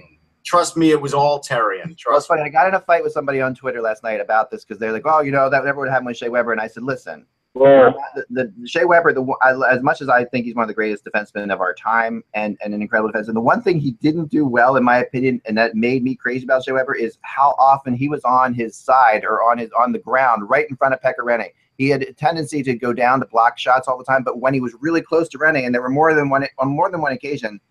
Trust 0.46 0.78
me, 0.78 0.92
it 0.92 1.02
was 1.02 1.14
all 1.14 1.42
Therrien. 1.42 1.98
Trust 1.98 2.30
me. 2.30 2.36
funny. 2.38 2.48
I 2.48 2.50
got 2.50 2.68
in 2.68 2.76
a 2.76 2.80
fight 2.80 3.04
with 3.04 3.14
somebody 3.14 3.42
on 3.42 3.56
Twitter 3.56 3.82
last 3.82 4.04
night 4.04 4.20
about 4.22 4.52
this 4.52 4.64
because 4.64 4.78
they're 4.80 4.92
like, 4.92 5.04
"Oh, 5.06 5.22
you 5.22 5.32
know, 5.32 5.50
that 5.50 5.66
never 5.66 5.80
would 5.82 5.90
happen 5.90 6.06
with 6.06 6.18
Shea 6.18 6.30
Weber." 6.30 6.52
And 6.52 6.62
I 6.62 6.68
said, 6.68 6.84
"Listen, 6.84 7.26
Well, 7.56 7.96
uh, 8.18 8.22
the, 8.30 8.54
the 8.58 8.68
Shea 8.68 8.84
Weber, 8.84 9.14
the 9.14 9.26
as 9.72 9.82
much 9.82 10.02
as 10.02 10.10
I 10.10 10.26
think 10.26 10.46
he's 10.46 10.56
one 10.56 10.64
of 10.64 10.68
the 10.68 10.74
greatest 10.74 11.06
defensemen 11.06 11.54
of 11.54 11.62
our 11.62 11.74
time 11.74 12.22
and, 12.34 12.58
and 12.62 12.74
an 12.74 12.82
incredible 12.82 13.14
defenseman, 13.14 13.34
the 13.34 13.40
one 13.40 13.62
thing 13.62 13.80
he 13.80 13.92
didn't 13.92 14.26
do 14.26 14.46
well, 14.46 14.76
in 14.76 14.84
my 14.84 14.98
opinion, 14.98 15.42
and 15.46 15.58
that 15.58 15.74
made 15.74 16.04
me 16.04 16.16
crazy 16.16 16.44
about 16.44 16.66
Shea 16.66 16.74
Weber 16.74 16.96
is 16.96 17.18
how 17.22 17.56
often 17.58 17.94
he 17.94 18.10
was 18.10 18.22
on 18.26 18.54
his 18.54 18.76
side 18.76 19.24
or 19.24 19.42
on 19.42 19.58
his 19.58 19.72
on 19.72 19.94
the 19.94 20.00
ground 20.00 20.50
right 20.50 20.70
in 20.70 20.76
front 20.76 20.94
of 20.94 21.02
Pekka 21.02 21.24
Rinne. 21.24 21.48
He 21.78 21.88
had 21.88 22.02
a 22.02 22.12
tendency 22.12 22.62
to 22.62 22.76
go 22.76 22.92
down 22.92 23.22
to 23.22 23.26
block 23.26 23.58
shots 23.58 23.88
all 23.88 23.98
the 23.98 24.04
time, 24.04 24.24
but 24.24 24.42
when 24.42 24.54
he 24.54 24.60
was 24.60 24.76
really 24.82 25.02
close 25.02 25.30
to 25.30 25.38
Rinne, 25.38 25.66
and 25.66 25.74
there 25.74 25.82
were 25.82 25.90
more 25.90 26.14
than 26.14 26.28
one 26.30 26.46
on 26.60 26.68
more 26.68 26.92
than 26.92 27.02
one 27.02 27.14
occasion, 27.14 27.62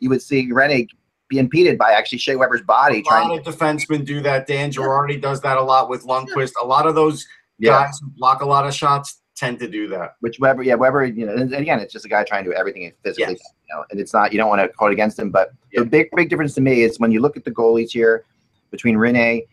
you 0.00 0.10
would 0.10 0.20
see 0.20 0.50
Rinne 0.52 0.86
be 1.28 1.38
impeded 1.38 1.78
by 1.78 1.92
actually 1.92 2.18
Shea 2.18 2.36
Weber's 2.36 2.60
body 2.60 2.98
A 2.98 3.02
trying 3.02 3.30
lot 3.30 3.42
to 3.42 3.48
of 3.48 3.56
defensemen 3.56 4.04
do 4.04 4.20
that. 4.20 4.46
Dan 4.46 4.70
Girardi 4.70 5.18
does 5.18 5.40
that 5.40 5.56
a 5.56 5.62
lot 5.62 5.88
with 5.88 6.04
Lundqvist. 6.04 6.52
A 6.62 6.66
lot 6.66 6.86
of 6.86 6.94
those 6.94 7.26
yeah. 7.58 7.84
guys 7.84 7.98
who 8.00 8.08
block 8.10 8.42
a 8.42 8.46
lot 8.46 8.66
of 8.66 8.74
shots 8.74 9.20
tend 9.36 9.58
to 9.58 9.68
do 9.68 9.88
that. 9.88 10.16
Which 10.20 10.38
Weber, 10.38 10.62
yeah, 10.62 10.74
Weber, 10.74 11.04
you 11.04 11.26
know, 11.26 11.34
and 11.34 11.52
again, 11.54 11.80
it's 11.80 11.92
just 11.92 12.04
a 12.04 12.08
guy 12.08 12.22
trying 12.24 12.44
to 12.44 12.50
do 12.50 12.56
everything 12.56 12.90
physically, 13.02 13.34
Yes. 13.34 13.52
you 13.68 13.74
know, 13.74 13.84
and 13.90 14.00
it's 14.00 14.12
not, 14.12 14.32
you 14.32 14.38
don't 14.38 14.48
want 14.48 14.60
to 14.60 14.70
hold 14.78 14.92
against 14.92 15.18
him. 15.18 15.30
But 15.30 15.50
Yeah. 15.72 15.80
the 15.80 15.86
big, 15.86 16.08
big 16.14 16.30
difference 16.30 16.54
to 16.54 16.60
me 16.60 16.82
is 16.82 16.98
when 17.00 17.10
you 17.10 17.20
look 17.20 17.36
at 17.36 17.44
the 17.44 17.50
goalies 17.50 17.90
here 17.90 18.24
between 18.70 18.96
Rinne 18.96 19.46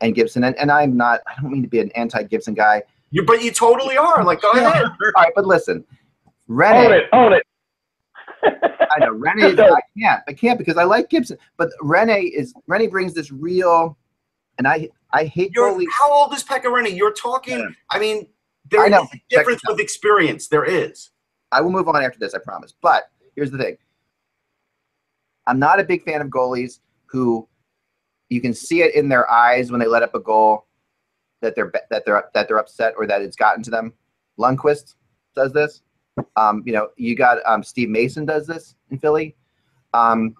and 0.00 0.14
Gibson, 0.14 0.44
and, 0.44 0.56
and 0.56 0.70
I'm 0.70 0.96
not, 0.96 1.20
I 1.26 1.40
don't 1.40 1.52
mean 1.52 1.62
to 1.62 1.68
be 1.68 1.80
an 1.80 1.90
anti 1.92 2.22
Gibson 2.22 2.54
guy. 2.54 2.82
You, 3.10 3.24
but 3.24 3.42
you 3.42 3.50
totally 3.52 3.96
are. 3.96 4.24
Like, 4.24 4.40
go 4.40 4.50
ahead. 4.52 4.84
All 5.16 5.22
right, 5.22 5.32
but 5.34 5.46
listen, 5.46 5.84
own 6.50 6.92
it, 6.92 7.04
own 7.12 7.32
it. 7.32 7.42
I 8.42 9.00
know 9.00 9.14
Rinne, 9.14 9.52
is, 9.52 9.58
I 9.58 9.80
can't, 9.98 10.22
I 10.28 10.32
can't 10.32 10.58
because 10.58 10.76
I 10.76 10.84
like 10.84 11.10
Gibson, 11.10 11.38
but 11.56 11.70
Rinne 11.82 12.30
is, 12.32 12.54
Rinne 12.68 12.90
brings 12.90 13.14
this 13.14 13.30
real, 13.30 13.96
and 14.58 14.66
I, 14.66 14.88
I 15.12 15.24
hate 15.24 15.52
You're, 15.54 15.72
goalies. 15.72 15.86
how 15.98 16.12
old 16.12 16.34
is 16.34 16.42
Pekka 16.42 16.64
Rinne? 16.64 16.94
You're 16.96 17.12
talking. 17.12 17.58
Yeah. 17.58 17.68
I 17.90 17.98
mean, 17.98 18.26
there 18.70 18.82
I 18.82 18.86
is 18.86 18.92
a 18.94 19.20
difference 19.30 19.62
with 19.66 19.80
experience. 19.80 20.48
There 20.48 20.64
is. 20.64 21.10
I 21.52 21.60
will 21.60 21.70
move 21.70 21.88
on 21.88 22.02
after 22.02 22.18
this, 22.18 22.34
I 22.34 22.38
promise. 22.38 22.74
But 22.80 23.04
here's 23.34 23.50
the 23.50 23.58
thing. 23.58 23.76
I'm 25.46 25.58
not 25.58 25.78
a 25.78 25.84
big 25.84 26.02
fan 26.04 26.20
of 26.20 26.28
goalies 26.28 26.80
who 27.06 27.48
you 28.28 28.40
can 28.40 28.52
see 28.52 28.82
it 28.82 28.94
in 28.94 29.08
their 29.08 29.30
eyes 29.30 29.70
when 29.70 29.78
they 29.78 29.86
let 29.86 30.02
up 30.02 30.14
a 30.14 30.20
goal 30.20 30.66
that 31.40 31.54
they're 31.54 31.70
that 31.90 32.04
they're 32.04 32.28
that 32.34 32.48
they're 32.48 32.58
upset 32.58 32.94
or 32.96 33.06
that 33.06 33.22
it's 33.22 33.36
gotten 33.36 33.62
to 33.62 33.70
them. 33.70 33.92
Lundqvist 34.38 34.94
does 35.34 35.52
this. 35.52 35.82
Um, 36.34 36.62
you 36.66 36.72
know, 36.72 36.88
you 36.96 37.14
got 37.14 37.38
um, 37.46 37.62
Steve 37.62 37.90
Mason 37.90 38.24
does 38.24 38.46
this 38.46 38.74
in 38.90 38.98
Philly. 38.98 39.36
Um, 39.94 40.34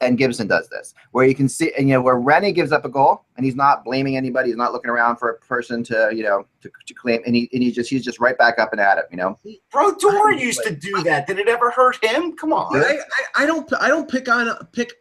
and 0.00 0.16
Gibson 0.16 0.46
does 0.46 0.68
this, 0.68 0.94
where 1.12 1.26
you 1.26 1.34
can 1.34 1.48
see, 1.48 1.72
and 1.76 1.88
you 1.88 1.94
know, 1.94 2.02
where 2.02 2.16
Rinne 2.16 2.54
gives 2.54 2.72
up 2.72 2.84
a 2.84 2.88
goal, 2.88 3.24
and 3.36 3.44
he's 3.44 3.56
not 3.56 3.84
blaming 3.84 4.16
anybody, 4.16 4.48
he's 4.48 4.56
not 4.56 4.72
looking 4.72 4.90
around 4.90 5.16
for 5.16 5.30
a 5.30 5.38
person 5.40 5.82
to, 5.84 6.10
you 6.14 6.22
know, 6.22 6.46
to, 6.62 6.70
to 6.86 6.94
claim, 6.94 7.20
and 7.26 7.34
he 7.34 7.48
and 7.52 7.62
he 7.62 7.70
just 7.70 7.90
he's 7.90 8.04
just 8.04 8.18
right 8.18 8.36
back 8.38 8.58
up 8.58 8.72
and 8.72 8.80
at 8.80 8.98
it, 8.98 9.04
you 9.10 9.16
know. 9.16 9.38
Brodeur 9.70 10.32
used 10.38 10.62
to 10.64 10.74
do 10.74 11.02
that. 11.02 11.26
Did 11.26 11.38
it 11.38 11.48
ever 11.48 11.70
hurt 11.70 12.02
him? 12.04 12.36
Come 12.36 12.52
on. 12.52 12.76
I, 12.76 12.98
I, 13.36 13.42
I 13.42 13.46
don't 13.46 13.70
I 13.80 13.88
don't 13.88 14.10
pick 14.10 14.28
on 14.28 14.54
pick 14.72 14.92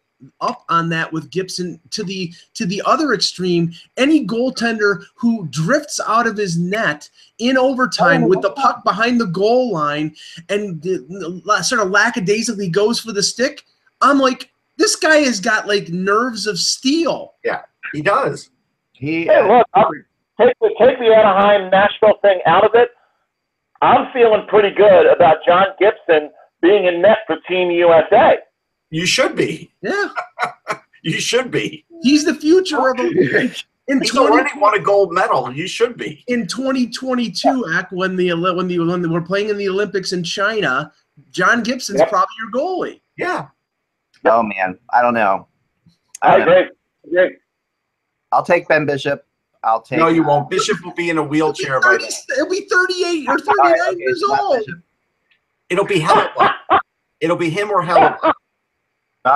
up 0.42 0.66
on 0.68 0.90
that 0.90 1.12
with 1.14 1.30
Gibson 1.30 1.80
to 1.92 2.04
the 2.04 2.34
to 2.54 2.66
the 2.66 2.82
other 2.86 3.14
extreme. 3.14 3.72
Any 3.98 4.26
goaltender 4.26 5.04
who 5.16 5.48
drifts 5.50 6.00
out 6.06 6.28
of 6.28 6.38
his 6.38 6.58
net 6.58 7.10
in 7.38 7.58
overtime 7.58 8.24
with 8.28 8.42
the 8.42 8.52
puck 8.52 8.84
behind 8.84 9.20
the 9.20 9.28
goal 9.28 9.72
line 9.72 10.16
and 10.50 10.82
the, 10.82 11.42
the- 11.46 11.64
sort 11.64 11.82
of 11.82 11.90
lackadaisically 11.90 12.68
goes 12.70 13.00
for 13.00 13.12
the 13.14 13.24
stick, 13.24 13.64
I'm 14.02 14.20
like, 14.20 14.52
this 14.80 14.96
guy 14.96 15.18
has 15.18 15.40
got 15.40 15.68
like 15.68 15.90
nerves 15.90 16.48
of 16.48 16.58
steel. 16.58 17.36
Yeah, 17.46 17.62
he 17.94 18.02
does. 18.02 18.50
He 18.94 19.26
Hey, 19.26 19.42
look, 19.48 19.68
uh, 19.76 19.84
I'll 19.84 19.92
take 20.48 20.56
the 20.60 20.74
take 20.80 20.98
the 20.98 21.14
Anaheim 21.16 21.70
Nashville 21.70 22.18
thing 22.24 22.40
out 22.48 22.66
of 22.66 22.72
it. 22.74 22.90
I'm 23.82 24.12
feeling 24.12 24.46
pretty 24.48 24.72
good 24.76 25.06
about 25.06 25.38
John 25.46 25.68
Gibson 25.80 26.32
being 26.62 26.86
in 26.86 27.02
net 27.02 27.20
for 27.28 27.38
Team 27.48 27.70
USA. 27.72 28.38
You 28.90 29.06
should 29.06 29.36
be. 29.36 29.72
Yeah, 29.82 30.10
You 31.04 31.20
should 31.20 31.52
be. 31.52 31.86
he's 32.02 32.26
the 32.26 32.34
future 32.36 32.90
of 32.90 33.00
a, 33.00 33.08
in 33.88 34.02
He's 34.02 34.12
20, 34.12 34.18
already 34.18 34.50
won 34.60 34.76
a 34.78 34.82
gold 34.82 35.14
medal. 35.14 35.52
You 35.54 35.68
should 35.68 35.96
be. 35.98 36.24
in 36.28 36.46
2022 36.48 37.66
act 37.74 37.92
when 37.94 38.16
the 38.16 38.32
Oli- 38.34 38.56
when 38.56 38.68
the 38.68 38.80
when 38.80 39.10
we're 39.12 39.22
playing 39.22 39.50
in 39.50 39.58
the 39.58 39.70
Olympics 39.70 40.12
in 40.12 40.24
China, 40.24 40.92
John 41.32 41.64
Gibson's 41.64 42.00
Yep. 42.00 42.10
probably 42.10 42.36
your 42.40 42.52
goalie. 42.52 43.02
Yeah. 43.18 43.48
Oh 44.26 44.44
man, 44.44 44.78
I 44.92 45.02
don't 45.02 45.14
know. 45.14 45.48
I 46.22 46.34
I 46.34 46.38
don't 46.38 46.48
know. 46.48 46.54
agree. 46.54 46.70
agree. 47.08 47.38
I'll 48.32 48.44
take 48.44 48.68
Ben 48.68 48.86
Bishop. 48.86 49.26
I'll 49.64 49.82
take. 49.82 50.00
No, 50.00 50.08
you 50.08 50.24
won't. 50.24 50.46
Uh, 50.46 50.50
Bishop 50.50 50.84
will 50.84 50.94
be 50.94 51.10
in 51.10 51.18
a 51.18 51.24
wheelchair 51.24 51.80
by 51.82 51.90
30 51.98 52.04
then. 52.04 52.12
It'll 52.38 52.50
be 52.50 52.62
38 52.70 53.28
or 53.30 53.38
39 53.40 53.56
All 53.60 53.66
right, 53.72 53.82
okay, 53.94 53.98
years 54.00 54.24
old. 54.24 54.58
Bishop. 54.60 54.80
It'll 55.70 55.86
be 55.86 56.00
Hellebuyck. 56.00 56.56
It'll 57.20 57.36
be 57.36 57.50
him 57.50 57.70
or 57.70 57.84
Hellebuyck. 57.84 58.20
All 58.24 58.34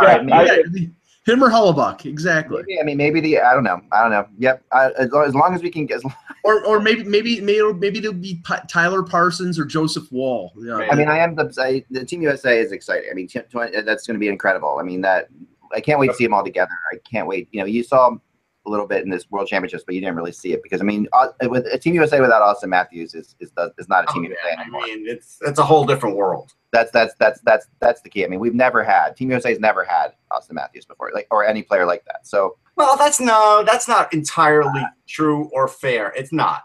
Yeah, 0.02 0.08
right, 0.08 0.20
I- 0.20 0.24
maybe, 0.24 0.82
Yeah, 0.82 0.88
him 1.26 1.44
or 1.44 1.50
Hellebuyck, 1.50 2.06
exactly. 2.06 2.64
maybe. 2.68 2.80
I 2.82 2.84
mean, 2.84 2.98
maybe 2.98 3.22
the. 3.22 3.40
I 3.40 3.54
don't 3.54 3.64
know. 3.64 3.82
I 3.92 4.02
don't 4.02 4.12
know. 4.12 4.28
Yep. 4.40 4.64
I, 4.72 4.92
as, 4.98 5.12
long, 5.12 5.26
as 5.26 5.36
long 5.36 5.56
as 5.56 5.62
we 5.62 5.70
can 5.70 5.86
get. 5.86 6.02
Or 6.46 6.62
or 6.66 6.82
maybe 6.82 7.06
maybe 7.06 7.40
maybe 7.40 7.72
maybe 7.72 8.00
it'll 8.00 8.12
be 8.12 8.44
Tyler 8.68 9.02
Parsons 9.02 9.58
or 9.58 9.64
Joseph 9.64 10.12
Woll. 10.12 10.52
Yeah. 10.58 10.90
I 10.92 10.94
mean, 10.94 11.08
I 11.08 11.20
am 11.20 11.36
the. 11.36 11.56
I, 11.58 11.86
the 11.90 12.04
Team 12.04 12.22
USA 12.22 12.60
is 12.60 12.74
exciting. 12.74 13.10
I 13.10 13.14
mean, 13.14 13.30
that's 13.34 14.06
going 14.06 14.16
to 14.16 14.20
be 14.20 14.28
incredible. 14.28 14.76
I 14.78 14.84
mean, 14.84 15.00
that 15.04 15.30
I 15.74 15.80
can't 15.80 16.02
wait 16.02 16.08
to 16.08 16.14
see 16.16 16.26
them 16.26 16.34
all 16.34 16.44
together. 16.44 16.74
I 16.92 16.98
can't 17.10 17.28
wait. 17.28 17.48
You 17.54 17.62
know, 17.62 17.66
you 17.66 17.82
saw 17.82 18.18
a 18.66 18.70
little 18.70 18.88
bit 18.88 19.04
in 19.04 19.10
this 19.10 19.30
World 19.30 19.48
Championships, 19.48 19.84
but 19.86 19.94
you 19.96 20.02
didn't 20.02 20.16
really 20.16 20.32
see 20.32 20.54
it 20.54 20.64
because 20.64 20.82
I 20.82 20.84
mean, 20.84 21.08
uh, 21.14 21.30
with 21.44 21.66
a 21.72 21.78
Team 21.78 21.96
USA 21.96 22.22
without 22.22 22.42
Auston 22.42 22.70
Matthews 22.70 23.14
is 23.14 23.36
is, 23.40 23.52
is 23.78 23.90
not 23.90 24.06
a 24.06 24.08
Oh, 24.10 24.14
Team 24.14 24.24
yeah, 24.24 24.30
USA 24.30 24.62
I 24.62 24.70
mean, 24.70 25.08
it's 25.08 25.40
it's 25.42 25.60
a 25.60 25.64
whole 25.64 25.86
different 25.86 26.16
world. 26.16 26.54
That's 26.72 26.92
that's 26.92 27.14
that's 27.20 27.42
that's 27.42 27.68
that's 27.80 28.02
the 28.02 28.10
key. 28.10 28.24
I 28.24 28.28
mean, 28.28 28.40
we've 28.40 28.56
never 28.56 28.84
had 28.84 29.16
Team 29.16 29.32
USA's 29.32 29.60
never 29.60 29.84
had 29.84 30.14
Auston 30.32 30.54
Matthews 30.54 30.86
before, 30.86 31.12
like 31.14 31.28
or 31.30 31.46
any 31.46 31.62
player 31.62 31.86
like 31.86 32.06
that. 32.06 32.26
So 32.26 32.58
Well, 32.76 32.98
that's 32.98 33.20
no, 33.20 33.64
that's 33.66 33.88
not 33.88 34.14
entirely 34.14 34.86
true 35.08 35.50
or 35.54 35.68
fair. 35.68 36.14
It's 36.16 36.32
not. 36.32 36.64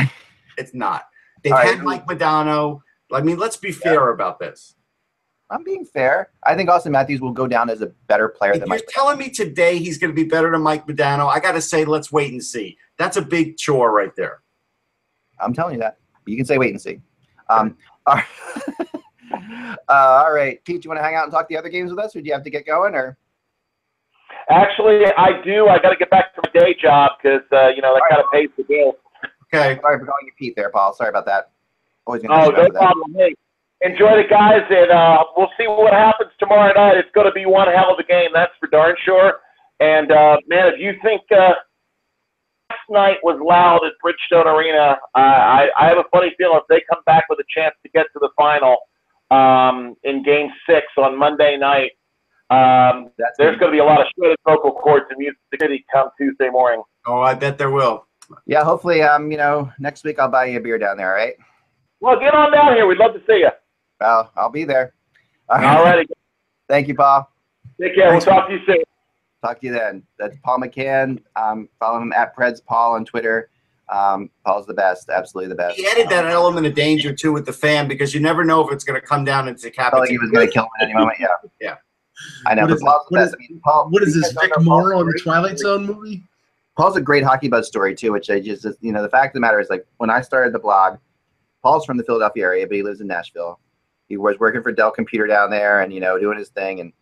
it's 0.58 0.74
not. 0.74 1.04
They've 1.42 1.52
All 1.52 1.58
right. 1.58 1.74
had 1.74 1.82
Mike 1.82 2.06
Modano. 2.06 2.80
I 3.12 3.22
mean, 3.22 3.38
let's 3.38 3.56
be 3.56 3.72
fair 3.72 4.10
about 4.10 4.38
this. 4.38 4.74
I'm 5.50 5.64
being 5.64 5.84
fair. 5.84 6.30
I 6.44 6.54
think 6.54 6.68
Auston 6.68 6.90
Matthews 6.90 7.20
will 7.20 7.32
go 7.32 7.46
down 7.46 7.70
as 7.70 7.80
a 7.80 7.86
better 8.06 8.28
player 8.28 8.52
If 8.52 8.60
than 8.60 8.68
you're 8.68 8.76
Mike. 8.76 8.88
telling 8.88 9.18
me 9.18 9.30
today 9.30 9.78
he's 9.78 9.96
going 9.98 10.10
to 10.10 10.14
be 10.14 10.28
better 10.28 10.50
than 10.50 10.60
Mike 10.62 10.86
Modano, 10.86 11.26
I 11.28 11.40
got 11.40 11.52
to 11.52 11.60
say, 11.62 11.84
let's 11.84 12.12
wait 12.12 12.32
and 12.32 12.42
see. 12.44 12.76
That's 12.98 13.16
a 13.16 13.22
big 13.22 13.56
chore 13.56 13.92
right 13.92 14.14
there. 14.16 14.40
I'm 15.40 15.54
telling 15.54 15.74
you 15.74 15.80
that. 15.80 15.98
You 16.26 16.36
can 16.36 16.44
say 16.44 16.58
wait 16.58 16.70
and 16.70 16.80
see. 16.80 17.00
Um, 17.48 17.76
all 18.06 18.16
right. 18.16 18.24
uh, 19.88 20.22
all 20.26 20.32
right, 20.32 20.62
Pete, 20.64 20.84
you 20.84 20.90
want 20.90 20.98
to 20.98 21.04
hang 21.04 21.14
out 21.14 21.22
and 21.24 21.32
talk 21.32 21.48
the 21.48 21.56
other 21.56 21.70
games 21.70 21.90
with 21.90 21.98
us, 21.98 22.14
or 22.14 22.20
do 22.20 22.26
you 22.26 22.34
have 22.34 22.42
to 22.44 22.50
get 22.50 22.66
going? 22.66 22.94
Or 22.94 23.16
Actually, 24.50 25.06
I 25.16 25.40
do. 25.42 25.68
I 25.68 25.78
got 25.78 25.90
to 25.90 25.96
get 25.96 26.10
back 26.10 26.34
to 26.34 26.42
my 26.44 26.60
day 26.60 26.74
job 26.80 27.12
because 27.22 27.40
uh, 27.52 27.68
you 27.68 27.80
know 27.82 27.94
that 27.94 28.02
kind 28.10 28.20
of 28.22 28.26
pays 28.32 28.48
the 28.56 28.64
bills. 28.64 28.94
Okay. 29.54 29.80
sorry 29.80 29.98
for 29.98 30.04
calling 30.06 30.26
you 30.26 30.32
Pete 30.38 30.54
there, 30.56 30.70
Paul. 30.70 30.92
Sorry 30.94 31.08
about 31.08 31.24
that. 31.26 31.52
Always 32.06 32.22
gonna 32.22 32.34
Oh, 32.34 32.50
no 32.50 32.60
after 32.62 32.72
that. 32.72 32.78
problem. 32.78 33.14
Hey, 33.14 33.34
enjoy 33.80 34.22
the 34.22 34.28
guys, 34.28 34.62
and 34.70 34.90
uh, 34.90 35.24
we'll 35.36 35.50
see 35.58 35.66
what 35.66 35.92
happens 35.92 36.30
tomorrow 36.38 36.72
night. 36.72 36.96
It's 36.96 37.10
going 37.14 37.26
to 37.26 37.32
be 37.32 37.46
one 37.46 37.68
hell 37.68 37.92
of 37.92 37.98
a 37.98 38.04
game, 38.04 38.30
that's 38.34 38.52
for 38.60 38.68
darn 38.68 38.96
sure. 39.04 39.40
And 39.80 40.10
uh, 40.10 40.38
man, 40.48 40.66
if 40.66 40.80
you 40.80 40.94
think 41.02 41.22
uh, 41.30 41.54
last 42.70 42.88
night 42.90 43.18
was 43.22 43.38
loud 43.40 43.80
at 43.86 43.92
Bridgestone 44.04 44.46
Arena, 44.46 44.98
uh, 45.14 45.18
I, 45.18 45.68
I 45.78 45.88
have 45.88 45.98
a 45.98 46.04
funny 46.12 46.32
feeling 46.36 46.58
if 46.60 46.66
they 46.68 46.82
come 46.92 47.02
back 47.06 47.24
with 47.30 47.38
a 47.38 47.44
chance 47.54 47.74
to 47.84 47.88
get 47.90 48.06
to 48.12 48.18
the 48.20 48.30
final 48.36 48.76
um, 49.30 49.94
in 50.04 50.22
Game 50.24 50.48
Six 50.68 50.86
on 50.96 51.16
Monday 51.18 51.56
night, 51.56 51.92
um, 52.50 53.10
That's 53.18 53.36
there's 53.38 53.58
going 53.58 53.70
to 53.70 53.76
be 53.76 53.80
a 53.80 53.84
lot 53.84 54.00
of 54.00 54.06
shredded 54.18 54.38
vocal 54.44 54.72
cords 54.72 55.04
in 55.10 55.18
Music 55.18 55.38
City 55.60 55.84
come 55.92 56.08
Tuesday 56.18 56.48
morning. 56.48 56.82
Oh, 57.06 57.20
I 57.20 57.34
bet 57.34 57.58
there 57.58 57.70
will. 57.70 58.06
yeah. 58.46 58.64
Hopefully, 58.64 59.02
um, 59.02 59.30
you 59.30 59.36
know, 59.36 59.70
next 59.78 60.02
week 60.02 60.18
I'll 60.18 60.30
buy 60.30 60.46
you 60.46 60.58
a 60.58 60.60
beer 60.60 60.78
down 60.78 60.96
there. 60.96 61.10
All 61.10 61.16
right. 61.16 61.34
Well, 62.00 62.18
get 62.18 62.34
on 62.34 62.52
down 62.52 62.74
here. 62.74 62.86
We'd 62.86 62.98
love 62.98 63.12
to 63.12 63.20
see 63.26 63.38
you. 63.38 63.50
Well, 64.00 64.30
I'll 64.36 64.50
be 64.50 64.64
there. 64.64 64.94
All 65.48 65.58
All 65.64 65.84
righty. 65.84 66.08
Thank 66.68 66.88
you, 66.88 66.94
Paul. 66.94 67.30
Take 67.80 67.94
care. 67.94 68.10
We'll 68.10 68.20
talk 68.20 68.48
to 68.48 68.54
you 68.54 68.60
soon. 68.66 68.82
Talk 69.42 69.60
to 69.60 69.66
you 69.66 69.72
then. 69.72 70.02
That's 70.18 70.36
Paul 70.42 70.58
McCann. 70.58 71.22
Um, 71.36 71.68
follow 71.78 72.00
him 72.00 72.12
at 72.12 72.36
Preds 72.36 72.64
Paul 72.64 72.94
on 72.94 73.04
Twitter. 73.04 73.50
Um, 73.88 74.30
Paul's 74.44 74.66
the 74.66 74.74
best, 74.74 75.08
absolutely 75.08 75.48
the 75.48 75.54
best. 75.54 75.76
He 75.78 75.86
added 75.86 76.10
that 76.10 76.26
element 76.26 76.66
of 76.66 76.74
danger 76.74 77.14
too 77.14 77.32
with 77.32 77.46
the 77.46 77.52
fan 77.52 77.88
because 77.88 78.12
you 78.12 78.20
never 78.20 78.44
know 78.44 78.66
if 78.66 78.72
it's 78.72 78.84
going 78.84 79.00
to 79.00 79.06
come 79.06 79.24
down 79.24 79.48
into 79.48 79.68
I 79.68 79.90
felt 79.90 80.00
like 80.00 80.10
he 80.10 80.18
was 80.18 80.30
going 80.30 80.46
to 80.46 80.52
kill 80.52 80.64
him 80.64 80.70
at 80.80 80.84
any 80.84 80.94
moment. 80.94 81.18
Yeah. 81.20 81.28
Yeah. 81.60 81.76
I 82.46 82.54
know. 82.54 82.62
What 82.62 82.68
but 82.70 82.74
is? 82.76 82.82
Paul's 82.82 83.06
the 83.08 83.16
What 83.16 83.24
best. 83.24 83.34
I 83.34 83.38
mean, 83.38 83.60
Paul, 83.64 83.88
What 83.90 84.02
is 84.02 84.14
this, 84.14 84.32
Vic 84.32 84.50
don't 84.50 84.50
Paul's 84.54 84.66
Morrow 84.66 85.00
in 85.00 85.06
the? 85.06 85.20
Twilight 85.22 85.58
Zone 85.58 85.86
movie? 85.86 86.22
Paul's 86.76 86.96
a 86.96 87.00
great 87.00 87.22
hockey 87.22 87.48
buzz 87.48 87.68
story 87.68 87.94
too, 87.94 88.12
which 88.12 88.28
I 88.28 88.40
just, 88.40 88.66
you 88.80 88.92
know, 88.92 89.02
the 89.02 89.08
fact 89.08 89.28
of 89.30 89.34
the 89.34 89.40
matter 89.40 89.60
is 89.60 89.70
like 89.70 89.86
when 89.98 90.10
I 90.10 90.20
started 90.20 90.52
the 90.52 90.58
blog, 90.58 90.98
Paul's 91.62 91.84
from 91.84 91.96
the 91.96 92.02
Philadelphia 92.04 92.44
area, 92.44 92.66
but 92.66 92.74
he 92.76 92.82
lives 92.82 93.00
in 93.00 93.06
Nashville. 93.06 93.60
He 94.08 94.16
was 94.16 94.38
working 94.38 94.62
for 94.62 94.72
Dell 94.72 94.90
Computer 94.90 95.26
down 95.26 95.50
there, 95.50 95.80
and 95.80 95.92
you 95.92 96.00
know, 96.00 96.18
doing 96.18 96.38
his 96.38 96.48
thing, 96.48 96.80
and 96.80 96.92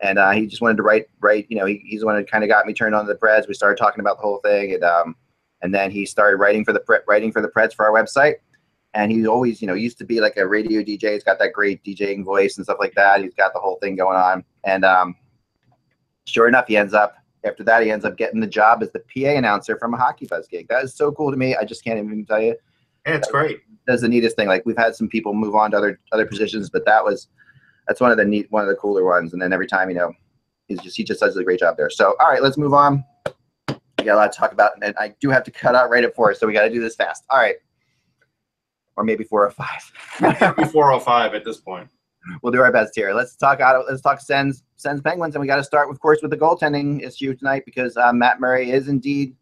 and 0.00 0.18
uh, 0.18 0.30
he 0.32 0.46
just 0.46 0.62
wanted 0.62 0.76
to 0.78 0.82
write, 0.82 1.06
write. 1.20 1.46
You 1.48 1.58
know, 1.58 1.66
he, 1.66 1.82
he's 1.84 2.00
the 2.00 2.06
one 2.06 2.16
who 2.16 2.24
kind 2.24 2.44
of 2.44 2.50
got 2.50 2.66
me 2.66 2.74
turned 2.74 2.94
on 2.94 3.06
to 3.06 3.12
the 3.12 3.18
Preds. 3.18 3.48
We 3.48 3.54
started 3.54 3.78
talking 3.78 4.00
about 4.00 4.18
the 4.18 4.22
whole 4.22 4.38
thing, 4.38 4.74
and 4.74 4.84
um, 4.84 5.16
and 5.62 5.74
then 5.74 5.90
he 5.90 6.06
started 6.06 6.38
writing 6.38 6.64
for 6.64 6.72
the 6.72 7.02
writing 7.06 7.32
for 7.32 7.42
the 7.42 7.48
Preds 7.48 7.74
for 7.74 7.86
our 7.86 7.92
website. 7.92 8.34
And 8.94 9.12
he 9.12 9.26
always, 9.26 9.60
you 9.60 9.68
know, 9.68 9.74
used 9.74 9.98
to 9.98 10.04
be 10.04 10.20
like 10.20 10.38
a 10.38 10.46
radio 10.46 10.80
DJ. 10.80 11.12
He's 11.12 11.24
got 11.24 11.38
that 11.38 11.52
great 11.52 11.84
DJing 11.84 12.24
voice 12.24 12.56
and 12.56 12.64
stuff 12.64 12.78
like 12.80 12.94
that. 12.94 13.22
He's 13.22 13.34
got 13.34 13.52
the 13.52 13.60
whole 13.60 13.76
thing 13.82 13.96
going 13.96 14.16
on, 14.16 14.44
and 14.64 14.84
um, 14.84 15.16
sure 16.24 16.48
enough, 16.48 16.66
he 16.66 16.76
ends 16.76 16.94
up 16.94 17.16
after 17.46 17.62
that 17.64 17.82
he 17.82 17.90
ends 17.90 18.04
up 18.04 18.16
getting 18.16 18.40
the 18.40 18.46
job 18.46 18.82
as 18.82 18.90
the 18.92 19.00
PA 19.00 19.30
announcer 19.30 19.78
from 19.78 19.94
a 19.94 19.96
hockey 19.96 20.26
buzz 20.26 20.46
gig. 20.48 20.68
That 20.68 20.84
is 20.84 20.94
so 20.94 21.12
cool 21.12 21.30
to 21.30 21.36
me. 21.36 21.54
I 21.54 21.64
just 21.64 21.84
can't 21.84 21.98
even 21.98 22.26
tell 22.26 22.40
you. 22.40 22.56
Yeah, 23.06 23.16
it's 23.16 23.30
great. 23.30 23.60
That's 23.86 24.02
the 24.02 24.08
neatest 24.08 24.36
thing. 24.36 24.48
Like 24.48 24.66
we've 24.66 24.76
had 24.76 24.96
some 24.96 25.08
people 25.08 25.32
move 25.32 25.54
on 25.54 25.70
to 25.70 25.76
other 25.76 26.00
other 26.12 26.26
positions, 26.26 26.70
but 26.70 26.84
that 26.86 27.04
was 27.04 27.28
that's 27.86 28.00
one 28.00 28.10
of 28.10 28.16
the 28.16 28.24
neat 28.24 28.46
one 28.50 28.62
of 28.62 28.68
the 28.68 28.74
cooler 28.74 29.04
ones. 29.04 29.32
And 29.32 29.40
then 29.40 29.52
every 29.52 29.66
time, 29.66 29.88
you 29.88 29.96
know, 29.96 30.12
he's 30.66 30.80
just 30.80 30.96
he 30.96 31.04
just 31.04 31.20
does 31.20 31.36
a 31.36 31.44
great 31.44 31.60
job 31.60 31.76
there. 31.76 31.90
So 31.90 32.16
all 32.20 32.28
right, 32.28 32.42
let's 32.42 32.58
move 32.58 32.74
on. 32.74 33.04
We 33.98 34.04
got 34.04 34.14
a 34.14 34.16
lot 34.16 34.32
to 34.32 34.38
talk 34.38 34.52
about, 34.52 34.72
and 34.82 34.94
I 34.98 35.14
do 35.20 35.30
have 35.30 35.44
to 35.44 35.50
cut 35.50 35.74
out 35.74 35.88
right 35.90 36.04
at 36.04 36.14
four, 36.14 36.34
so 36.34 36.46
we 36.46 36.52
got 36.52 36.62
to 36.62 36.70
do 36.70 36.80
this 36.80 36.96
fast. 36.96 37.24
All 37.30 37.38
right, 37.38 37.56
or 38.96 39.04
maybe 39.04 39.24
four 39.24 39.44
or 39.46 39.50
five. 39.50 39.92
It'll 40.20 40.54
be 40.54 40.64
405 40.72 41.34
at 41.34 41.44
this 41.44 41.58
point. 41.58 41.88
we'll 42.42 42.52
do 42.52 42.60
our 42.60 42.72
best 42.72 42.94
here. 42.94 43.12
Let's 43.14 43.36
talk 43.36 43.60
out. 43.60 43.84
Let's 43.88 44.02
talk 44.02 44.20
Sens, 44.20 44.62
Sens 44.76 45.00
Penguins, 45.00 45.34
and 45.34 45.40
we 45.40 45.46
got 45.46 45.56
to 45.56 45.64
start, 45.64 45.90
of 45.90 46.00
course, 46.00 46.20
with 46.22 46.30
the 46.30 46.36
goaltending 46.36 47.02
issue 47.02 47.34
tonight 47.34 47.62
because 47.64 47.96
uh, 47.96 48.12
Matt 48.12 48.40
Murray 48.40 48.70
is 48.70 48.88
indeed 48.88 49.34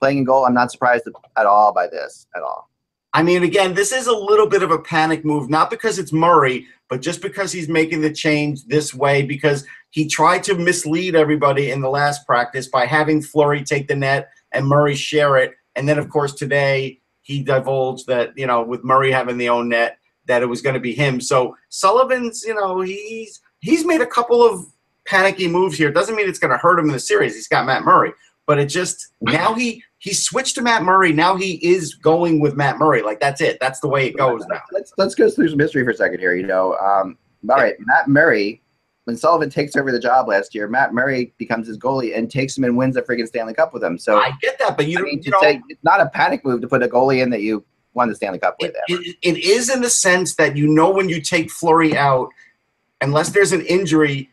playing 0.00 0.18
in 0.18 0.24
goal. 0.24 0.44
I'm 0.44 0.54
not 0.54 0.70
surprised 0.70 1.08
at 1.36 1.46
all 1.46 1.72
by 1.72 1.86
this 1.86 2.26
at 2.36 2.42
all. 2.42 2.70
I 3.14 3.22
mean, 3.22 3.42
again, 3.42 3.74
this 3.74 3.92
is 3.92 4.06
a 4.06 4.16
little 4.16 4.46
bit 4.46 4.62
of 4.62 4.70
a 4.70 4.78
panic 4.78 5.24
move, 5.24 5.48
not 5.48 5.70
because 5.70 5.98
it's 5.98 6.12
Murray, 6.12 6.66
but 6.88 7.00
just 7.00 7.22
because 7.22 7.52
he's 7.52 7.68
making 7.68 8.00
the 8.00 8.12
change 8.12 8.64
this 8.66 8.94
way 8.94 9.22
because 9.22 9.64
he 9.90 10.06
tried 10.06 10.44
to 10.44 10.54
mislead 10.54 11.14
everybody 11.14 11.70
in 11.70 11.80
the 11.80 11.88
last 11.88 12.26
practice 12.26 12.68
by 12.68 12.84
having 12.84 13.22
Fleury 13.22 13.62
take 13.62 13.88
the 13.88 13.96
net 13.96 14.30
and 14.52 14.66
Murray 14.66 14.94
share 14.94 15.36
it. 15.38 15.54
And 15.76 15.88
then, 15.88 15.98
of 15.98 16.10
course, 16.10 16.34
today 16.34 17.00
he 17.22 17.42
divulged 17.42 18.06
that, 18.08 18.36
you 18.36 18.46
know, 18.46 18.62
with 18.62 18.84
Murray 18.84 19.10
having 19.10 19.38
the 19.38 19.48
own 19.48 19.68
net, 19.68 19.98
that 20.26 20.42
it 20.42 20.46
was 20.46 20.60
going 20.60 20.74
to 20.74 20.80
be 20.80 20.94
him. 20.94 21.20
So 21.20 21.56
Sullivan's, 21.70 22.44
you 22.44 22.54
know, 22.54 22.80
he's 22.80 23.40
he's 23.60 23.84
made 23.84 24.00
a 24.00 24.06
couple 24.06 24.42
of 24.42 24.66
panicky 25.06 25.48
moves 25.48 25.78
here. 25.78 25.90
Doesn't 25.90 26.14
mean 26.14 26.28
it's 26.28 26.38
going 26.38 26.52
to 26.52 26.58
hurt 26.58 26.78
him 26.78 26.86
in 26.86 26.92
the 26.92 27.00
series. 27.00 27.34
He's 27.34 27.48
got 27.48 27.66
Matt 27.66 27.84
Murray, 27.84 28.12
but 28.46 28.58
it 28.58 28.66
just 28.66 29.08
now 29.22 29.54
he 29.54 29.82
he 29.98 30.14
switched 30.14 30.54
to 30.54 30.62
Matt 30.62 30.84
Murray. 30.84 31.12
Now 31.12 31.36
he 31.36 31.54
is 31.54 31.94
going 31.94 32.40
with 32.40 32.56
Matt 32.56 32.78
Murray. 32.78 33.02
Like 33.02 33.20
that's 33.20 33.40
it. 33.40 33.58
That's 33.60 33.80
the 33.80 33.88
way 33.88 34.06
it 34.06 34.16
goes 34.16 34.46
now. 34.48 34.60
Let's 34.72 34.92
let's 34.96 35.14
go 35.14 35.28
through 35.28 35.48
some 35.48 35.58
history 35.58 35.84
for 35.84 35.90
a 35.90 35.94
second 35.94 36.20
here. 36.20 36.34
You 36.34 36.46
know, 36.46 36.76
um, 36.76 37.18
all 37.48 37.56
right, 37.56 37.74
Matt 37.80 38.08
Murray. 38.08 38.62
When 39.04 39.16
Sullivan 39.16 39.48
takes 39.48 39.74
over 39.74 39.90
the 39.90 39.98
job 39.98 40.28
last 40.28 40.54
year, 40.54 40.68
Matt 40.68 40.92
Murray 40.92 41.32
becomes 41.38 41.66
his 41.66 41.78
goalie 41.78 42.14
and 42.14 42.30
takes 42.30 42.58
him 42.58 42.64
and 42.64 42.76
wins 42.76 42.94
the 42.94 43.00
friggin' 43.00 43.26
Stanley 43.26 43.54
Cup 43.54 43.72
with 43.72 43.82
him. 43.82 43.96
So 43.96 44.18
I 44.18 44.32
get 44.42 44.58
that, 44.58 44.76
but 44.76 44.86
you, 44.86 44.98
I 44.98 45.02
mean, 45.02 45.16
you 45.16 45.22
to 45.22 45.30
know, 45.30 45.40
say 45.40 45.62
it's 45.70 45.82
not 45.82 46.02
a 46.02 46.10
panic 46.10 46.44
move 46.44 46.60
to 46.60 46.68
put 46.68 46.82
a 46.82 46.88
goalie 46.88 47.22
in 47.22 47.30
that 47.30 47.40
you 47.40 47.64
won 47.94 48.10
the 48.10 48.14
Stanley 48.14 48.38
Cup 48.38 48.56
with. 48.60 48.74
it, 48.88 49.00
it, 49.00 49.16
it 49.22 49.38
is 49.38 49.70
in 49.70 49.80
the 49.80 49.88
sense 49.88 50.34
that 50.34 50.58
you 50.58 50.68
know 50.68 50.90
when 50.90 51.08
you 51.08 51.22
take 51.22 51.50
Fleury 51.50 51.96
out, 51.96 52.28
unless 53.00 53.30
there's 53.30 53.52
an 53.52 53.62
injury, 53.62 54.30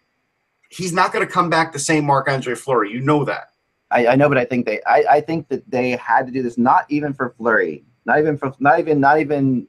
he's 0.69 0.91
not 0.91 1.13
going 1.13 1.25
to 1.25 1.31
come 1.31 1.49
back 1.49 1.71
the 1.71 1.79
same 1.79 2.03
Marc 2.03 2.27
Andre 2.27 2.53
Fleury. 2.53 2.91
You 2.91 2.99
know 2.99 3.23
that. 3.23 3.51
I, 3.95 4.07
I 4.07 4.15
know, 4.15 4.27
but 4.27 4.37
I 4.37 4.45
think 4.45 4.65
they, 4.65 4.81
I, 4.85 5.05
I 5.09 5.21
think 5.21 5.47
that 5.49 5.69
they 5.69 5.91
had 5.91 6.25
to 6.25 6.31
do 6.31 6.43
this 6.43 6.57
not 6.57 6.85
even 6.89 7.13
for 7.13 7.33
Fleury, 7.37 7.83
not 8.05 8.19
even 8.19 8.37
for, 8.37 8.53
not 8.59 8.79
even, 8.79 8.99
not 8.99 9.19
even 9.19 9.67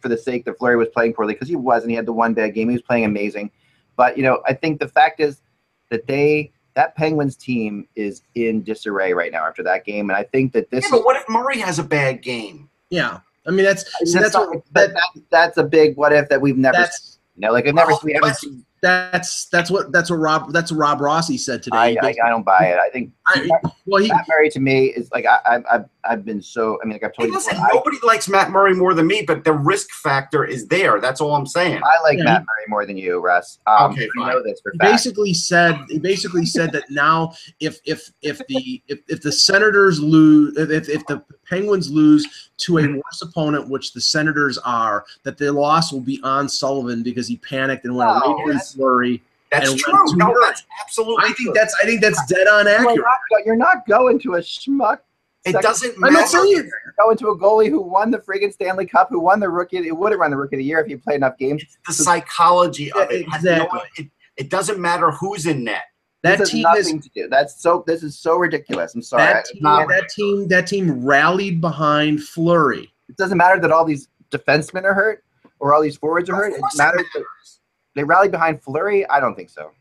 for 0.00 0.08
the 0.08 0.18
sake 0.18 0.44
that 0.46 0.58
Fleury 0.58 0.76
was 0.76 0.88
playing 0.88 1.14
poorly 1.14 1.34
because 1.34 1.48
he 1.48 1.56
was, 1.56 1.82
and 1.82 1.90
he 1.90 1.96
had 1.96 2.06
the 2.06 2.12
one 2.12 2.34
bad 2.34 2.54
game. 2.54 2.68
He 2.68 2.74
was 2.74 2.82
playing 2.82 3.04
amazing, 3.04 3.50
but 3.96 4.16
you 4.16 4.22
know, 4.22 4.42
I 4.46 4.52
think 4.52 4.80
the 4.80 4.88
fact 4.88 5.20
is 5.20 5.42
that 5.90 6.06
they, 6.06 6.52
that 6.74 6.96
Penguins 6.96 7.36
team 7.36 7.86
is 7.94 8.22
in 8.34 8.62
disarray 8.62 9.14
right 9.14 9.32
now 9.32 9.46
after 9.46 9.62
that 9.62 9.84
game, 9.84 10.10
and 10.10 10.16
I 10.16 10.24
think 10.24 10.52
that 10.52 10.70
this. 10.70 10.84
Yeah, 10.84 10.90
but 10.90 11.04
what 11.04 11.16
if 11.16 11.28
Murray 11.28 11.58
has 11.60 11.78
a 11.78 11.84
bad 11.84 12.22
game? 12.22 12.68
Yeah, 12.90 13.20
I 13.46 13.50
mean 13.50 13.64
that's 13.64 13.82
is, 14.02 14.12
see, 14.12 14.18
that's, 14.18 14.32
that's 14.32 14.34
not- 14.34 14.54
what 14.56 14.64
that, 14.72 14.88
that, 14.88 15.02
that, 15.14 15.22
that's 15.30 15.56
a 15.56 15.64
big 15.64 15.96
what 15.96 16.12
if 16.12 16.28
that 16.28 16.40
we've 16.40 16.58
never. 16.58 16.84
Seen, 16.84 17.20
you 17.36 17.40
know, 17.42 17.52
like 17.52 17.66
I've 17.66 17.74
never, 17.74 17.92
Well, 17.92 18.00
we 18.02 18.12
haven't 18.14 18.36
seen. 18.36 18.64
That's 18.86 19.46
that's 19.46 19.70
what 19.70 19.90
that's 19.90 20.10
what 20.10 20.16
Rob 20.16 20.52
that's 20.52 20.70
what 20.70 20.78
Rob 20.78 21.00
Rossi 21.00 21.36
said 21.36 21.62
today. 21.62 21.96
I, 22.00 22.06
I, 22.06 22.14
I 22.24 22.28
don't 22.28 22.44
buy 22.44 22.66
it. 22.66 22.78
I 22.78 22.88
think 22.90 23.12
I- 23.26 23.48
well, 23.86 24.02
he 24.02 24.08
Matt 24.08 24.26
Murray 24.28 24.50
to 24.50 24.60
me 24.60 24.86
is 24.86 25.08
like 25.12 25.26
I, 25.26 25.38
I, 25.46 25.74
I've, 25.74 25.84
I've 26.04 26.24
been 26.24 26.40
so. 26.42 26.78
I 26.82 26.86
mean, 26.86 26.94
like 26.94 27.04
I've 27.04 27.12
told 27.12 27.26
Hey, 27.26 27.30
you 27.30 27.34
listen, 27.34 27.54
before, 27.54 27.66
I, 27.66 27.74
nobody 27.74 27.96
likes 28.04 28.28
Matt 28.28 28.50
Murray 28.50 28.74
more 28.74 28.94
than 28.94 29.06
me, 29.06 29.22
but 29.26 29.44
the 29.44 29.52
risk 29.52 29.90
factor 29.90 30.44
is 30.44 30.66
there. 30.68 31.00
That's 31.00 31.20
all 31.20 31.34
I'm 31.34 31.46
saying. 31.46 31.80
I 31.84 32.02
like 32.02 32.18
Yeah, 32.18 32.24
Matt 32.24 32.40
Murray 32.42 32.64
more 32.68 32.84
than 32.86 32.96
you, 32.96 33.20
Russ. 33.20 33.58
Um, 33.66 33.92
Okay, 33.92 34.02
you 34.02 34.10
fine. 34.24 34.34
know 34.34 34.42
this 34.42 34.60
for 34.60 34.72
he 34.72 34.78
basically 34.78 35.34
said 35.34 35.76
he 35.88 35.98
basically 35.98 36.46
said 36.46 36.72
that 36.72 36.84
now 36.90 37.32
if 37.60 37.78
if 37.84 38.10
if 38.22 38.38
the 38.48 38.82
if, 38.88 39.00
if 39.08 39.22
the 39.22 39.32
Senators 39.32 40.00
lose 40.00 40.56
if, 40.56 40.88
if 40.88 41.06
the 41.06 41.22
Penguins 41.48 41.88
lose 41.90 42.50
to 42.58 42.78
a 42.78 42.86
worse 42.88 43.22
opponent, 43.22 43.68
which 43.68 43.92
the 43.92 44.00
Senators 44.00 44.58
are, 44.58 45.04
that 45.22 45.38
the 45.38 45.52
loss 45.52 45.92
will 45.92 46.00
be 46.00 46.20
on 46.24 46.48
Sullivan 46.48 47.02
because 47.04 47.28
he 47.28 47.36
panicked 47.36 47.84
and 47.84 47.94
went 47.94 48.10
No, 48.10 48.16
away 48.20 48.34
from 48.76 49.20
that's- 49.50 49.70
and 49.70 49.78
true. 49.78 49.92
went 49.94 50.08
to 50.10 50.16
No, 50.16 50.26
Murray. 50.28 50.40
that's 50.44 50.62
absolutely 50.82 51.24
I 51.24 51.26
true. 51.28 51.34
think 51.46 51.54
that's 51.56 51.74
I 51.82 51.86
think 51.86 52.00
that's 52.00 52.26
dead 52.26 52.46
on 52.48 52.66
You're 52.66 52.74
accurate. 52.74 52.98
not, 52.98 53.46
you're 53.46 53.56
not 53.56 53.86
going 53.86 54.18
to 54.20 54.34
a 54.34 54.38
schmuck. 54.38 54.98
It 55.44 55.52
doesn't 55.62 55.96
matter. 56.00 56.08
I'm 56.08 56.20
not 56.20 56.28
saying 56.28 56.50
You're 56.50 56.94
going 56.98 57.16
to 57.18 57.28
a 57.28 57.38
goalie 57.38 57.68
who 57.70 57.80
won 57.80 58.10
the 58.10 58.18
friggin' 58.18 58.52
Stanley 58.52 58.84
Cup, 58.84 59.08
who 59.10 59.20
won 59.20 59.38
the 59.38 59.48
rookie. 59.48 59.76
It 59.76 59.96
would 59.96 60.10
have 60.10 60.18
run 60.20 60.32
the 60.32 60.36
rookie 60.36 60.56
of 60.56 60.58
the 60.58 60.64
year 60.64 60.80
if 60.80 60.88
he 60.88 60.96
played 60.96 61.16
enough 61.16 61.38
games. 61.38 61.62
the 61.86 61.92
psychology 61.92 62.90
of 62.92 63.08
it. 63.12 63.28
Has 63.28 63.44
no- 63.44 63.52
exactly. 63.52 63.80
it. 63.98 64.10
It 64.36 64.50
doesn't 64.50 64.78
matter 64.80 65.10
who's 65.12 65.46
in 65.46 65.62
net. 65.64 65.82
That 66.22 66.38
this 66.38 66.50
has 66.50 66.60
nothing 66.62 66.98
is 66.98 67.04
to 67.04 67.10
do. 67.14 67.28
That's 67.28 67.62
so. 67.62 67.84
This 67.86 68.02
is 68.02 68.18
so 68.18 68.36
ridiculous. 68.36 68.94
I'm 68.96 69.02
sorry. 69.02 69.22
that 69.22 69.44
team, 69.44 69.62
not 69.62 69.88
that 69.88 70.08
team 70.08 70.48
that 70.48 70.66
team 70.66 71.04
rallied 71.06 71.60
behind 71.60 72.24
Fleury. 72.24 72.92
it 73.08 73.16
doesn't 73.16 73.38
matter 73.38 73.60
that 73.60 73.70
all 73.70 73.84
these 73.84 74.08
defensemen 74.32 74.82
are 74.82 74.94
hurt 74.94 75.22
or 75.60 75.72
all 75.72 75.80
these 75.80 75.96
forwards 75.96 76.28
are 76.28 76.34
hurt. 76.34 76.50
Of 76.52 76.56
It 76.56 76.60
course 76.62 76.74
it 76.74 76.78
matters 76.78 77.06
that 77.14 77.20
matters. 77.20 77.55
They 77.96 78.04
rallied 78.04 78.30
behind 78.30 78.62
Fleury. 78.62 79.08
I 79.08 79.18
don't 79.18 79.34
think 79.34 79.50
so. 79.50 79.72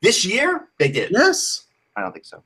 This 0.00 0.24
year, 0.24 0.68
they 0.78 0.90
did. 0.90 1.10
Yes. 1.10 1.64
I 1.96 2.00
don't 2.00 2.12
think 2.12 2.24
so. 2.24 2.42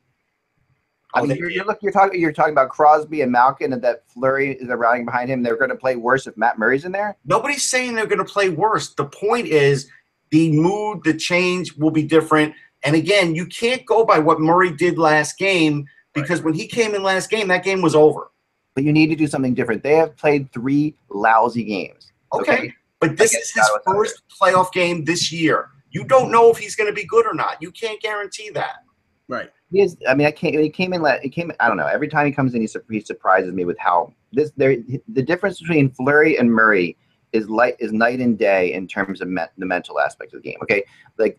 I 1.15 1.21
Oh, 1.21 1.25
mean, 1.27 1.37
you're, 1.39 1.51
you're, 1.51 1.65
look, 1.65 1.79
you're 1.83 1.93
talking. 1.93 2.21
You're 2.21 2.33
talking 2.33 2.53
about 2.53 2.69
Crosby 2.71 3.23
and 3.23 3.33
Malkin, 3.33 3.73
and 3.73 3.81
that 3.83 4.05
Fleury 4.09 4.53
is 4.57 4.69
rallying 4.69 5.05
behind 5.07 5.31
him. 5.31 5.43
They're 5.43 5.57
going 5.57 5.71
to 5.71 5.77
play 5.77 5.97
worse 5.97 6.27
if 6.27 6.37
Matt 6.37 6.59
Murray's 6.59 6.85
in 6.85 6.93
there. 6.93 7.17
Nobody's 7.25 7.69
saying 7.69 7.95
they're 7.95 8.07
going 8.07 8.19
to 8.19 8.25
play 8.25 8.51
worse. 8.51 8.95
The 8.95 9.07
point 9.07 9.47
is 9.47 9.89
the 10.31 10.53
mood, 10.53 11.05
the 11.05 11.15
change 11.15 11.75
will 11.77 11.91
be 11.91 12.03
different. 12.03 12.55
And 12.85 12.95
again, 12.95 13.35
you 13.35 13.47
can't 13.47 13.85
go 13.87 14.05
by 14.05 14.19
what 14.19 14.41
Murray 14.41 14.71
did 14.71 14.99
last 14.99 15.39
game 15.39 15.87
because 16.13 16.43
when 16.43 16.55
he 16.55 16.67
came 16.67 16.95
in 16.95 17.03
last 17.03 17.31
game, 17.31 17.49
that 17.49 17.65
game 17.65 17.81
was 17.81 17.95
over. 17.95 18.31
But 18.75 18.85
you 18.85 18.93
need 18.93 19.09
to 19.09 19.17
do 19.17 19.27
something 19.27 19.55
different. 19.55 19.83
They 19.83 19.95
have 19.95 20.17
played 20.17 20.53
three 20.53 20.95
lousy 21.09 21.65
games. 21.65 22.13
Okay, 22.33 22.75
but 23.01 23.17
this 23.17 23.35
is 23.35 23.51
his 23.53 23.63
Ottawa's 23.65 23.83
out 23.87 23.95
first 23.95 24.23
playoff 24.41 24.73
game 24.73 25.05
this 25.05 25.31
year. 25.33 25.71
You 25.91 26.05
don't 26.05 26.31
know 26.31 26.51
if 26.51 26.59
he's 26.59 26.77
going 26.77 26.89
to 26.91 26.95
be 26.95 27.05
good 27.07 27.27
or 27.27 27.35
not. 27.35 27.57
You 27.63 27.71
can't 27.71 28.01
guarantee 28.01 28.51
that. 28.51 28.85
Right. 29.29 29.51
He 29.71 29.81
is. 29.83 29.97
I 30.09 30.15
mean, 30.15 30.27
I 30.27 30.31
can't. 30.31 30.55
He 30.55 30.71
came 30.71 30.93
in. 30.95 31.03
la- 31.03 31.19
He 31.21 31.29
came. 31.29 31.53
I 31.61 31.69
don't 31.69 31.77
know. 31.77 31.87
Every 31.87 32.09
time 32.09 32.27
he 32.27 32.33
comes 32.33 32.55
in, 32.55 32.61
he, 32.63 32.67
sur- 32.67 32.85
he 32.91 33.01
surprises 33.01 33.53
me 33.53 33.65
with 33.65 33.79
how 33.79 34.13
this. 34.33 34.51
There, 34.57 34.77
the 35.09 35.23
difference 35.23 35.61
between 35.61 35.91
Fleury 35.91 36.39
and 36.39 36.51
Murray 36.51 36.97
is 37.33 37.49
light 37.51 37.77
is 37.79 37.93
night 37.93 38.21
and 38.21 38.39
day 38.39 38.73
in 38.73 38.87
terms 38.89 39.21
of 39.21 39.29
me, 39.29 39.43
the 39.59 39.67
mental 39.67 40.01
aspect 40.01 40.33
of 40.33 40.43
the 40.43 40.49
game. 40.51 40.59
Okay, 40.63 40.83
like 41.19 41.39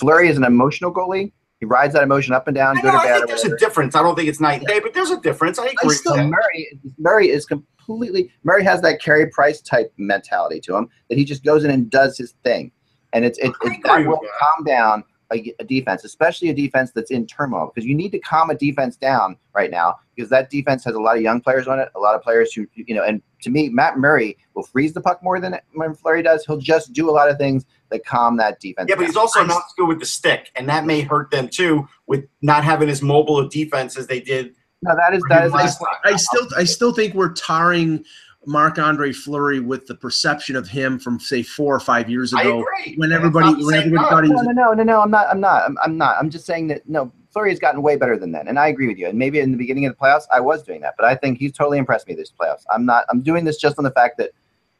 Fleury 0.00 0.28
is 0.28 0.36
an 0.38 0.44
emotional 0.44 0.92
goalie. 0.92 1.32
He 1.60 1.66
rides 1.66 1.94
that 1.94 2.02
emotion 2.02 2.34
up 2.34 2.48
and 2.48 2.54
down, 2.54 2.76
I, 2.78 2.80
good 2.82 2.88
know, 2.88 2.94
or 2.94 3.00
I 3.00 3.04
bad. 3.04 3.14
think 3.16 3.28
there's 3.28 3.40
whatever. 3.42 3.56
a 3.56 3.58
difference. 3.58 3.94
I 3.94 4.02
don't 4.02 4.14
think 4.14 4.28
it's 4.28 4.40
night 4.40 4.58
and 4.60 4.66
day, 4.66 4.80
but 4.80 4.92
there's 4.94 5.10
a 5.10 5.20
difference. 5.20 5.58
I 5.58 5.66
agree. 5.66 5.94
still- 5.94 6.12
with 6.12 6.20
And 6.22 6.32
that. 6.32 6.36
Murray, 6.36 6.80
Murray 6.98 7.30
is 7.30 7.46
completely 7.86 8.30
Murray 8.44 8.64
has 8.64 8.82
that 8.82 9.00
Carey 9.00 9.28
Price 9.30 9.60
type 9.60 9.92
mentality 9.96 10.60
to 10.60 10.76
him 10.76 10.88
that 11.08 11.16
he 11.16 11.24
just 11.24 11.44
goes 11.44 11.64
in 11.64 11.70
and 11.70 11.90
does 11.90 12.18
his 12.18 12.34
thing, 12.44 12.70
and 13.12 13.24
it's 13.24 13.38
it, 13.38 13.52
it 13.62 13.80
that 13.84 14.06
will 14.06 14.20
calm 14.38 14.64
down 14.64 15.04
a, 15.32 15.54
a 15.58 15.64
defense, 15.64 16.04
especially 16.04 16.50
a 16.50 16.54
defense 16.54 16.92
that's 16.92 17.10
in 17.10 17.26
turmoil, 17.26 17.72
because 17.74 17.86
you 17.86 17.94
need 17.94 18.10
to 18.10 18.18
calm 18.18 18.50
a 18.50 18.54
defense 18.54 18.96
down 18.96 19.36
right 19.54 19.70
now 19.70 19.96
because 20.14 20.30
that 20.30 20.50
defense 20.50 20.84
has 20.84 20.94
a 20.94 21.00
lot 21.00 21.16
of 21.16 21.22
young 21.22 21.40
players 21.40 21.66
on 21.66 21.78
it, 21.78 21.88
a 21.94 21.98
lot 21.98 22.14
of 22.14 22.22
players 22.22 22.52
who 22.52 22.66
you 22.74 22.94
know, 22.94 23.02
and 23.02 23.22
to 23.42 23.50
me, 23.50 23.68
Matt 23.68 23.98
Murray 23.98 24.36
will 24.54 24.62
freeze 24.62 24.92
the 24.92 25.00
puck 25.00 25.22
more 25.22 25.40
than 25.40 25.58
when 25.74 25.94
Fleury 25.94 26.22
does. 26.22 26.44
He'll 26.44 26.58
just 26.58 26.92
do 26.92 27.10
a 27.10 27.12
lot 27.12 27.30
of 27.30 27.38
things 27.38 27.64
that 27.90 28.04
calm 28.04 28.36
that 28.38 28.60
defense. 28.60 28.88
Yeah, 28.88 28.96
but 28.96 29.06
he's 29.06 29.16
also 29.16 29.44
not 29.44 29.62
good 29.76 29.88
with 29.88 30.00
the 30.00 30.06
stick, 30.06 30.50
and 30.56 30.68
that 30.68 30.86
may 30.86 31.02
hurt 31.02 31.30
them 31.30 31.48
too 31.48 31.88
with 32.06 32.24
not 32.42 32.64
having 32.64 32.88
as 32.88 33.02
mobile 33.02 33.38
a 33.40 33.48
defense 33.48 33.96
as 33.96 34.06
they 34.06 34.20
did 34.20 34.54
no, 34.86 34.96
that 34.96 35.14
is 35.14 35.22
that 35.28 35.44
is 35.46 35.52
last 35.52 35.78
time. 35.78 35.88
I 36.04 36.16
still 36.16 36.46
I 36.56 36.64
still 36.64 36.92
think 36.92 37.14
we're 37.14 37.32
tarring 37.32 38.04
Marc 38.46 38.78
Andre 38.78 39.12
Fleury 39.12 39.60
with 39.60 39.86
the 39.86 39.94
perception 39.94 40.54
of 40.56 40.68
him 40.68 40.98
from 40.98 41.18
say 41.18 41.42
four 41.42 41.74
or 41.74 41.80
five 41.80 42.08
years 42.08 42.32
I 42.32 42.42
ago 42.42 42.60
agree. 42.60 42.94
when 42.96 43.12
everybody 43.12 43.64
when 43.64 43.74
everybody 43.74 44.08
thought 44.08 44.24
he 44.24 44.30
No, 44.30 44.36
was 44.36 44.46
no, 44.46 44.52
no, 44.52 44.72
no, 44.72 44.82
no. 44.84 45.00
I'm 45.00 45.10
not. 45.10 45.26
I'm 45.28 45.40
not. 45.40 45.64
I'm, 45.64 45.76
I'm 45.82 45.98
not. 45.98 46.16
I'm 46.18 46.30
just 46.30 46.46
saying 46.46 46.68
that 46.68 46.88
no, 46.88 47.12
Fleury 47.32 47.50
has 47.50 47.58
gotten 47.58 47.82
way 47.82 47.96
better 47.96 48.16
than 48.16 48.30
then, 48.32 48.46
and 48.48 48.58
I 48.58 48.68
agree 48.68 48.86
with 48.86 48.98
you. 48.98 49.08
And 49.08 49.18
maybe 49.18 49.40
in 49.40 49.50
the 49.50 49.58
beginning 49.58 49.84
of 49.86 49.92
the 49.92 49.98
playoffs, 49.98 50.24
I 50.32 50.40
was 50.40 50.62
doing 50.62 50.80
that, 50.82 50.94
but 50.96 51.06
I 51.06 51.16
think 51.16 51.38
he's 51.38 51.52
totally 51.52 51.78
impressed 51.78 52.06
me 52.06 52.14
this 52.14 52.30
playoffs. 52.30 52.62
I'm 52.70 52.86
not. 52.86 53.04
I'm 53.10 53.20
doing 53.20 53.44
this 53.44 53.56
just 53.56 53.78
on 53.78 53.84
the 53.84 53.90
fact 53.90 54.16
that 54.18 54.30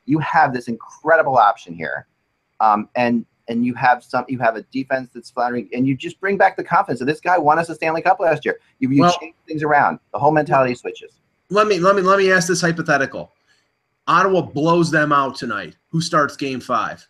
you 0.05 0.21
have 0.21 0.53
this 0.55 0.69
incredible 0.69 1.37
option 1.37 1.75
here, 1.75 2.07
um, 2.61 2.89
and 2.95 3.27
and 3.49 3.65
you 3.65 3.75
have 3.75 4.03
some. 4.03 4.25
You 4.29 4.39
have 4.39 4.57
a 4.57 4.63
defense 4.63 5.11
that's 5.15 5.31
flattering, 5.31 5.69
and 5.73 5.87
you 5.87 5.97
just 5.97 6.21
bring 6.21 6.37
back 6.37 6.57
the 6.57 6.65
confidence. 6.65 6.99
that 7.01 7.07
this 7.07 7.21
guy 7.21 7.39
won 7.39 7.59
us 7.59 7.69
a 7.69 7.75
Stanley 7.75 8.03
Cup 8.03 8.21
last 8.21 8.45
year. 8.45 8.59
You, 8.79 8.91
you 8.91 9.03
Well- 9.03 9.17
change 9.21 9.35
things 9.47 9.63
around. 9.63 9.99
The 10.13 10.19
whole 10.19 10.33
mentality 10.33 10.75
switches. 10.75 11.13
let 11.51 11.67
me 11.67 11.79
let 11.79 11.95
me 11.97 12.03
let 12.03 12.19
me 12.19 12.31
ask 12.33 12.49
this 12.49 12.61
hypothetical. 12.61 13.33
Ottawa 14.09 14.41
blows 14.43 14.91
them 14.91 15.13
out 15.13 15.35
tonight. 15.37 15.77
Who 15.91 16.01
starts 16.01 16.37
game 16.37 16.61
five? 16.61 17.07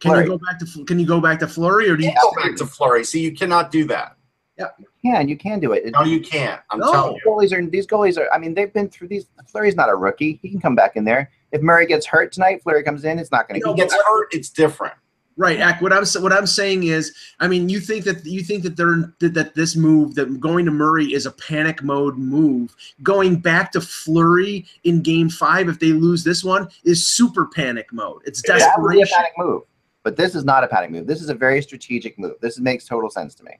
Can 0.00 0.10
Fleury. 0.12 0.24
you 0.24 0.30
go 0.30 0.38
back 0.38 0.58
to 0.58 0.84
can 0.84 0.98
you 0.98 1.06
go 1.06 1.20
back 1.20 1.38
to 1.40 1.46
Fleury 1.48 1.88
or 1.90 1.96
do 1.96 2.04
you 2.04 2.10
You 2.10 2.16
go 2.22 2.42
back 2.42 2.56
to 2.56 2.66
Fleury. 2.66 3.04
See, 3.04 3.20
you 3.20 3.32
cannot 3.32 3.70
do 3.70 3.84
that. 3.86 4.16
Yeah, 4.58 4.68
you 4.78 4.86
can. 5.02 5.28
You 5.28 5.36
can 5.36 5.60
do 5.60 5.72
it. 5.72 5.84
It- 5.86 5.92
No, 5.92 6.02
you 6.04 6.20
can't. 6.20 6.60
I'm 6.70 6.78
No. 6.80 6.92
telling 6.92 7.16
you. 7.16 7.20
goalies 7.26 7.52
are 7.52 7.64
these 7.64 7.86
goalies 7.86 8.18
are. 8.18 8.32
I 8.32 8.38
mean, 8.38 8.54
they've 8.54 8.72
been 8.72 8.88
through 8.88 9.08
these. 9.08 9.26
Fleury's 9.46 9.74
not 9.76 9.88
a 9.88 9.94
rookie. 9.94 10.38
He 10.42 10.50
can 10.50 10.60
come 10.60 10.74
back 10.74 10.96
in 10.96 11.04
there. 11.04 11.30
If 11.52 11.62
Murray 11.62 11.86
gets 11.86 12.06
hurt 12.06 12.32
tonight, 12.32 12.62
Fleury 12.62 12.82
comes 12.82 13.04
in. 13.04 13.18
It's 13.18 13.30
not 13.32 13.48
going 13.48 13.60
to. 13.60 13.68
he 13.68 13.74
gets 13.74 13.94
hurt, 13.94 14.28
it's 14.32 14.48
different. 14.50 14.94
Right, 15.38 15.58
Ack. 15.60 15.80
What 15.80 15.94
I'm 15.94 16.04
what 16.22 16.32
I'm 16.32 16.46
saying 16.46 16.84
is, 16.84 17.14
I 17.40 17.48
mean, 17.48 17.70
you 17.70 17.80
think 17.80 18.04
that 18.04 18.24
you 18.26 18.42
think 18.42 18.62
that 18.64 18.76
they're 18.76 19.14
that, 19.20 19.32
that 19.32 19.54
this 19.54 19.74
move 19.76 20.14
that 20.16 20.40
going 20.40 20.66
to 20.66 20.70
Murray 20.70 21.06
is 21.14 21.24
a 21.24 21.30
panic 21.30 21.82
mode 21.82 22.18
move. 22.18 22.76
Going 23.02 23.36
back 23.36 23.72
to 23.72 23.80
Fleury 23.80 24.66
in 24.84 25.00
Game 25.00 25.30
Five, 25.30 25.70
if 25.70 25.78
they 25.78 25.92
lose 25.92 26.22
this 26.22 26.44
one, 26.44 26.68
is 26.84 27.06
super 27.06 27.46
panic 27.46 27.90
mode. 27.92 28.20
It's 28.26 28.42
That 28.42 28.74
would 28.76 28.92
be 28.92 28.98
a 28.98 29.04
desperation. 29.04 29.16
panic 29.16 29.32
move. 29.38 29.62
But 30.02 30.16
this 30.16 30.34
is 30.34 30.44
not 30.44 30.64
a 30.64 30.68
panic 30.68 30.90
move. 30.90 31.06
This 31.06 31.22
is 31.22 31.30
a 31.30 31.34
very 31.34 31.62
strategic 31.62 32.18
move. 32.18 32.34
This 32.40 32.58
makes 32.58 32.84
total 32.86 33.08
sense 33.08 33.34
to 33.36 33.44
me. 33.44 33.52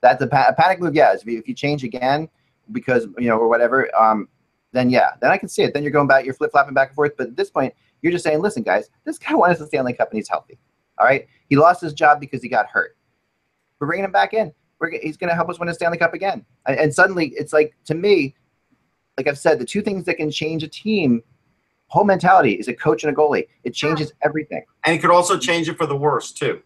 That's 0.00 0.22
a, 0.22 0.26
pa- 0.26 0.46
a 0.48 0.54
panic 0.54 0.80
move. 0.80 0.94
Yeah, 0.94 1.12
if 1.12 1.26
you, 1.26 1.38
if 1.38 1.48
you 1.48 1.54
change 1.54 1.82
again 1.84 2.28
because 2.72 3.06
you 3.18 3.28
know 3.28 3.36
or 3.36 3.48
whatever, 3.48 3.94
um, 4.00 4.28
then 4.72 4.90
yeah, 4.90 5.10
then 5.20 5.30
I 5.30 5.36
can 5.36 5.48
see 5.48 5.62
it. 5.62 5.74
Then 5.74 5.82
you're 5.82 5.92
going 5.92 6.08
back, 6.08 6.24
you're 6.24 6.34
flip 6.34 6.52
flopping 6.52 6.74
back 6.74 6.88
and 6.88 6.94
forth. 6.94 7.16
But 7.18 7.28
at 7.28 7.36
this 7.36 7.50
point, 7.50 7.74
you're 8.04 8.12
just 8.12 8.22
saying, 8.22 8.42
listen, 8.42 8.62
guys, 8.62 8.90
this 9.04 9.18
guy 9.18 9.34
won 9.34 9.50
us 9.50 9.58
the 9.58 9.66
Stanley 9.66 9.94
Cup 9.94 10.10
and 10.10 10.18
he's 10.18 10.28
healthy. 10.28 10.58
All 10.98 11.06
right, 11.06 11.26
he 11.48 11.56
lost 11.56 11.80
his 11.80 11.94
job 11.94 12.20
because 12.20 12.42
he 12.42 12.48
got 12.50 12.66
hurt. 12.68 12.96
We're 13.80 13.86
bringing 13.86 14.04
him 14.04 14.12
back 14.12 14.34
in. 14.34 14.52
We're, 14.78 14.90
he's 14.90 15.16
going 15.16 15.30
to 15.30 15.34
help 15.34 15.48
us 15.48 15.58
win 15.58 15.70
a 15.70 15.74
Stanley 15.74 15.96
Cup 15.96 16.12
again. 16.12 16.44
And, 16.66 16.78
and 16.78 16.94
suddenly, 16.94 17.32
it's 17.36 17.54
like 17.54 17.74
to 17.86 17.94
me, 17.94 18.36
like 19.16 19.26
I've 19.26 19.38
said, 19.38 19.58
the 19.58 19.64
two 19.64 19.80
things 19.80 20.04
that 20.04 20.18
can 20.18 20.30
change 20.30 20.62
a 20.62 20.68
team, 20.68 21.22
whole 21.86 22.04
mentality 22.04 22.52
is 22.52 22.68
a 22.68 22.74
coach 22.74 23.04
and 23.04 23.12
a 23.12 23.16
goalie. 23.16 23.48
It 23.64 23.72
changes 23.72 24.12
everything. 24.22 24.62
And 24.84 24.94
it 24.94 24.98
could 24.98 25.10
also 25.10 25.38
change 25.38 25.70
it 25.70 25.78
for 25.78 25.86
the 25.86 25.96
worse 25.96 26.30
too. 26.30 26.62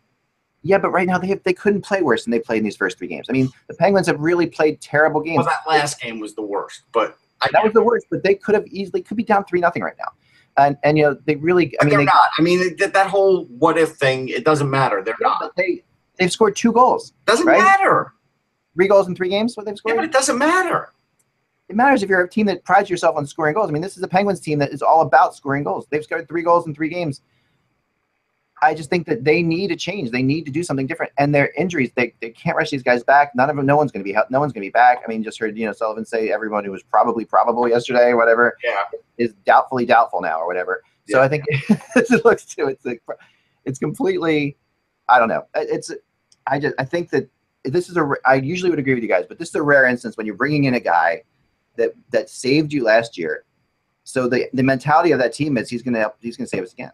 Yeah, 0.62 0.78
but 0.78 0.90
right 0.90 1.06
now 1.06 1.18
they 1.18 1.28
have, 1.28 1.42
they 1.44 1.52
couldn't 1.52 1.82
play 1.82 2.02
worse 2.02 2.24
than 2.24 2.32
they 2.32 2.40
played 2.40 2.58
in 2.58 2.64
these 2.64 2.76
first 2.76 2.98
three 2.98 3.06
games. 3.06 3.26
I 3.28 3.32
mean, 3.32 3.48
the 3.68 3.74
Penguins 3.74 4.08
have 4.08 4.18
really 4.18 4.46
played 4.46 4.80
terrible 4.80 5.20
games. 5.20 5.36
Well, 5.36 5.46
that 5.46 5.70
last 5.70 6.00
game 6.00 6.18
was 6.18 6.34
the 6.34 6.42
worst, 6.42 6.82
but 6.92 7.16
I, 7.40 7.48
that 7.52 7.62
was 7.62 7.72
the 7.72 7.82
worst, 7.82 8.06
but 8.10 8.24
they 8.24 8.34
could 8.34 8.56
have 8.56 8.66
easily 8.66 9.00
could 9.00 9.16
be 9.16 9.22
down 9.22 9.44
three 9.44 9.60
nothing 9.60 9.82
right 9.82 9.94
now. 9.96 10.10
And 10.58 10.76
and 10.82 10.98
you 10.98 11.04
know 11.04 11.16
they 11.26 11.36
really. 11.36 11.72
I 11.80 11.84
mean, 11.84 11.90
they're 11.90 11.98
they, 12.00 12.04
not. 12.04 12.28
I 12.38 12.42
mean, 12.42 12.76
that, 12.78 12.92
that 12.92 13.06
whole 13.06 13.44
what 13.46 13.78
if 13.78 13.90
thing, 13.90 14.28
it 14.28 14.44
doesn't 14.44 14.68
matter. 14.68 15.02
They're 15.02 15.14
yeah, 15.20 15.28
not. 15.28 15.40
but 15.40 15.56
they 15.56 15.82
they've 16.18 16.32
scored 16.32 16.56
two 16.56 16.72
goals, 16.72 17.12
Doesn't 17.26 17.46
Right? 17.46 17.58
matter. 17.62 18.12
three 18.74 18.88
goals 18.88 19.06
in 19.08 19.14
three 19.14 19.28
games. 19.28 19.56
What 19.56 19.66
they've 19.66 19.72
Yeah, 19.72 19.76
scored. 19.76 19.96
but 19.96 20.04
it 20.04 20.12
doesn't 20.12 20.36
matter. 20.36 20.92
it 21.68 21.76
matters 21.76 22.02
if 22.02 22.08
you're 22.10 22.22
a 22.24 22.28
team 22.28 22.46
that 22.46 22.64
prides 22.64 22.90
yourself 22.90 23.16
on 23.16 23.24
scoring 23.26 23.54
goals. 23.54 23.68
I 23.68 23.72
mean, 23.72 23.82
this 23.82 23.96
is 23.96 24.02
a 24.02 24.08
Penguins 24.08 24.40
team 24.40 24.58
that 24.58 24.72
is 24.72 24.82
all 24.82 25.02
about 25.02 25.34
scoring 25.36 25.62
goals. 25.64 25.86
They've 25.90 26.02
scored 26.02 26.26
three 26.26 26.42
goals 26.42 26.66
in 26.66 26.74
three 26.74 26.88
games. 26.88 27.20
I 28.62 28.74
just 28.74 28.90
think 28.90 29.06
that 29.06 29.24
they 29.24 29.42
need 29.42 29.70
a 29.70 29.76
change. 29.76 30.10
They 30.10 30.22
need 30.22 30.44
to 30.46 30.50
do 30.50 30.62
something 30.62 30.86
different. 30.86 31.12
And 31.18 31.34
their 31.34 31.50
injuries, 31.56 31.90
they, 31.94 32.14
they 32.20 32.30
can't 32.30 32.56
rush 32.56 32.70
these 32.70 32.82
guys 32.82 33.02
back. 33.04 33.34
None 33.34 33.48
of 33.50 33.56
them, 33.56 33.64
no 33.66 33.76
one's 33.76 33.92
going 33.92 34.04
to 34.04 34.12
be, 34.12 34.16
no 34.30 34.40
one's 34.40 34.52
going 34.52 34.62
to 34.62 34.66
be 34.66 34.70
back. 34.70 34.98
I 35.04 35.08
mean, 35.08 35.22
just 35.22 35.38
heard, 35.38 35.56
you 35.56 35.66
know, 35.66 35.72
Sullivan 35.72 36.04
say 36.04 36.30
everyone 36.30 36.64
who 36.64 36.72
was 36.72 36.82
probably 36.82 37.24
probable 37.24 37.68
yesterday 37.68 38.08
or 38.08 38.16
whatever 38.16 38.56
Yeah. 38.64 38.82
is 39.16 39.32
doubtfully 39.44 39.86
doubtful 39.86 40.20
now 40.20 40.40
or 40.40 40.46
whatever. 40.46 40.82
So 41.08 41.22
I 41.22 41.28
think 41.28 41.44
it 41.48 42.24
looks 42.24 42.44
to 42.56 42.66
it's 42.66 42.84
like, 42.84 43.02
it's 43.64 43.78
completely, 43.78 44.56
I 45.08 45.18
don't 45.18 45.28
know. 45.28 45.46
It's, 45.54 45.92
I 46.46 46.58
just, 46.58 46.74
I 46.78 46.84
think 46.84 47.10
that 47.10 47.28
this 47.64 47.88
is 47.88 47.96
a 47.96 48.10
I 48.24 48.34
usually 48.34 48.70
would 48.70 48.78
agree 48.78 48.94
with 48.94 49.02
you 49.02 49.08
guys, 49.08 49.24
but 49.28 49.38
this 49.38 49.48
is 49.50 49.54
a 49.54 49.62
rare 49.62 49.86
instance 49.86 50.16
when 50.16 50.26
you're 50.26 50.36
bringing 50.36 50.64
in 50.64 50.74
a 50.74 50.80
guy 50.80 51.22
that, 51.76 51.92
that 52.10 52.28
saved 52.28 52.72
you 52.72 52.84
last 52.84 53.16
year. 53.16 53.44
So 54.04 54.26
the, 54.28 54.48
the 54.52 54.62
mentality 54.62 55.12
of 55.12 55.18
that 55.18 55.32
team 55.32 55.56
is 55.58 55.68
he's 55.68 55.82
going 55.82 55.94
to, 55.94 56.12
he's 56.20 56.36
going 56.36 56.46
to 56.46 56.50
save 56.50 56.62
us 56.62 56.72
again. 56.72 56.92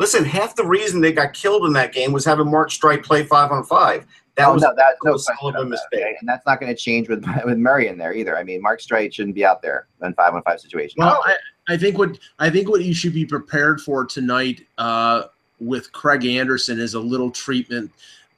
Listen, 0.00 0.24
half 0.24 0.56
the 0.56 0.64
reason 0.64 1.02
they 1.02 1.12
got 1.12 1.34
killed 1.34 1.66
in 1.66 1.74
that 1.74 1.92
game 1.92 2.10
was 2.10 2.24
having 2.24 2.50
Mark 2.50 2.70
Streit 2.70 3.04
play 3.04 3.22
five 3.22 3.52
on 3.52 3.62
five. 3.64 4.06
That 4.36 4.48
oh, 4.48 4.54
was 4.54 4.62
no, 4.62 4.72
that's 4.74 4.96
no 5.04 5.12
was 5.12 5.26
question 5.26 5.36
hell 5.38 5.48
of 5.50 5.54
a 5.54 5.58
about 5.58 5.64
that, 5.64 5.70
mistake. 5.70 6.00
okay? 6.00 6.16
And 6.18 6.28
that's 6.28 6.46
not 6.46 6.58
going 6.58 6.74
to 6.74 6.80
change 6.80 7.10
with, 7.10 7.22
with 7.44 7.58
Murray 7.58 7.88
in 7.88 7.98
there 7.98 8.14
either. 8.14 8.38
I 8.38 8.42
mean, 8.42 8.62
Mark 8.62 8.80
Streit 8.80 9.12
shouldn't 9.12 9.34
be 9.34 9.44
out 9.44 9.60
there 9.60 9.88
in 10.02 10.14
five 10.14 10.32
on 10.32 10.42
five 10.42 10.58
situations. 10.58 10.94
Well, 10.96 11.22
I, 11.26 11.36
I 11.68 11.76
think 11.76 11.98
what 11.98 12.18
I 12.38 12.48
think 12.48 12.70
what 12.70 12.82
you 12.82 12.94
should 12.94 13.12
be 13.12 13.26
prepared 13.26 13.82
for 13.82 14.06
tonight 14.06 14.66
uh, 14.78 15.24
with 15.60 15.92
Craig 15.92 16.24
Anderson 16.24 16.80
is 16.80 16.94
a 16.94 17.00
little 17.00 17.30
treatment 17.30 17.92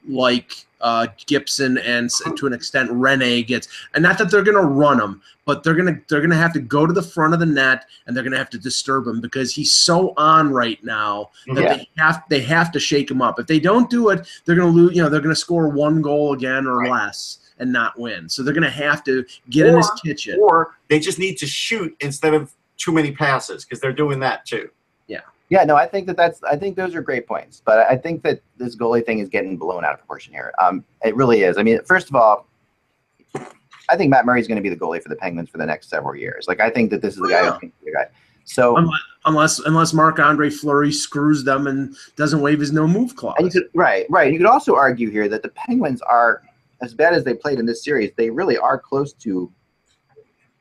like 0.08 0.66
uh, 0.82 1.06
Gibson 1.26 1.78
and 1.78 2.10
to 2.36 2.46
an 2.46 2.52
extent 2.52 2.90
Rinne 2.90 3.46
gets, 3.46 3.68
and 3.94 4.02
not 4.02 4.18
that 4.18 4.30
they're 4.30 4.42
going 4.42 4.56
to 4.60 4.66
run 4.66 5.00
him, 5.00 5.22
but 5.44 5.62
they're 5.62 5.74
going 5.74 5.94
to 5.94 6.00
they're 6.08 6.20
going 6.20 6.30
to 6.30 6.36
have 6.36 6.52
to 6.52 6.60
go 6.60 6.86
to 6.86 6.92
the 6.92 7.02
front 7.02 7.34
of 7.34 7.40
the 7.40 7.46
net 7.46 7.86
and 8.06 8.14
they're 8.16 8.22
going 8.24 8.32
to 8.32 8.38
have 8.38 8.50
to 8.50 8.58
disturb 8.58 9.06
him 9.06 9.20
because 9.20 9.54
he's 9.54 9.74
so 9.74 10.12
on 10.16 10.50
right 10.52 10.82
now 10.84 11.30
that 11.54 11.62
Yeah. 11.62 11.76
they 11.76 11.88
have 11.98 12.22
they 12.28 12.40
have 12.42 12.70
to 12.72 12.80
shake 12.80 13.10
him 13.10 13.22
up. 13.22 13.38
If 13.40 13.46
they 13.46 13.60
don't 13.60 13.88
do 13.88 14.10
it, 14.10 14.26
they're 14.44 14.56
going 14.56 14.72
to 14.72 14.76
lose. 14.76 14.96
You 14.96 15.02
know, 15.02 15.08
they're 15.08 15.20
going 15.20 15.34
to 15.34 15.40
score 15.40 15.68
one 15.68 16.02
goal 16.02 16.32
again 16.34 16.66
or 16.66 16.78
Right. 16.78 16.90
less 16.90 17.38
and 17.58 17.72
not 17.72 17.98
win. 17.98 18.28
So 18.28 18.42
they're 18.42 18.54
going 18.54 18.62
to 18.64 18.70
have 18.70 19.04
to 19.04 19.24
get 19.50 19.66
in 19.66 19.76
his 19.76 19.90
kitchen. 20.04 20.38
or 20.40 20.76
they 20.88 20.98
just 20.98 21.18
need 21.18 21.38
to 21.38 21.46
shoot 21.46 21.94
instead 22.00 22.34
of 22.34 22.52
too 22.76 22.90
many 22.92 23.12
passes 23.12 23.64
because 23.64 23.80
they're 23.80 23.92
doing 23.92 24.18
that 24.20 24.44
too. 24.46 24.68
Yeah, 25.52 25.64
no, 25.64 25.76
I 25.76 25.86
think 25.86 26.06
that 26.06 26.16
that's. 26.16 26.42
I 26.44 26.56
think 26.56 26.76
those 26.76 26.94
are 26.94 27.02
great 27.02 27.26
points, 27.26 27.60
but 27.62 27.80
I 27.80 27.94
think 27.94 28.22
that 28.22 28.40
this 28.56 28.74
goalie 28.74 29.04
thing 29.04 29.18
is 29.18 29.28
getting 29.28 29.58
blown 29.58 29.84
out 29.84 29.92
of 29.92 29.98
proportion 29.98 30.32
here. 30.32 30.50
Um, 30.58 30.82
it 31.04 31.14
really 31.14 31.42
is. 31.42 31.58
I 31.58 31.62
mean, 31.62 31.78
first 31.84 32.08
of 32.08 32.16
all, 32.16 32.48
I 33.34 33.96
think 33.98 34.08
Matt 34.08 34.24
Murray's 34.24 34.48
going 34.48 34.56
to 34.56 34.62
be 34.62 34.70
the 34.70 34.78
goalie 34.78 35.02
for 35.02 35.10
the 35.10 35.16
Penguins 35.16 35.50
for 35.50 35.58
the 35.58 35.66
next 35.66 35.90
several 35.90 36.16
years. 36.16 36.46
Like, 36.48 36.60
I 36.60 36.70
think 36.70 36.88
that 36.88 37.02
this 37.02 37.16
is 37.16 37.20
the 37.20 37.28
guy. 37.28 37.42
Yeah. 37.42 37.50
who's 37.50 37.60
gonna 37.60 37.72
be 37.84 37.90
the 37.90 37.92
guy. 37.92 38.06
So, 38.44 38.78
unless 39.26 39.58
unless 39.58 39.92
Marc 39.92 40.18
Andre 40.18 40.48
Fleury 40.48 40.90
screws 40.90 41.44
them 41.44 41.66
and 41.66 41.94
doesn't 42.16 42.40
waive 42.40 42.60
his 42.60 42.72
no 42.72 42.88
move 42.88 43.14
clause. 43.14 43.36
could 43.52 43.68
right, 43.74 44.06
right. 44.08 44.32
You 44.32 44.38
could 44.38 44.48
also 44.48 44.74
argue 44.74 45.10
here 45.10 45.28
that 45.28 45.42
the 45.42 45.50
Penguins 45.50 46.00
are 46.00 46.44
as 46.80 46.94
bad 46.94 47.12
as 47.12 47.24
they 47.24 47.34
played 47.34 47.58
in 47.58 47.66
this 47.66 47.84
series. 47.84 48.10
They 48.16 48.30
really 48.30 48.56
are 48.56 48.78
close 48.78 49.12
to. 49.12 49.52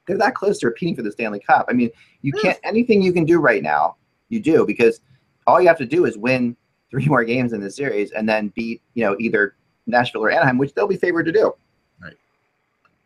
They're 0.05 0.17
that 0.17 0.35
close 0.35 0.59
to 0.59 0.67
repeating 0.67 0.97
for 0.97 1.01
the 1.01 1.13
Stanley 1.13 1.39
Cup. 1.39 1.67
I 1.69 1.71
mean, 1.71 1.91
you 2.23 2.33
can't 2.33 2.59
anything 2.65 3.01
you 3.01 3.13
can 3.13 3.23
do 3.23 3.39
right 3.39 3.63
now, 3.63 3.95
you 4.31 4.39
do 4.39 4.65
because 4.65 5.01
all 5.47 5.61
you 5.61 5.67
have 5.67 5.77
to 5.77 5.85
do 5.85 6.05
is 6.05 6.17
win 6.17 6.55
three 6.89 7.05
more 7.05 7.23
games 7.23 7.53
in 7.53 7.61
the 7.61 7.69
series 7.69 8.11
and 8.11 8.27
then 8.27 8.49
beat 8.55 8.81
you 8.93 9.03
know 9.03 9.15
either 9.19 9.55
Nashville 9.87 10.23
or 10.23 10.31
Anaheim, 10.31 10.57
which 10.57 10.73
they'll 10.73 10.87
be 10.87 10.97
favored 10.97 11.25
to 11.25 11.31
do. 11.31 11.53
Right. 12.01 12.13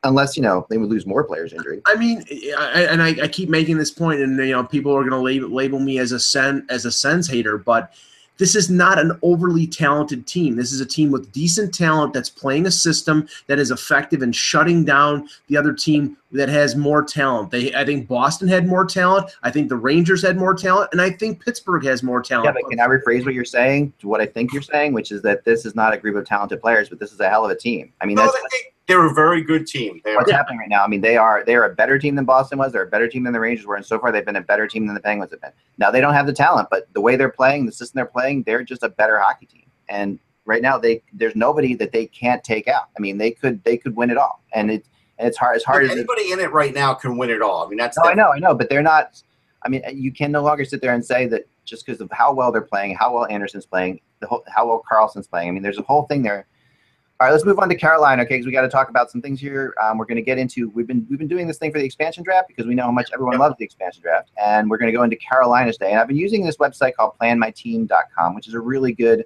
unless 0.04 0.38
you 0.38 0.44
know 0.44 0.66
they 0.70 0.78
would 0.78 0.90
lose 0.90 1.06
more 1.06 1.24
players 1.24 1.54
injury. 1.54 1.82
I 1.86 1.96
mean, 1.96 2.24
I, 2.58 2.88
and 2.90 3.02
I, 3.02 3.10
I 3.24 3.28
keep 3.28 3.50
making 3.50 3.78
this 3.78 3.92
point, 3.92 4.20
and 4.20 4.38
you 4.38 4.52
know, 4.52 4.64
people 4.64 4.94
are 4.94 5.02
going 5.02 5.12
to 5.12 5.20
label, 5.20 5.50
label 5.50 5.80
me 5.80 6.00
as 6.00 6.12
a 6.12 6.20
sen 6.20 6.66
as 6.70 6.86
a 6.86 6.92
sense 6.92 7.28
hater, 7.28 7.58
but 7.58 7.94
this 8.38 8.56
is 8.56 8.70
not 8.70 9.00
an 9.00 9.18
overly 9.22 9.68
talented 9.68 10.28
team. 10.28 10.56
This 10.56 10.72
is 10.72 10.82
a 10.82 10.86
team 10.86 11.12
with 11.12 11.32
decent 11.32 11.74
talent 11.74 12.14
that's 12.14 12.30
playing 12.30 12.66
a 12.66 12.72
system 12.72 13.28
that 13.48 13.60
is 13.60 13.72
effective 13.72 14.22
in 14.22 14.32
shutting 14.32 14.84
down 14.84 15.30
the 15.48 15.58
other 15.58 15.74
team 15.74 16.18
that 16.32 16.50
has 16.50 16.76
more 16.76 17.04
talent. 17.04 17.52
They, 17.52 17.74
I 17.74 17.86
think 17.86 18.08
Boston 18.08 18.48
had 18.48 18.68
more 18.68 18.86
talent. 18.86 19.32
I 19.44 19.52
think 19.52 19.70
the 19.70 19.78
Rangers 19.78 20.22
had 20.22 20.38
more 20.38 20.54
talent, 20.54 20.90
and 20.92 21.02
I 21.02 21.12
think 21.12 21.44
Pittsburgh 21.44 21.86
has 21.86 22.04
more 22.04 22.22
talent. 22.22 22.46
Yeah, 22.46 22.62
but 22.62 22.70
can 22.70 22.80
I 22.80 22.88
rephrase 22.88 23.26
what 23.26 23.34
you're 23.34 23.46
saying 23.46 23.94
to 24.00 24.08
what 24.08 24.22
I 24.22 24.26
think 24.26 24.52
you're 24.52 24.62
saying, 24.62 24.94
which 24.94 25.12
is 25.12 25.22
that 25.22 25.46
this 25.46 25.66
is 25.66 25.76
not 25.76 25.94
a 25.94 25.98
group 25.98 26.16
of 26.16 26.26
talented 26.26 26.62
players, 26.62 26.90
but 26.90 27.00
this 27.00 27.14
is 27.14 27.20
a 27.20 27.30
hell 27.30 27.46
of 27.46 27.52
a 27.52 27.56
team. 27.56 27.94
I 28.02 28.06
mean, 28.06 28.16
No, 28.16 28.24
that's 28.24 28.34
they, 28.34 28.74
they're 28.88 29.06
a 29.06 29.14
very 29.14 29.42
good 29.42 29.66
team. 29.66 30.00
They 30.04 30.12
are. 30.12 30.18
what's 30.18 30.32
happening 30.32 30.60
right 30.60 30.70
now. 30.70 30.84
I 30.84 30.88
mean, 30.88 31.02
they 31.02 31.18
are 31.18 31.44
they 31.44 31.56
are 31.56 31.66
a 31.66 31.74
better 31.74 31.98
team 31.98 32.16
than 32.16 32.26
Boston 32.26 32.60
was. 32.60 32.72
They're 32.72 32.84
a 32.84 32.88
better 32.88 33.08
team 33.08 33.24
than 33.24 33.34
the 33.34 33.40
Rangers 33.40 33.66
were, 33.66 33.76
and 33.76 33.86
so 33.86 34.00
far 34.00 34.12
they've 34.12 34.26
been 34.26 34.36
a 34.36 34.42
better 34.42 34.68
team 34.68 34.86
than 34.86 34.94
the 34.94 35.02
Penguins 35.02 35.32
have 35.32 35.42
been. 35.42 35.52
Now 35.78 35.92
they 35.92 36.02
don't 36.02 36.14
have 36.14 36.28
the 36.28 36.34
talent, 36.34 36.70
but 36.70 36.88
the 36.94 37.02
way 37.02 37.16
they're 37.16 37.30
playing, 37.30 37.66
the 37.66 37.72
system 37.72 37.98
they're 37.98 38.06
playing, 38.06 38.44
they're 38.44 38.64
just 38.64 38.84
a 38.84 38.90
better 38.90 39.20
hockey 39.20 39.48
team. 39.48 39.66
And 39.90 40.20
right 40.46 40.62
now, 40.62 40.78
they 40.78 41.02
there's 41.14 41.36
nobody 41.36 41.74
that 41.76 41.92
they 41.92 42.06
can't 42.06 42.44
take 42.44 42.68
out. 42.68 42.90
I 42.98 43.02
mean, 43.02 43.18
they 43.18 43.32
could 43.32 43.64
they 43.64 43.78
could 43.78 43.96
win 43.96 44.12
it 44.12 44.18
all, 44.18 44.44
and 44.54 44.70
it 44.70 44.86
and 45.18 45.28
it's 45.28 45.38
hard 45.38 45.56
as 45.56 45.64
hard 45.64 45.84
Look, 45.84 45.92
as 45.92 45.98
it, 45.98 46.00
anybody 46.02 46.32
in 46.32 46.40
it 46.40 46.52
right 46.52 46.74
now 46.74 46.94
can 46.94 47.18
win 47.18 47.30
it 47.30 47.42
all. 47.42 47.66
I 47.66 47.70
mean, 47.70 47.78
that's 47.78 47.98
no, 47.98 48.04
I 48.04 48.14
know, 48.14 48.32
I 48.32 48.40
know, 48.40 48.54
but 48.54 48.70
they're 48.70 48.84
not. 48.84 49.22
I 49.64 49.70
mean, 49.70 49.82
you 49.92 50.12
can 50.12 50.32
no 50.32 50.44
longer 50.44 50.64
sit 50.64 50.82
there 50.82 50.94
and 50.94 51.04
say 51.04 51.26
that 51.28 51.48
just 51.66 51.86
because 51.86 52.00
of 52.00 52.10
how 52.12 52.32
well 52.34 52.52
they're 52.52 52.62
playing, 52.62 52.96
how 52.96 53.16
well 53.16 53.26
Anderson's 53.26 53.66
playing, 53.66 54.00
the 54.20 54.28
whole, 54.28 54.44
how 54.48 54.68
well 54.68 54.84
Karlsson's 54.90 55.28
playing. 55.28 55.50
I 55.50 55.52
mean, 55.52 55.64
there's 55.64 55.80
a 55.80 55.84
whole 55.84 56.04
thing 56.04 56.22
there. 56.22 56.46
All 57.18 57.28
right, 57.28 57.32
let's 57.32 57.45
move 57.45 57.59
on 57.59 57.70
to 57.70 57.76
Carolina, 57.76 58.24
okay? 58.24 58.36
Because 58.36 58.45
we 58.45 58.51
got 58.51 58.63
to 58.63 58.70
talk 58.70 58.89
about 58.89 59.09
some 59.09 59.22
things 59.22 59.39
here. 59.39 59.74
Um, 59.82 59.97
we're 59.97 60.05
going 60.05 60.18
to 60.18 60.22
get 60.22 60.38
into. 60.38 60.68
We've 60.72 60.86
been 60.86 61.07
we've 61.09 61.18
been 61.18 61.30
doing 61.30 61.47
this 61.47 61.57
thing 61.57 61.72
for 61.72 61.80
the 61.80 61.86
expansion 61.86 62.24
draft 62.24 62.49
because 62.49 62.66
we 62.66 62.76
know 62.76 62.84
how 62.84 62.91
much 62.91 63.09
everyone 63.13 63.38
loves 63.38 63.55
the 63.57 63.63
expansion 63.63 64.01
draft, 64.01 64.32
and 64.36 64.70
we're 64.70 64.78
going 64.78 64.91
to 64.91 64.97
go 64.97 65.03
into 65.03 65.16
Carolina 65.16 65.72
today. 65.72 65.91
And 65.91 65.99
I've 66.01 66.09
been 66.09 66.18
using 66.18 66.43
this 66.43 66.57
website 66.57 66.93
called 66.95 67.13
PlanMyTeam.com, 67.22 68.36
which 68.36 68.49
is 68.49 68.53
a 68.53 68.59
really 68.59 68.91
good 68.91 69.24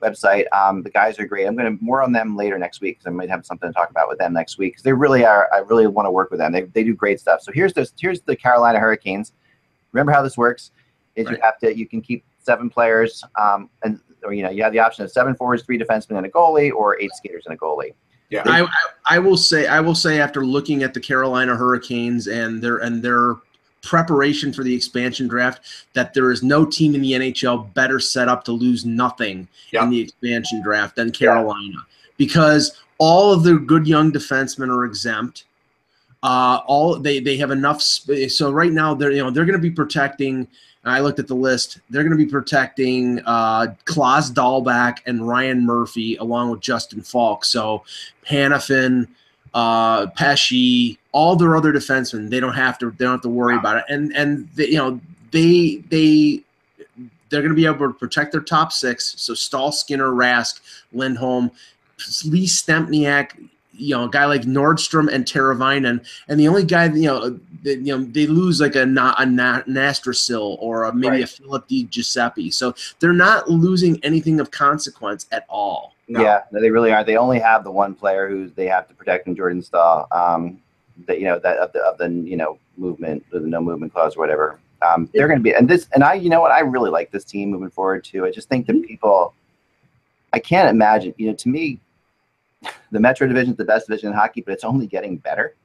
website. 0.00 0.44
Um, 0.52 0.84
the 0.84 0.90
guys 0.90 1.18
are 1.18 1.26
great. 1.26 1.46
I'm 1.46 1.56
going 1.56 1.76
to 1.76 1.84
more 1.84 2.00
on 2.00 2.12
them 2.12 2.36
later 2.36 2.60
next 2.60 2.80
week 2.80 3.00
because 3.00 3.08
I 3.08 3.10
might 3.10 3.28
have 3.28 3.44
something 3.44 3.68
to 3.68 3.72
talk 3.72 3.90
about 3.90 4.08
with 4.08 4.18
them 4.18 4.32
next 4.32 4.56
week 4.58 4.74
because 4.74 4.84
they 4.84 4.92
really 4.92 5.24
are. 5.24 5.48
I 5.52 5.58
really 5.58 5.88
want 5.88 6.06
to 6.06 6.12
work 6.12 6.30
with 6.30 6.38
them. 6.38 6.52
They, 6.52 6.62
they 6.62 6.84
do 6.84 6.94
great 6.94 7.18
stuff. 7.18 7.42
So 7.42 7.50
here's 7.50 7.72
this. 7.72 7.92
Here's 7.98 8.20
the 8.20 8.36
Carolina 8.36 8.78
Hurricanes. 8.78 9.32
Remember 9.90 10.12
how 10.12 10.22
this 10.22 10.38
works? 10.38 10.70
Is 11.16 11.28
you 11.28 11.38
have 11.42 11.58
to 11.58 11.76
you 11.76 11.88
can 11.88 12.00
keep 12.00 12.24
seven 12.38 12.70
players, 12.70 13.24
um, 13.38 13.68
and 13.82 13.98
or 14.24 14.32
you 14.32 14.42
know 14.42 14.50
you 14.50 14.62
have 14.62 14.72
the 14.72 14.78
option 14.78 15.04
of 15.04 15.10
seven 15.10 15.34
forwards, 15.34 15.62
three 15.62 15.78
defensemen, 15.78 16.16
and 16.16 16.26
a 16.26 16.30
goalie, 16.30 16.72
or 16.72 17.00
eight 17.00 17.12
skaters 17.14 17.44
and 17.46 17.54
a 17.54 17.58
goalie. 17.58 17.94
Yeah. 18.30 18.42
I, 18.46 18.62
I 18.62 19.16
I 19.16 19.18
will 19.18 19.36
say 19.36 19.66
I 19.66 19.80
will 19.80 19.94
say 19.94 20.20
after 20.20 20.44
looking 20.44 20.82
at 20.82 20.94
the 20.94 21.00
Carolina 21.00 21.54
Hurricanes 21.54 22.28
and 22.28 22.62
their 22.62 22.78
and 22.78 23.02
their 23.02 23.36
preparation 23.82 24.52
for 24.52 24.62
the 24.62 24.74
expansion 24.74 25.26
draft 25.26 25.60
that 25.92 26.14
there 26.14 26.30
is 26.30 26.42
no 26.42 26.64
team 26.64 26.94
in 26.94 27.02
the 27.02 27.12
NHL 27.12 27.74
better 27.74 27.98
set 27.98 28.28
up 28.28 28.44
to 28.44 28.52
lose 28.52 28.84
nothing 28.86 29.48
Yeah. 29.72 29.82
in 29.82 29.90
the 29.90 30.00
expansion 30.00 30.62
draft 30.62 30.94
than 30.96 31.10
Carolina 31.10 31.78
because 32.16 32.80
all 32.98 33.32
of 33.32 33.42
their 33.42 33.58
good 33.58 33.88
young 33.88 34.12
defensemen 34.12 34.68
are 34.68 34.84
exempt. 34.84 35.44
Uh, 36.22 36.60
all 36.66 36.98
they 36.98 37.20
they 37.20 37.36
have 37.36 37.50
enough. 37.50 37.82
Sp- 37.82 38.28
so 38.28 38.50
right 38.50 38.72
now 38.72 38.94
they're 38.94 39.10
you 39.10 39.22
know 39.22 39.30
they're 39.30 39.44
going 39.44 39.58
to 39.58 39.62
be 39.62 39.70
protecting. 39.70 40.46
I 40.84 41.00
looked 41.00 41.20
at 41.20 41.28
the 41.28 41.34
list. 41.34 41.78
They're 41.90 42.02
going 42.02 42.16
to 42.16 42.24
be 42.24 42.30
protecting 42.30 43.20
uh, 43.24 43.74
Klas 43.84 44.30
Dahlbeck 44.30 44.98
and 45.06 45.26
Ryan 45.28 45.64
Murphy 45.64 46.16
along 46.16 46.50
with 46.50 46.60
Justin 46.60 47.02
Faulk. 47.02 47.44
So 47.44 47.84
Hanifin, 48.28 49.06
uh, 49.54 50.08
Pesce, 50.08 50.98
all 51.12 51.36
their 51.36 51.56
other 51.56 51.72
defensemen, 51.72 52.30
they 52.30 52.40
don't 52.40 52.54
have 52.54 52.78
to. 52.78 52.90
They 52.90 53.04
don't 53.04 53.12
have 53.12 53.22
to 53.22 53.28
worry 53.28 53.56
about 53.56 53.78
it. 53.78 53.84
And 53.88 54.14
and 54.16 54.48
they, 54.54 54.68
you 54.68 54.78
know 54.78 55.00
they 55.30 55.82
they 55.88 56.42
they're 57.28 57.40
going 57.40 57.50
to 57.50 57.56
be 57.56 57.66
able 57.66 57.88
to 57.88 57.94
protect 57.94 58.32
their 58.32 58.42
top 58.42 58.72
six. 58.72 59.14
So 59.16 59.34
Staal, 59.34 59.72
Skinner, 59.72 60.10
Rask, 60.10 60.60
Lindholm, 60.92 61.50
Lee 62.26 62.46
Stempniak, 62.46 63.48
you 63.72 63.94
know, 63.96 64.04
a 64.04 64.10
guy 64.10 64.26
like 64.26 64.42
Nordstrom 64.42 65.12
and 65.12 65.24
Teravainen, 65.24 66.04
and 66.28 66.40
the 66.40 66.48
only 66.48 66.64
guy, 66.64 66.86
you 66.86 67.06
know, 67.06 67.40
that, 67.62 67.78
you 67.78 67.96
know, 67.96 68.04
they 68.04 68.26
lose 68.26 68.60
like 68.60 68.76
a 68.76 68.84
not 68.84 69.20
a 69.20 69.26
Na- 69.26 69.62
Nestrasil 69.62 70.56
or 70.60 70.84
a, 70.84 70.94
maybe 70.94 71.16
a 71.16 71.20
Right. 71.20 71.28
Philip 71.28 71.68
Di 71.68 71.84
Giuseppe. 71.84 72.50
So 72.50 72.74
they're 73.00 73.12
not 73.12 73.48
losing 73.48 74.02
anything 74.04 74.40
of 74.40 74.50
consequence 74.50 75.26
at 75.32 75.46
all. 75.48 75.94
No. 76.08 76.20
Yeah, 76.20 76.42
no, 76.50 76.60
they 76.60 76.70
really 76.70 76.92
are. 76.92 77.04
They 77.04 77.16
only 77.16 77.38
have 77.38 77.64
the 77.64 77.70
one 77.70 77.94
player 77.94 78.28
who 78.28 78.48
they 78.48 78.66
have 78.66 78.86
to 78.88 78.94
protect 78.94 79.26
in 79.26 79.36
Jordan 79.36 79.62
Staal. 79.62 80.06
Um, 80.12 80.60
that 81.06 81.18
you 81.18 81.24
know 81.24 81.38
that 81.38 81.56
of 81.56 81.72
the 81.72 81.80
of 81.80 81.98
the 81.98 82.08
you 82.10 82.36
know 82.36 82.58
movement, 82.76 83.24
the 83.30 83.40
no 83.40 83.60
movement 83.60 83.92
clause 83.92 84.16
or 84.16 84.20
whatever. 84.20 84.58
Um, 84.82 85.08
they're 85.14 85.28
going 85.28 85.38
to 85.38 85.42
be 85.42 85.54
and 85.54 85.68
this 85.68 85.88
and 85.94 86.02
I 86.02 86.14
you 86.14 86.28
know 86.28 86.40
what 86.40 86.50
I 86.50 86.60
really 86.60 86.90
like 86.90 87.10
this 87.10 87.24
team 87.24 87.50
moving 87.50 87.70
forward 87.70 88.04
too. 88.04 88.26
I 88.26 88.30
just 88.30 88.48
think 88.48 88.66
that 88.66 88.82
people, 88.82 89.34
I 90.32 90.38
can't 90.38 90.68
imagine 90.68 91.14
you 91.16 91.28
know 91.28 91.34
to 91.34 91.48
me, 91.48 91.78
the 92.90 93.00
Metro 93.00 93.26
Division 93.26 93.52
is 93.52 93.56
the 93.56 93.64
best 93.64 93.86
division 93.86 94.08
in 94.10 94.14
hockey, 94.14 94.40
but 94.40 94.52
it's 94.52 94.64
only 94.64 94.86
getting 94.86 95.16
better. 95.16 95.56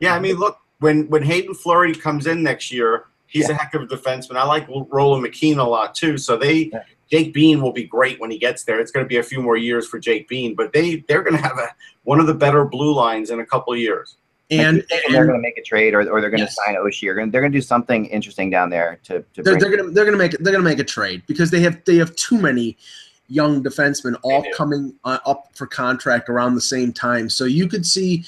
Yeah, 0.00 0.14
I 0.14 0.18
mean, 0.18 0.36
look, 0.36 0.58
when 0.80 1.08
when 1.08 1.22
Hayden 1.22 1.54
Fleury 1.54 1.94
comes 1.94 2.26
in 2.26 2.42
next 2.42 2.72
year, 2.72 3.06
he's 3.26 3.48
a 3.48 3.54
heck 3.54 3.74
of 3.74 3.82
a 3.82 3.86
defenseman. 3.86 4.36
I 4.36 4.44
like 4.44 4.66
Roland 4.68 5.24
McKeown 5.24 5.58
a 5.58 5.62
lot 5.68 5.94
too. 5.94 6.18
So 6.18 6.36
they 6.36 6.70
Yeah. 6.72 6.82
Jake 7.10 7.34
Bean 7.34 7.60
will 7.60 7.72
be 7.72 7.84
great 7.84 8.18
when 8.18 8.30
he 8.30 8.38
gets 8.38 8.64
there. 8.64 8.80
It's 8.80 8.90
going 8.90 9.04
to 9.04 9.08
be 9.08 9.18
a 9.18 9.22
few 9.22 9.40
more 9.40 9.56
years 9.56 9.86
for 9.86 9.98
Jake 9.98 10.26
Bean, 10.26 10.54
but 10.54 10.72
they 10.72 11.04
they're 11.06 11.22
going 11.22 11.36
to 11.36 11.42
have 11.42 11.58
a 11.58 11.68
one 12.02 12.18
of 12.18 12.26
the 12.26 12.34
better 12.34 12.64
blue 12.64 12.94
lines 12.94 13.30
in 13.30 13.40
a 13.40 13.46
couple 13.46 13.72
of 13.72 13.78
years. 13.78 14.16
And, 14.50 14.78
Like, 14.90 15.02
they're 15.08 15.24
going 15.24 15.38
to 15.38 15.42
make 15.42 15.56
a 15.56 15.62
trade, 15.62 15.94
or, 15.94 16.00
or 16.10 16.20
they're 16.20 16.30
going 16.30 16.38
to 16.38 16.44
Yes. 16.44 16.56
sign 16.56 16.74
Oshie. 16.74 17.08
Or 17.08 17.14
they're 17.14 17.40
going 17.40 17.52
to 17.52 17.56
do 17.58 17.62
something 17.62 18.06
interesting 18.06 18.50
down 18.50 18.68
there 18.68 19.00
to, 19.04 19.24
to 19.34 19.42
they're, 19.42 19.58
they're 19.58 19.74
gonna 19.76 19.90
they're 19.90 20.04
gonna 20.04 20.16
make 20.16 20.32
they're 20.32 20.52
gonna 20.52 20.64
make 20.64 20.78
a 20.78 20.84
trade 20.84 21.22
because 21.26 21.50
they 21.50 21.60
have 21.60 21.82
they 21.84 21.96
have 21.96 22.14
too 22.16 22.38
many 22.38 22.76
young 23.34 23.62
defensemen 23.62 24.14
all 24.22 24.44
coming 24.54 24.94
uh, 25.04 25.18
up 25.26 25.48
for 25.54 25.66
contract 25.66 26.28
around 26.28 26.54
the 26.54 26.60
same 26.60 26.92
time. 26.92 27.28
So 27.28 27.44
you 27.44 27.66
could 27.68 27.84
see. 27.86 28.24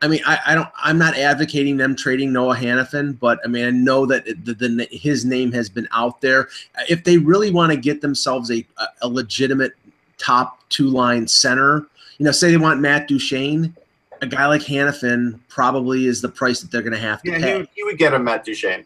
I 0.00 0.06
mean, 0.06 0.20
I, 0.26 0.38
I 0.46 0.54
don't. 0.54 0.68
I'm 0.76 0.98
not 0.98 1.16
advocating 1.16 1.76
them 1.76 1.96
trading 1.96 2.32
Noah 2.32 2.54
Hanifin, 2.56 3.18
but 3.18 3.40
I 3.44 3.48
mean, 3.48 3.64
I 3.64 3.70
know 3.70 4.06
that 4.06 4.24
the, 4.44 4.54
the 4.54 4.88
his 4.92 5.24
name 5.24 5.50
has 5.52 5.68
been 5.68 5.88
out 5.92 6.20
there. 6.20 6.48
If 6.88 7.02
they 7.04 7.18
really 7.18 7.50
want 7.50 7.72
to 7.72 7.78
get 7.78 8.00
themselves 8.00 8.50
a 8.50 8.64
a 9.02 9.08
legitimate 9.08 9.72
top 10.18 10.60
two 10.68 10.88
line 10.88 11.26
center, 11.26 11.86
you 12.18 12.24
know, 12.24 12.30
say 12.32 12.50
they 12.50 12.56
want 12.58 12.80
Matt 12.80 13.08
Duchene, 13.08 13.74
a 14.22 14.26
guy 14.26 14.46
like 14.46 14.62
Hanifin 14.62 15.38
probably 15.48 16.06
is 16.06 16.20
the 16.20 16.28
price 16.28 16.60
that 16.60 16.70
they're 16.70 16.82
going 16.82 16.92
to 16.92 16.98
have 17.00 17.20
to 17.22 17.30
Yeah, 17.30 17.38
pay. 17.38 17.46
he, 17.52 17.58
would- 17.58 17.68
he 17.74 17.84
would 17.84 17.98
get 17.98 18.14
him 18.14 18.24
Matt 18.24 18.44
Duchene. 18.44 18.84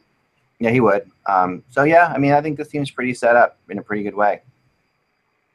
Yeah, 0.60 0.70
he 0.70 0.80
would. 0.80 1.10
Um, 1.26 1.62
so 1.70 1.82
yeah, 1.82 2.12
I 2.14 2.18
mean, 2.18 2.32
I 2.32 2.40
think 2.40 2.56
this 2.56 2.68
team's 2.68 2.90
pretty 2.90 3.12
set 3.14 3.34
up 3.36 3.58
in 3.68 3.78
a 3.78 3.82
pretty 3.82 4.02
good 4.02 4.14
way. 4.14 4.40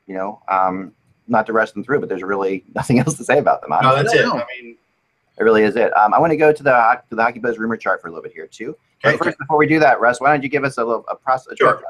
You 0.07 0.15
know, 0.15 0.41
um, 0.47 0.93
not 1.27 1.45
to 1.47 1.53
rush 1.53 1.71
them 1.71 1.83
through, 1.83 1.99
but 1.99 2.09
there's 2.09 2.23
really 2.23 2.63
nothing 2.75 2.99
else 2.99 3.15
to 3.15 3.23
say 3.23 3.37
about 3.37 3.61
them. 3.61 3.71
No, 3.81 3.95
that's 3.95 4.13
I 4.13 4.17
it. 4.17 4.21
know. 4.25 4.33
I 4.33 4.45
mean, 4.61 4.77
it 5.37 5.43
really 5.43 5.63
is 5.63 5.75
it. 5.75 5.95
Um, 5.95 6.13
I 6.13 6.19
want 6.19 6.31
to 6.31 6.37
go 6.37 6.51
to 6.51 6.63
the 6.63 6.73
ho- 6.73 7.01
to 7.09 7.15
the 7.15 7.21
Hockey 7.21 7.39
Buzz 7.39 7.57
rumor 7.57 7.77
chart 7.77 8.01
for 8.01 8.07
a 8.07 8.11
little 8.11 8.23
bit 8.23 8.33
here 8.33 8.47
too. 8.47 8.75
But 9.03 9.15
okay. 9.15 9.25
first, 9.25 9.37
before 9.37 9.57
we 9.57 9.67
do 9.67 9.79
that, 9.79 9.99
Russ, 9.99 10.19
why 10.19 10.31
don't 10.31 10.41
you 10.41 10.49
give 10.49 10.63
us 10.63 10.77
a 10.77 10.83
little 10.83 11.05
a 11.09 11.15
process? 11.15 11.57
Sure. 11.57 11.81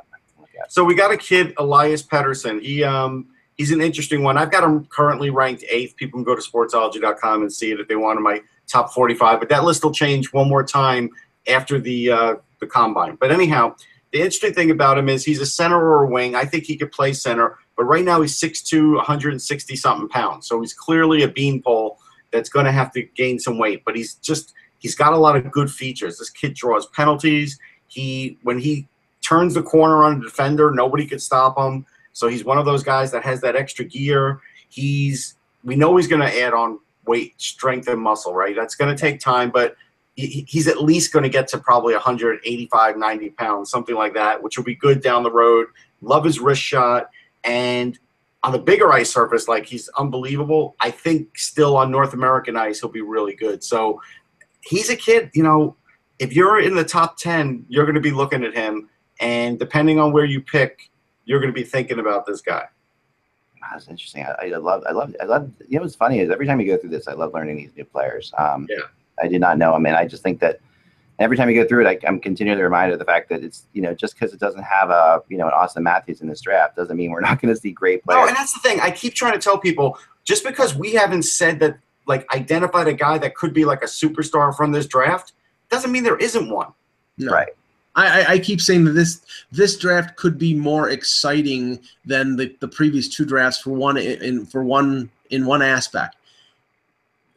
So 0.70 0.84
we 0.84 0.96
got 0.96 1.12
a 1.12 1.18
kid, 1.18 1.54
Elias 1.58 2.04
Pettersson. 2.04 2.62
He 2.62 2.84
um 2.84 3.28
he's 3.58 3.72
an 3.72 3.82
interesting 3.82 4.24
one. 4.24 4.38
I've 4.38 4.52
got 4.52 4.64
him 4.64 4.86
currently 4.86 5.30
ranked 5.30 5.64
eighth. 5.70 5.96
People 5.96 6.20
can 6.20 6.24
go 6.24 6.36
to 6.36 6.42
sportsology.com 6.42 7.42
and 7.42 7.52
see 7.52 7.72
it 7.72 7.80
if 7.80 7.88
they 7.88 7.96
want 7.96 8.20
him 8.20 8.26
in 8.26 8.34
my 8.36 8.42
top 8.68 8.94
45. 8.94 9.40
But 9.40 9.50
that 9.50 9.64
list 9.64 9.84
will 9.84 9.92
change 9.92 10.32
one 10.34 10.48
more 10.48 10.64
time 10.64 11.10
after 11.48 11.80
the 11.80 12.12
uh, 12.12 12.36
the 12.60 12.68
combine. 12.68 13.16
But 13.16 13.32
anyhow, 13.32 13.76
the 14.12 14.20
interesting 14.20 14.54
thing 14.54 14.72
about 14.72 14.98
him 14.98 15.10
is 15.10 15.24
he's 15.24 15.42
a 15.42 15.46
center 15.46 15.80
or 15.80 16.04
a 16.04 16.08
wing. 16.08 16.36
I 16.36 16.46
think 16.46 16.66
he 16.66 16.76
could 16.76 16.92
play 16.92 17.14
center, 17.14 17.58
but 17.78 17.86
right 17.86 18.04
now 18.04 18.22
he's 18.22 18.40
6'2", 18.40 18.96
160 18.96 19.76
something 19.76 20.10
pounds. 20.10 20.48
So 20.48 20.60
he's 20.60 20.74
clearly 20.74 21.22
a 21.22 21.28
beanpole 21.28 22.00
that's 22.32 22.50
going 22.50 22.66
to 22.66 22.72
have 22.72 22.92
to 22.94 23.04
gain 23.04 23.40
some 23.40 23.58
weight. 23.58 23.84
But 23.86 23.96
he's 23.96 24.16
just 24.16 24.54
he's 24.80 24.96
got 24.96 25.14
a 25.14 25.18
lot 25.18 25.36
of 25.36 25.52
good 25.52 25.72
features. 25.72 26.18
This 26.18 26.30
kid 26.30 26.56
draws 26.56 26.88
penalties. 26.88 27.60
He 27.88 28.38
when 28.44 28.60
he 28.60 28.88
turns 29.22 29.54
the 29.54 29.64
corner 29.64 30.04
on 30.04 30.20
a 30.20 30.24
defender, 30.24 30.72
nobody 30.72 31.06
could 31.06 31.22
stop 31.22 31.58
him. 31.58 31.86
So 32.14 32.28
he's 32.28 32.44
one 32.44 32.58
of 32.58 32.66
those 32.66 32.84
guys 32.84 33.12
that 33.12 33.24
has 33.24 33.42
that 33.42 33.56
extra 33.56 33.86
gear. 33.86 34.42
He's 34.70 35.36
we 35.64 35.76
know 35.76 35.96
he's 35.98 36.08
going 36.08 36.22
to 36.22 36.42
add 36.42 36.54
on 36.54 36.80
weight, 37.06 37.40
strength, 37.40 37.88
and 37.88 38.02
muscle. 38.02 38.34
Right, 38.34 38.56
that's 38.56 38.76
going 38.76 38.94
to 38.94 39.00
take 39.00 39.20
time, 39.20 39.52
but 39.52 39.76
he's 40.16 40.68
at 40.68 40.82
least 40.82 41.14
going 41.14 41.22
to 41.22 41.30
get 41.30 41.48
to 41.48 41.60
probably 41.60 41.94
185, 41.94 42.98
90 42.98 43.30
pounds, 43.32 43.70
something 43.70 43.94
like 43.94 44.16
that, 44.16 44.42
which 44.42 44.58
will 44.58 44.64
be 44.66 44.74
good 44.74 45.00
down 45.00 45.22
the 45.22 45.32
road. 45.32 45.68
Love 46.02 46.26
his 46.26 46.40
wrist 46.40 46.62
shot, 46.62 47.12
and 47.44 47.98
on 48.44 48.52
the 48.52 48.60
bigger 48.60 48.92
ice 48.92 49.12
surface, 49.12 49.48
like 49.48 49.66
he's 49.66 49.90
unbelievable. 49.98 50.76
I 50.80 50.92
think 50.92 51.38
still 51.38 51.76
on 51.76 51.92
North 51.92 52.14
American 52.14 52.56
ice, 52.56 52.80
he'll 52.80 52.90
be 52.90 53.02
really 53.02 53.36
good. 53.36 53.64
So 53.64 54.02
he's 54.62 54.90
a 54.90 54.96
kid, 54.96 55.32
you 55.34 55.44
know. 55.44 55.76
If 56.20 56.34
you're 56.34 56.60
in 56.60 56.76
the 56.76 56.84
top 56.84 57.18
10, 57.18 57.66
you're 57.70 57.86
going 57.86 57.96
to 57.96 58.02
be 58.02 58.12
looking 58.12 58.44
at 58.44 58.54
him. 58.56 58.90
And 59.20 59.60
depending 59.60 60.00
on 60.00 60.12
where 60.12 60.26
you 60.26 60.42
pick, 60.42 60.90
you're 61.26 61.40
going 61.40 61.54
to 61.54 61.60
be 61.60 61.64
thinking 61.64 62.00
about 62.00 62.26
this 62.26 62.42
guy. 62.42 62.66
That's 63.72 63.88
interesting. 63.88 64.24
I, 64.26 64.46
I 64.46 64.58
love, 64.58 64.84
I 64.88 64.94
love, 64.94 65.16
I 65.22 65.26
love. 65.26 65.52
You 65.68 65.78
know, 65.78 65.84
what's 65.84 65.96
funny 65.96 66.20
is 66.20 66.32
every 66.32 66.48
time 66.48 66.60
you 66.60 66.68
go 66.68 66.78
through 66.78 66.92
this, 66.92 67.08
I 67.08 67.14
love 67.14 67.34
learning 67.34 67.58
these 67.58 67.76
new 67.76 67.86
players. 67.86 68.34
Um, 68.38 68.66
Yeah. 68.70 68.84
I 69.22 69.28
did 69.28 69.42
not 69.42 69.58
know. 69.58 69.74
I 69.74 69.80
mean, 69.80 69.94
I 69.94 70.06
just 70.06 70.24
think 70.24 70.40
that 70.42 70.60
every 71.20 71.38
time 71.38 71.50
you 71.50 71.56
go 71.62 71.68
through 71.68 71.86
it, 71.86 72.04
I, 72.04 72.08
I'm 72.08 72.20
continually 72.20 72.62
reminded 72.62 72.94
of 72.94 73.00
the 73.00 73.06
fact 73.06 73.30
that 73.30 73.44
it's, 73.44 73.64
you 73.74 73.82
know, 73.82 73.94
just 73.94 74.14
because 74.14 74.34
it 74.34 74.40
doesn't 74.40 74.64
have 74.64 74.90
a, 74.90 75.22
you 75.30 75.38
know, 75.38 75.48
an 75.48 75.54
Auston 75.54 75.82
Matthews 75.82 76.22
in 76.22 76.28
this 76.28 76.42
draft 76.42 76.76
doesn't 76.76 76.96
mean 76.96 77.12
we're 77.12 77.22
not 77.22 77.42
going 77.42 77.54
to 77.54 77.60
see 77.60 77.72
great 77.72 78.02
No, 78.08 78.16
players. 78.16 78.30
and 78.30 78.38
that's 78.38 78.54
the 78.54 78.60
thing. 78.60 78.80
I 78.82 78.92
keep 78.92 79.14
trying 79.14 79.34
to 79.34 79.40
tell 79.40 79.58
people 79.58 79.98
just 80.24 80.44
because 80.44 80.76
we 80.76 80.94
haven't 80.94 81.24
said 81.24 81.60
that, 81.60 81.78
like, 82.06 82.32
identified 82.34 82.88
a 82.88 82.94
guy 82.94 83.18
that 83.18 83.36
could 83.36 83.54
be 83.54 83.66
like 83.66 83.82
a 83.82 83.88
superstar 83.88 84.56
from 84.56 84.72
this 84.72 84.86
draft, 84.86 85.34
doesn't 85.70 85.92
mean 85.92 86.04
there 86.04 86.18
isn't 86.18 86.50
one. 86.50 86.72
No. 87.18 87.32
Right. 87.32 87.50
I, 87.96 88.22
I, 88.22 88.32
I 88.34 88.40
keep 88.40 88.62
saying 88.62 88.86
that 88.86 88.92
this 88.92 89.22
this 89.52 89.76
draft 89.78 90.18
could 90.18 90.38
be 90.38 90.54
more 90.54 90.92
exciting 90.92 91.80
than 92.06 92.36
the, 92.36 92.56
the 92.60 92.68
previous 92.68 93.10
two 93.10 93.26
drafts 93.26 93.60
for 93.60 93.72
one 93.72 93.98
in, 93.98 94.22
in 94.22 94.46
for 94.46 94.64
one 94.64 95.10
in 95.32 95.48
one 95.48 95.64
aspect. 95.64 96.17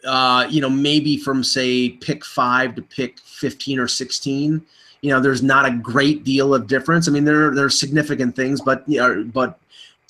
Uh, 0.04 0.46
you 0.48 0.60
know, 0.60 0.70
maybe 0.70 1.16
from 1.16 1.44
say 1.44 1.90
pick 1.90 2.24
five 2.24 2.74
to 2.74 2.82
pick 2.82 3.18
fifteen 3.20 3.78
or 3.78 3.88
sixteen. 3.88 4.62
You 5.02 5.10
know, 5.10 5.20
there's 5.20 5.42
not 5.42 5.66
a 5.66 5.70
great 5.70 6.24
deal 6.24 6.54
of 6.54 6.66
difference. 6.66 7.08
I 7.08 7.10
mean, 7.10 7.24
there 7.24 7.54
there 7.54 7.66
are 7.66 7.70
significant 7.70 8.36
things, 8.36 8.60
but 8.60 8.82
you 8.88 8.98
know, 8.98 9.24
but 9.24 9.58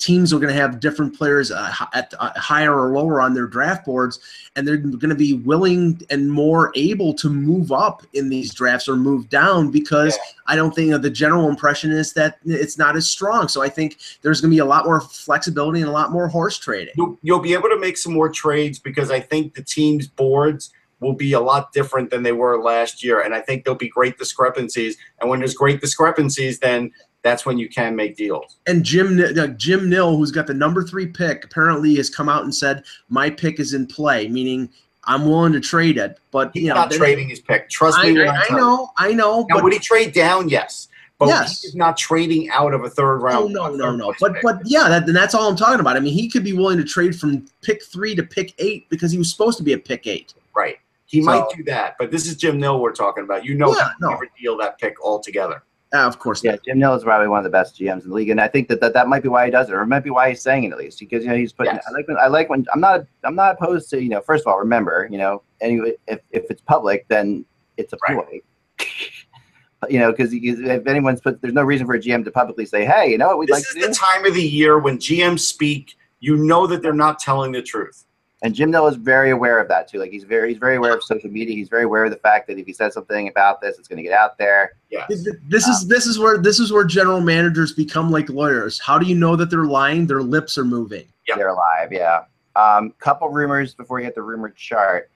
teams 0.01 0.33
are 0.33 0.39
going 0.39 0.53
to 0.53 0.59
have 0.59 0.79
different 0.79 1.15
players 1.17 1.51
uh, 1.51 1.71
at 1.93 2.13
uh, 2.19 2.31
higher 2.35 2.77
or 2.77 2.91
lower 2.91 3.21
on 3.21 3.33
their 3.33 3.45
draft 3.45 3.85
boards, 3.85 4.19
and 4.55 4.67
they're 4.67 4.77
going 4.77 5.09
to 5.09 5.15
be 5.15 5.35
willing 5.35 6.01
and 6.09 6.31
more 6.31 6.71
able 6.75 7.13
to 7.13 7.29
move 7.29 7.71
up 7.71 8.03
in 8.13 8.29
these 8.29 8.53
drafts 8.53 8.89
or 8.89 8.95
move 8.95 9.29
down 9.29 9.71
because 9.71 10.17
I 10.47 10.55
don't 10.55 10.75
think 10.75 10.93
uh, 10.93 10.97
the 10.97 11.09
general 11.09 11.47
impression 11.47 11.91
is 11.91 12.13
that 12.13 12.39
it's 12.43 12.77
not 12.77 12.95
as 12.95 13.09
strong. 13.09 13.47
So 13.47 13.61
I 13.61 13.69
think 13.69 13.97
there's 14.21 14.41
going 14.41 14.51
to 14.51 14.55
be 14.55 14.59
a 14.59 14.65
lot 14.65 14.85
more 14.85 14.99
flexibility 14.99 15.79
and 15.79 15.89
a 15.89 15.93
lot 15.93 16.11
more 16.11 16.27
horse 16.27 16.57
trading. 16.57 16.93
You'll, 16.97 17.17
you'll 17.21 17.39
be 17.39 17.53
able 17.53 17.69
to 17.69 17.79
make 17.79 17.97
some 17.97 18.13
more 18.13 18.29
trades 18.29 18.79
because 18.79 19.11
I 19.11 19.19
think 19.19 19.53
the 19.53 19.63
team's 19.63 20.07
boards 20.07 20.71
will 20.99 21.13
be 21.13 21.33
a 21.33 21.39
lot 21.39 21.73
different 21.73 22.09
than 22.09 22.23
they 22.23 22.31
were 22.31 22.61
last 22.61 23.03
year. 23.03 23.21
And 23.21 23.33
I 23.33 23.41
think 23.41 23.63
there'll 23.63 23.77
be 23.77 23.89
great 23.89 24.17
discrepancies. 24.17 24.97
And 25.19 25.29
when 25.29 25.39
there's 25.39 25.55
great 25.55 25.81
discrepancies, 25.81 26.59
then 26.59 26.91
that's 27.23 27.45
when 27.45 27.57
you 27.57 27.69
can 27.69 27.95
make 27.95 28.15
deals. 28.15 28.57
And 28.67 28.83
Jim 28.83 29.19
uh, 29.19 29.47
Jim 29.47 29.89
Nill, 29.89 30.17
who's 30.17 30.31
got 30.31 30.47
the 30.47 30.53
number 30.53 30.83
three 30.83 31.07
pick, 31.07 31.45
apparently 31.45 31.95
has 31.95 32.09
come 32.09 32.29
out 32.29 32.43
and 32.43 32.53
said 32.53 32.83
my 33.09 33.29
pick 33.29 33.59
is 33.59 33.73
in 33.73 33.85
play, 33.87 34.27
meaning 34.27 34.69
I'm 35.05 35.25
willing 35.25 35.53
to 35.53 35.59
trade 35.59 35.97
it. 35.97 36.19
But 36.31 36.51
He's 36.53 36.63
you 36.63 36.69
know, 36.69 36.75
not 36.75 36.91
trading 36.91 37.29
his 37.29 37.39
pick. 37.39 37.69
Trust 37.69 37.99
I, 37.99 38.11
me. 38.11 38.19
when 38.19 38.27
I, 38.29 38.43
I 38.49 38.55
know, 38.55 38.89
I 38.97 39.13
know, 39.13 39.45
Now, 39.49 39.55
but 39.55 39.63
would 39.63 39.73
he 39.73 39.79
trade 39.79 40.13
down? 40.13 40.49
Yes. 40.49 40.87
But 41.19 41.27
Yes. 41.27 41.61
he's 41.61 41.75
not 41.75 41.97
trading 41.97 42.49
out 42.49 42.73
of 42.73 42.83
a 42.83 42.89
third 42.89 43.17
Oh 43.19 43.21
round. 43.21 43.53
no, 43.53 43.65
a 43.65 43.77
no, 43.77 43.83
third 43.91 43.97
no. 43.97 44.13
But 44.19 44.33
pick. 44.33 44.41
but 44.41 44.61
yeah, 44.65 44.89
that, 44.89 45.07
and 45.07 45.15
that's 45.15 45.35
all 45.35 45.47
I'm 45.47 45.55
talking 45.55 45.79
about. 45.79 45.95
I 45.95 45.99
mean, 45.99 46.13
he 46.13 46.27
could 46.27 46.43
be 46.43 46.53
willing 46.53 46.77
to 46.79 46.83
trade 46.83 47.15
from 47.19 47.45
pick 47.61 47.83
three 47.83 48.15
to 48.15 48.23
pick 48.23 48.55
eight 48.57 48.89
because 48.89 49.11
he 49.11 49.19
was 49.19 49.29
supposed 49.31 49.57
to 49.59 49.63
be 49.63 49.73
a 49.73 49.77
pick 49.77 50.07
eight. 50.07 50.33
right. 50.55 50.77
He 51.05 51.21
So- 51.21 51.25
might 51.25 51.45
do 51.55 51.63
that. 51.65 51.95
But 51.99 52.09
this 52.09 52.25
is 52.25 52.37
Jim 52.37 52.57
Nill 52.59 52.79
we're 52.79 52.93
talking 52.93 53.23
about. 53.25 53.43
You 53.45 53.53
know, 53.53 53.75
Yeah, 53.75 53.89
no. 53.99 54.09
never 54.11 54.27
deal 54.39 54.57
that 54.59 54.79
pick 54.79 54.95
altogether. 55.03 55.61
Uh, 55.93 56.07
of 56.07 56.19
course, 56.19 56.43
Yeah, 56.43 56.51
not. 56.51 56.63
Jim 56.63 56.79
Nill 56.79 56.95
is 56.95 57.03
probably 57.03 57.27
one 57.27 57.39
of 57.39 57.43
the 57.43 57.49
best 57.49 57.77
GMs 57.77 58.03
in 58.03 58.09
the 58.09 58.15
league, 58.15 58.29
and 58.29 58.39
I 58.39 58.47
think 58.47 58.69
that, 58.69 58.79
that 58.79 58.93
that 58.93 59.09
might 59.09 59.23
be 59.23 59.29
why 59.29 59.45
he 59.45 59.51
does 59.51 59.67
it, 59.69 59.73
or 59.73 59.81
it 59.81 59.87
might 59.87 60.03
be 60.05 60.09
why 60.09 60.29
he's 60.29 60.41
saying 60.41 60.63
it 60.63 60.71
at 60.71 60.77
least, 60.77 60.99
because 60.99 61.23
you 61.23 61.29
know 61.29 61.35
he's 61.35 61.51
putting. 61.51 61.75
Yes. 61.75 61.83
I 61.87 61.91
like 61.91 62.07
when 62.07 62.17
I 62.17 62.27
like 62.27 62.49
when 62.49 62.65
I'm 62.73 62.79
not 62.79 63.01
I'm 63.25 63.35
not 63.35 63.55
opposed 63.55 63.89
to 63.89 64.01
you 64.01 64.09
know. 64.09 64.21
First 64.21 64.45
of 64.45 64.53
all, 64.53 64.59
remember 64.59 65.07
you 65.11 65.17
know 65.17 65.43
anyway 65.59 65.93
if 66.07 66.19
if 66.31 66.49
it's 66.49 66.61
public, 66.61 67.05
then 67.09 67.45
it's 67.77 67.91
a 67.93 67.97
Right. 68.07 68.17
ploy. 68.25 68.39
you 69.89 69.99
know, 69.99 70.11
because 70.11 70.31
if 70.33 70.87
anyone's 70.87 71.21
put, 71.21 71.41
there's 71.41 71.53
no 71.53 71.63
reason 71.63 71.85
for 71.87 71.95
a 71.95 71.99
GM 71.99 72.23
to 72.23 72.31
publicly 72.31 72.65
say, 72.65 72.85
hey, 72.85 73.09
you 73.09 73.17
know 73.17 73.27
what 73.27 73.39
we'd 73.39 73.49
like 73.49 73.63
This 73.63 73.75
like 73.75 73.83
is 73.83 73.97
to 73.97 74.01
the 74.01 74.07
time 74.15 74.25
of 74.25 74.33
the 74.33 74.43
year 74.43 74.79
when 74.79 74.97
GMs 74.97 75.39
speak. 75.39 75.95
You 76.23 76.37
know 76.37 76.67
that 76.67 76.83
they're 76.83 76.93
not 76.93 77.17
telling 77.17 77.51
the 77.51 77.63
truth. 77.63 78.05
And 78.43 78.55
Jim 78.55 78.71
Nill 78.71 78.87
is 78.87 78.95
very 78.95 79.29
aware 79.29 79.59
of 79.59 79.67
that 79.67 79.87
too. 79.87 79.99
Like 79.99 80.09
he's 80.11 80.23
very 80.23 80.49
he's 80.49 80.57
very 80.57 80.75
aware 80.77 80.93
of 80.95 81.03
social 81.03 81.29
media. 81.29 81.55
He's 81.55 81.69
very 81.69 81.83
aware 81.83 82.05
of 82.05 82.11
the 82.11 82.17
fact 82.17 82.47
that 82.47 82.57
if 82.57 82.65
he 82.65 82.73
says 82.73 82.95
something 82.95 83.27
about 83.27 83.61
this, 83.61 83.77
it's 83.77 83.87
going 83.87 83.97
to 83.97 84.03
get 84.03 84.13
out 84.13 84.37
there. 84.39 84.73
Yes. 84.89 85.07
This- 85.09 85.35
This 85.47 85.67
is 85.67 85.87
this 85.87 86.05
is 86.07 86.17
where 86.17 86.37
this 86.39 86.59
is 86.59 86.71
where 86.73 86.83
general 86.83 87.21
managers 87.21 87.73
become 87.73 88.09
like 88.09 88.29
lawyers. 88.29 88.79
How 88.79 88.97
do 88.97 89.05
you 89.05 89.13
know 89.15 89.35
that 89.35 89.49
they're 89.51 89.65
lying? 89.65 90.07
Their 90.07 90.23
lips 90.23 90.57
are 90.57 90.65
moving. 90.65 91.05
Yep. 91.27 91.37
They're 91.37 91.49
alive, 91.49 91.91
yeah. 91.91 92.23
Um, 92.55 92.93
couple 92.99 93.29
rumors 93.29 93.75
before 93.75 93.99
you 93.99 94.07
get 94.07 94.15
the 94.15 94.23
rumor 94.23 94.49
chart. 94.49 95.11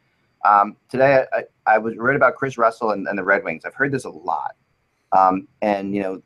Um, 0.45 0.77
today, 0.89 1.25
I, 1.33 1.43
I 1.65 1.77
was 1.79 1.97
read 1.97 2.15
about 2.15 2.35
Kris 2.35 2.57
Russell 2.59 2.91
and, 2.91 3.07
and 3.07 3.17
the 3.17 3.23
Red 3.23 3.43
Wings. 3.43 3.65
I've 3.65 3.73
heard 3.73 3.91
this 3.91 4.05
a 4.05 4.09
lot. 4.11 4.55
Um, 5.11 5.47
and 5.63 5.95
you 5.95 6.03
know, 6.03 6.21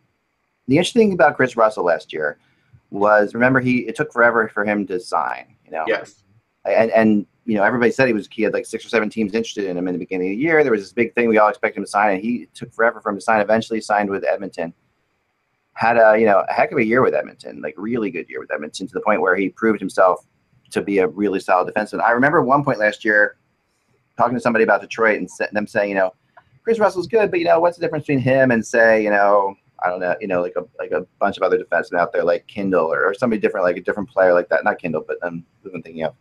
the 0.67 0.75
interesting 0.77 1.03
thing 1.07 1.13
about 1.13 1.37
Kris 1.37 1.55
Russell 1.55 1.85
last 1.85 2.11
year 2.11 2.37
was 2.91 3.33
remember 3.33 3.61
he 3.61 3.79
it 3.87 3.95
took 3.95 4.11
forever 4.11 4.49
for 4.49 4.65
him 4.65 4.85
to 4.87 4.99
sign. 4.99 5.55
You 5.65 5.71
know, 5.71 5.85
Yes. 5.87 6.23
And 6.65 6.91
and 6.91 7.25
you 7.45 7.55
know 7.55 7.63
everybody 7.63 7.91
said 7.91 8.07
he 8.07 8.13
was 8.13 8.27
he 8.31 8.43
had 8.43 8.53
like 8.53 8.65
six 8.65 8.85
or 8.85 8.89
seven 8.89 9.09
teams 9.09 9.33
interested 9.33 9.65
in 9.65 9.77
him 9.77 9.87
in 9.87 9.93
the 9.93 9.99
beginning 9.99 10.27
of 10.27 10.31
the 10.31 10.43
year. 10.43 10.63
There 10.63 10.71
was 10.71 10.81
this 10.81 10.93
big 10.93 11.15
thing 11.15 11.29
we 11.29 11.37
all 11.37 11.49
expected 11.49 11.79
him 11.79 11.85
to 11.85 11.89
sign, 11.89 12.15
and 12.15 12.21
he 12.21 12.47
took 12.53 12.73
forever 12.73 13.01
for 13.01 13.09
him 13.09 13.15
to 13.15 13.21
sign. 13.21 13.41
Eventually, 13.41 13.81
signed 13.81 14.09
with 14.09 14.23
Edmonton. 14.23 14.73
Had 15.73 15.97
a 15.97 16.19
you 16.19 16.25
know 16.25 16.43
a 16.47 16.53
heck 16.53 16.71
of 16.71 16.77
a 16.77 16.83
year 16.83 17.01
with 17.01 17.13
Edmonton, 17.13 17.61
like 17.61 17.73
really 17.77 18.11
good 18.11 18.29
year 18.29 18.39
with 18.39 18.51
Edmonton, 18.51 18.87
to 18.87 18.93
the 18.93 19.01
point 19.01 19.21
where 19.21 19.35
he 19.35 19.49
proved 19.49 19.79
himself 19.79 20.25
to 20.71 20.81
be 20.81 20.99
a 20.99 21.07
really 21.07 21.39
solid 21.39 21.73
defenseman. 21.73 22.01
I 22.01 22.11
remember 22.11 22.43
one 22.43 22.63
point 22.63 22.79
last 22.79 23.03
year 23.03 23.37
talking 24.17 24.35
to 24.35 24.41
somebody 24.41 24.63
about 24.63 24.81
Detroit 24.81 25.17
and 25.17 25.29
them 25.53 25.65
saying, 25.65 25.89
you 25.89 25.95
know, 25.95 26.13
Kris 26.63 26.77
Russell's 26.77 27.07
good, 27.07 27.31
but 27.31 27.39
you 27.39 27.45
know 27.45 27.59
what's 27.59 27.77
the 27.77 27.81
difference 27.81 28.03
between 28.03 28.19
him 28.19 28.51
and 28.51 28.65
say 28.65 29.01
you 29.01 29.09
know 29.09 29.55
I 29.81 29.89
don't 29.89 30.01
know, 30.01 30.15
you 30.19 30.27
know, 30.27 30.41
like 30.41 30.55
a 30.55 30.65
like 30.77 30.91
a 30.91 31.07
bunch 31.19 31.37
of 31.37 31.43
other 31.43 31.57
defensemen 31.57 31.99
out 31.99 32.11
there, 32.11 32.23
like 32.23 32.45
Kindl 32.47 32.87
or, 32.87 33.05
or 33.05 33.13
somebody 33.13 33.39
different, 33.39 33.65
like 33.65 33.77
a 33.77 33.81
different 33.81 34.09
player 34.09 34.33
like 34.33 34.49
that. 34.49 34.63
Not 34.63 34.79
Kindl, 34.79 35.05
but 35.07 35.17
who 35.21 35.71
I'm 35.73 35.81
thinking 35.81 36.03
of 36.03 36.13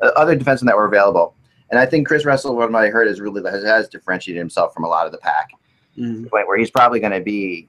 other 0.00 0.36
defensemen 0.36 0.66
that 0.66 0.76
were 0.76 0.86
available. 0.86 1.34
And 1.70 1.78
I 1.78 1.86
think 1.86 2.06
Kris 2.06 2.24
Russell, 2.24 2.54
what 2.54 2.74
I 2.74 2.88
heard, 2.88 3.08
is 3.08 3.20
really 3.20 3.42
has, 3.50 3.64
has 3.64 3.88
differentiated 3.88 4.38
himself 4.38 4.74
from 4.74 4.84
a 4.84 4.88
lot 4.88 5.06
of 5.06 5.12
the 5.12 5.18
pack 5.18 5.50
Mm. 5.98 6.14
to 6.16 6.20
the 6.22 6.30
point 6.30 6.48
where 6.48 6.56
he's 6.56 6.70
probably 6.70 7.00
going 7.00 7.12
to 7.12 7.20
be, 7.20 7.68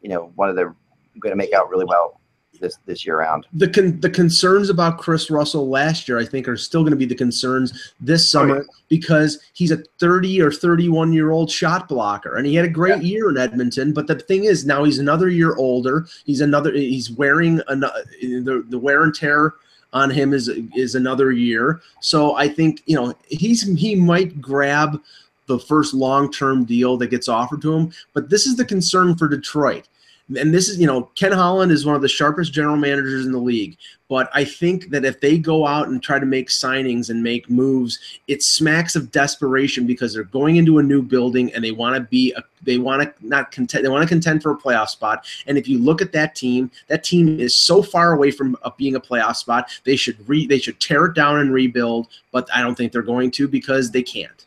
you 0.00 0.08
know, 0.08 0.30
one 0.36 0.48
of 0.48 0.54
the 0.54 0.72
going 1.18 1.32
to 1.32 1.36
make 1.36 1.52
out 1.52 1.68
really 1.68 1.84
well 1.84 2.20
this 2.60 2.78
this 2.86 3.04
year 3.04 3.18
round. 3.18 3.46
The 3.52 3.68
con- 3.68 3.98
the 3.98 4.10
concerns 4.10 4.70
about 4.70 4.98
Kris 4.98 5.28
Russell 5.28 5.68
last 5.68 6.08
year, 6.08 6.18
I 6.20 6.24
think, 6.24 6.46
are 6.46 6.56
still 6.56 6.82
going 6.82 6.92
to 6.92 6.96
be 6.96 7.04
the 7.04 7.16
concerns 7.16 7.92
this 8.00 8.22
Oh, 8.32 8.38
summer 8.40 8.66
because 8.88 9.40
he's 9.54 9.72
a 9.72 9.78
30 9.98 10.40
or 10.40 10.52
31 10.52 11.12
year 11.12 11.32
old 11.32 11.50
shot 11.50 11.88
blocker, 11.88 12.36
and 12.36 12.46
he 12.46 12.54
had 12.54 12.64
a 12.64 12.68
great 12.68 13.02
year 13.02 13.28
in 13.30 13.36
Edmonton. 13.38 13.92
But 13.92 14.06
the 14.06 14.14
thing 14.20 14.44
is, 14.44 14.64
now 14.64 14.84
he's 14.84 15.00
another 15.00 15.28
year 15.28 15.56
older. 15.56 16.06
He's 16.24 16.40
another. 16.40 16.72
He's 16.72 17.10
wearing 17.10 17.60
an, 17.66 17.80
the 17.80 18.64
the 18.68 18.78
wear 18.78 19.02
and 19.02 19.12
tear 19.14 19.54
on 19.92 20.10
him 20.10 20.32
is 20.34 20.48
is 20.76 20.94
another 20.94 21.32
year. 21.32 21.80
So 22.00 22.36
I 22.36 22.48
think 22.48 22.82
you 22.86 22.96
know 22.96 23.14
he's 23.28 23.62
he 23.78 23.94
might 23.94 24.40
grab 24.40 25.00
the 25.46 25.58
first 25.58 25.94
long 25.94 26.30
term 26.30 26.64
deal 26.64 26.96
that 26.98 27.08
gets 27.08 27.28
offered 27.28 27.62
to 27.62 27.74
him. 27.74 27.92
But 28.12 28.30
this 28.30 28.46
is 28.46 28.56
the 28.56 28.64
concern 28.64 29.16
for 29.16 29.28
Detroit. 29.28 29.88
And 30.36 30.52
this 30.52 30.68
is, 30.68 30.78
you 30.78 30.86
know, 30.86 31.04
Ken 31.14 31.32
Holland 31.32 31.72
is 31.72 31.86
one 31.86 31.94
of 31.96 32.02
the 32.02 32.08
sharpest 32.08 32.52
general 32.52 32.76
managers 32.76 33.24
in 33.24 33.32
the 33.32 33.38
league. 33.38 33.78
But 34.08 34.30
I 34.34 34.44
think 34.44 34.90
that 34.90 35.04
if 35.04 35.20
they 35.20 35.38
go 35.38 35.66
out 35.66 35.88
and 35.88 36.02
try 36.02 36.18
to 36.18 36.26
make 36.26 36.48
signings 36.48 37.08
and 37.08 37.22
make 37.22 37.48
moves, 37.48 37.98
it 38.26 38.42
smacks 38.42 38.94
of 38.94 39.10
desperation 39.10 39.86
because 39.86 40.12
they're 40.12 40.24
going 40.24 40.56
into 40.56 40.78
a 40.78 40.82
new 40.82 41.02
building 41.02 41.52
and 41.54 41.64
they 41.64 41.72
want 41.72 41.94
to 41.96 42.00
be, 42.00 42.32
a, 42.32 42.42
they 42.62 42.78
want 42.78 43.02
to 43.02 43.26
not 43.26 43.52
contend, 43.52 43.84
they 43.84 43.88
want 43.88 44.02
to 44.02 44.08
contend 44.08 44.42
for 44.42 44.52
a 44.52 44.56
playoff 44.56 44.88
spot. 44.88 45.26
And 45.46 45.56
if 45.56 45.66
you 45.66 45.78
look 45.78 46.02
at 46.02 46.12
that 46.12 46.34
team, 46.34 46.70
that 46.88 47.04
team 47.04 47.40
is 47.40 47.54
so 47.54 47.82
far 47.82 48.12
away 48.12 48.30
from 48.30 48.56
uh, 48.62 48.70
being 48.76 48.96
a 48.96 49.00
playoff 49.00 49.36
spot. 49.36 49.70
They 49.84 49.96
should 49.96 50.16
re, 50.28 50.46
they 50.46 50.58
should 50.58 50.80
tear 50.80 51.06
it 51.06 51.14
down 51.14 51.38
and 51.40 51.52
rebuild. 51.52 52.08
But 52.32 52.48
I 52.54 52.62
don't 52.62 52.74
think 52.74 52.92
they're 52.92 53.02
going 53.02 53.30
to 53.32 53.48
because 53.48 53.90
they 53.90 54.02
can't. 54.02 54.44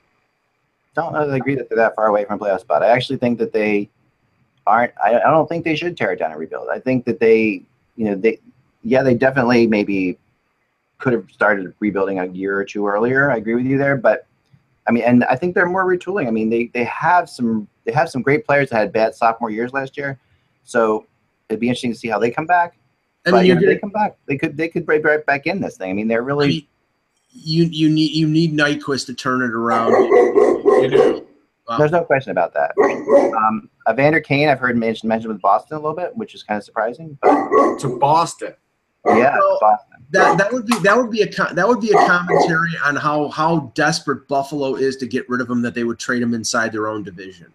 don't 0.95 1.15
I 1.15 1.35
agree 1.35 1.55
that 1.55 1.69
they're 1.69 1.77
that 1.77 1.95
far 1.95 2.07
away 2.07 2.25
from 2.25 2.39
a 2.41 2.43
playoff 2.43 2.61
spot. 2.61 2.83
I 2.83 2.89
actually 2.89 3.17
think 3.17 3.37
that 3.39 3.53
they 3.53 3.89
aren't. 4.67 4.93
I, 5.03 5.15
I 5.15 5.29
don't 5.31 5.47
think 5.47 5.65
they 5.65 5.75
should 5.75 5.97
tear 5.97 6.13
it 6.13 6.19
down 6.19 6.31
and 6.31 6.39
rebuild. 6.39 6.69
I 6.69 6.79
think 6.79 7.05
that 7.05 7.19
they, 7.19 7.63
you 7.95 8.05
know, 8.05 8.15
they, 8.15 8.39
yeah, 8.83 9.03
they 9.03 9.13
definitely 9.13 9.67
maybe 9.67 10.17
could 10.97 11.13
have 11.13 11.29
started 11.31 11.73
rebuilding 11.79 12.19
a 12.19 12.27
year 12.27 12.57
or 12.57 12.65
two 12.65 12.87
earlier. 12.87 13.31
I 13.31 13.37
agree 13.37 13.55
with 13.55 13.65
you 13.65 13.77
there, 13.77 13.97
but 13.97 14.27
I 14.87 14.91
mean, 14.91 15.03
and 15.03 15.23
I 15.25 15.35
think 15.35 15.55
they're 15.55 15.65
more 15.65 15.85
retooling. 15.85 16.27
I 16.27 16.31
mean, 16.31 16.49
they 16.49 16.67
they 16.73 16.83
have 16.85 17.29
some 17.29 17.67
they 17.85 17.91
have 17.91 18.09
some 18.09 18.21
great 18.21 18.45
players 18.45 18.69
that 18.69 18.77
had 18.77 18.93
bad 18.93 19.15
sophomore 19.15 19.49
years 19.49 19.73
last 19.73 19.97
year, 19.97 20.19
so 20.63 21.05
it'd 21.49 21.59
be 21.59 21.67
interesting 21.67 21.91
to 21.91 21.97
see 21.97 22.07
how 22.07 22.19
they 22.19 22.31
come 22.31 22.45
back. 22.45 22.77
I 23.25 23.31
but 23.31 23.37
mean, 23.37 23.45
you 23.45 23.53
you're 23.53 23.61
know, 23.61 23.67
they 23.67 23.77
come 23.77 23.91
back. 23.91 24.17
They 24.27 24.37
could 24.37 24.57
they 24.57 24.67
could 24.67 24.85
break 24.85 25.03
right 25.03 25.23
back 25.25 25.45
in 25.47 25.61
this 25.61 25.77
thing. 25.77 25.91
I 25.91 25.93
mean, 25.93 26.07
they're 26.07 26.23
really. 26.23 26.67
you 27.31 27.63
you 27.65 27.89
need 27.89 28.11
you 28.11 28.27
need 28.27 28.53
Nyquist 28.53 29.05
to 29.07 29.13
turn 29.13 29.41
it 29.41 29.51
around. 29.51 29.93
You 30.81 30.89
do. 30.89 31.27
Wow. 31.67 31.77
There's 31.77 31.91
no 31.91 32.03
question 32.03 32.31
about 32.31 32.55
that. 32.55 32.71
Um, 33.37 33.69
Evander 33.89 34.19
Kane, 34.19 34.49
I've 34.49 34.59
heard 34.59 34.77
mentioned 34.77 35.09
mentioned 35.09 35.33
with 35.33 35.41
Boston 35.41 35.77
a 35.77 35.79
little 35.79 35.95
bit, 35.95 36.15
which 36.15 36.35
is 36.35 36.43
kind 36.43 36.57
of 36.57 36.63
surprising. 36.63 37.17
But 37.21 37.79
To 37.79 37.97
Boston. 37.99 38.53
yeah, 39.05 39.35
Well, 39.37 39.57
Boston. 39.59 40.05
That 40.11 40.37
that 40.37 40.51
would 40.51 40.65
be 40.65 40.77
that 40.79 40.97
would 40.97 41.09
be 41.09 41.21
a 41.21 41.53
that 41.53 41.67
would 41.67 41.79
be 41.79 41.91
a 41.91 42.05
commentary 42.05 42.71
on 42.83 42.95
how 42.95 43.29
how 43.29 43.71
desperate 43.75 44.27
Buffalo 44.27 44.75
is 44.75 44.97
to 44.97 45.07
get 45.07 45.27
rid 45.29 45.41
of 45.41 45.49
him 45.49 45.61
that 45.61 45.73
they 45.73 45.83
would 45.83 45.99
trade 45.99 46.21
him 46.21 46.33
inside 46.33 46.71
their 46.71 46.87
own 46.87 47.03
division. 47.03 47.47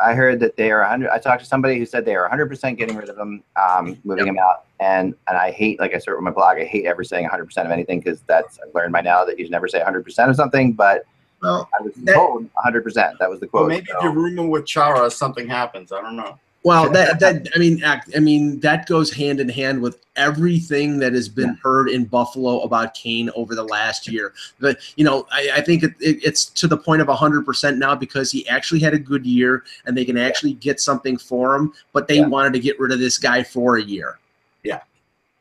I 0.00 0.14
heard 0.14 0.40
that 0.40 0.56
they 0.56 0.70
are 0.70 0.80
100. 0.80 1.10
I 1.10 1.18
talked 1.18 1.40
to 1.40 1.46
somebody 1.46 1.78
who 1.78 1.84
said 1.84 2.04
they 2.04 2.14
are 2.14 2.28
100% 2.28 2.78
getting 2.78 2.96
rid 2.96 3.08
of 3.10 3.18
him, 3.18 3.42
um, 3.56 3.98
moving 4.02 4.26
him 4.26 4.38
out. 4.38 4.64
And 4.80 5.14
and 5.28 5.36
I 5.36 5.50
hate, 5.50 5.78
like 5.78 5.94
I 5.94 5.98
said 5.98 6.12
with 6.14 6.22
my 6.22 6.30
blog, 6.30 6.56
I 6.58 6.64
hate 6.64 6.86
ever 6.86 7.04
saying 7.04 7.28
100% 7.28 7.64
of 7.64 7.70
anything 7.70 8.00
because 8.00 8.22
that's 8.22 8.58
I've 8.58 8.74
learned 8.74 8.92
by 8.92 9.02
now 9.02 9.24
that 9.24 9.38
you 9.38 9.44
should 9.44 9.52
never 9.52 9.68
say 9.68 9.80
100% 9.80 10.28
of 10.28 10.36
something. 10.36 10.72
But 10.72 11.04
Well, 11.42 11.68
I 11.78 11.82
was 11.82 11.92
that- 11.94 12.14
told 12.14 12.48
100%. 12.64 13.18
That 13.18 13.30
was 13.30 13.40
the 13.40 13.46
quote. 13.46 13.62
Well, 13.62 13.68
maybe 13.68 13.86
so- 13.86 13.96
if 13.98 14.02
you're 14.04 14.12
rooming 14.12 14.50
with 14.50 14.66
Chara, 14.66 15.10
something 15.10 15.48
happens. 15.48 15.92
I 15.92 16.00
don't 16.00 16.16
know. 16.16 16.38
Well, 16.62 16.90
that 16.90 17.18
that 17.20 17.48
I 17.54 17.58
mean, 17.58 17.82
I 17.82 18.18
mean 18.18 18.60
that 18.60 18.86
goes 18.86 19.10
hand 19.10 19.40
in 19.40 19.48
hand 19.48 19.80
with 19.80 19.96
everything 20.16 20.98
that 20.98 21.14
has 21.14 21.26
been 21.26 21.54
heard 21.62 21.88
in 21.88 22.04
Buffalo 22.04 22.60
about 22.60 22.92
Kane 22.92 23.30
over 23.34 23.54
the 23.54 23.62
last 23.64 24.06
year. 24.06 24.34
But 24.60 24.76
you 24.96 25.02
know, 25.02 25.26
I, 25.32 25.50
I 25.54 25.60
think 25.62 25.82
it, 25.84 25.92
it, 26.00 26.22
it's 26.22 26.44
to 26.44 26.68
the 26.68 26.76
point 26.76 27.00
of 27.00 27.08
hundred 27.08 27.46
percent 27.46 27.78
now 27.78 27.94
because 27.94 28.30
he 28.30 28.46
actually 28.46 28.80
had 28.80 28.92
a 28.92 28.98
good 28.98 29.24
year 29.24 29.64
and 29.86 29.96
they 29.96 30.04
can 30.04 30.18
actually 30.18 30.52
get 30.52 30.80
something 30.80 31.16
for 31.16 31.56
him. 31.56 31.72
But 31.94 32.08
they 32.08 32.16
Yeah. 32.18 32.26
wanted 32.26 32.52
to 32.52 32.60
get 32.60 32.78
rid 32.78 32.92
of 32.92 32.98
this 32.98 33.16
guy 33.16 33.42
for 33.42 33.78
a 33.78 33.82
year. 33.82 34.18
Yeah, 34.62 34.80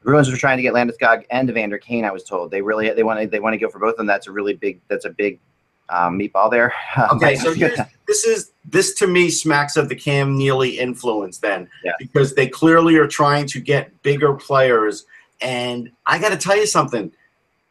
Bruins 0.03 0.31
were 0.31 0.37
trying 0.37 0.55
to 0.55 0.63
get 0.63 0.73
Landeskog 0.73 1.25
and 1.31 1.49
Evander 1.49 1.79
Kane. 1.79 2.05
I 2.05 2.11
was 2.11 2.23
told 2.23 2.49
they 2.49 2.61
really 2.61 2.89
they 2.93 3.03
want 3.03 3.19
to 3.19 3.27
they 3.27 3.41
want 3.41 3.55
to 3.55 3.57
go 3.57 3.67
for 3.67 3.79
both 3.79 3.91
of 3.91 3.97
them. 3.97 4.07
That's 4.07 4.27
a 4.27 4.31
really 4.31 4.53
big 4.53 4.79
that's 4.87 5.03
a 5.03 5.09
big 5.09 5.37
um, 5.89 6.17
meatball 6.17 6.49
there. 6.49 6.73
Okay, 7.13 7.35
so 7.43 7.53
here's, 7.53 7.79
this 8.07 8.25
is 8.25 8.51
this 8.65 8.93
to 8.95 9.07
me 9.07 9.29
smacks 9.29 9.77
of 9.77 9.89
the 9.89 9.95
Cam 9.95 10.37
Neely 10.37 10.79
influence 10.79 11.37
then, 11.39 11.69
Yeah. 11.83 11.93
because 11.99 12.35
they 12.35 12.47
clearly 12.47 12.95
are 12.97 13.07
trying 13.07 13.47
to 13.47 13.59
get 13.59 14.01
bigger 14.03 14.33
players. 14.33 15.05
And 15.41 15.91
I 16.05 16.19
got 16.19 16.29
to 16.29 16.37
tell 16.37 16.57
you 16.57 16.67
something, 16.67 17.11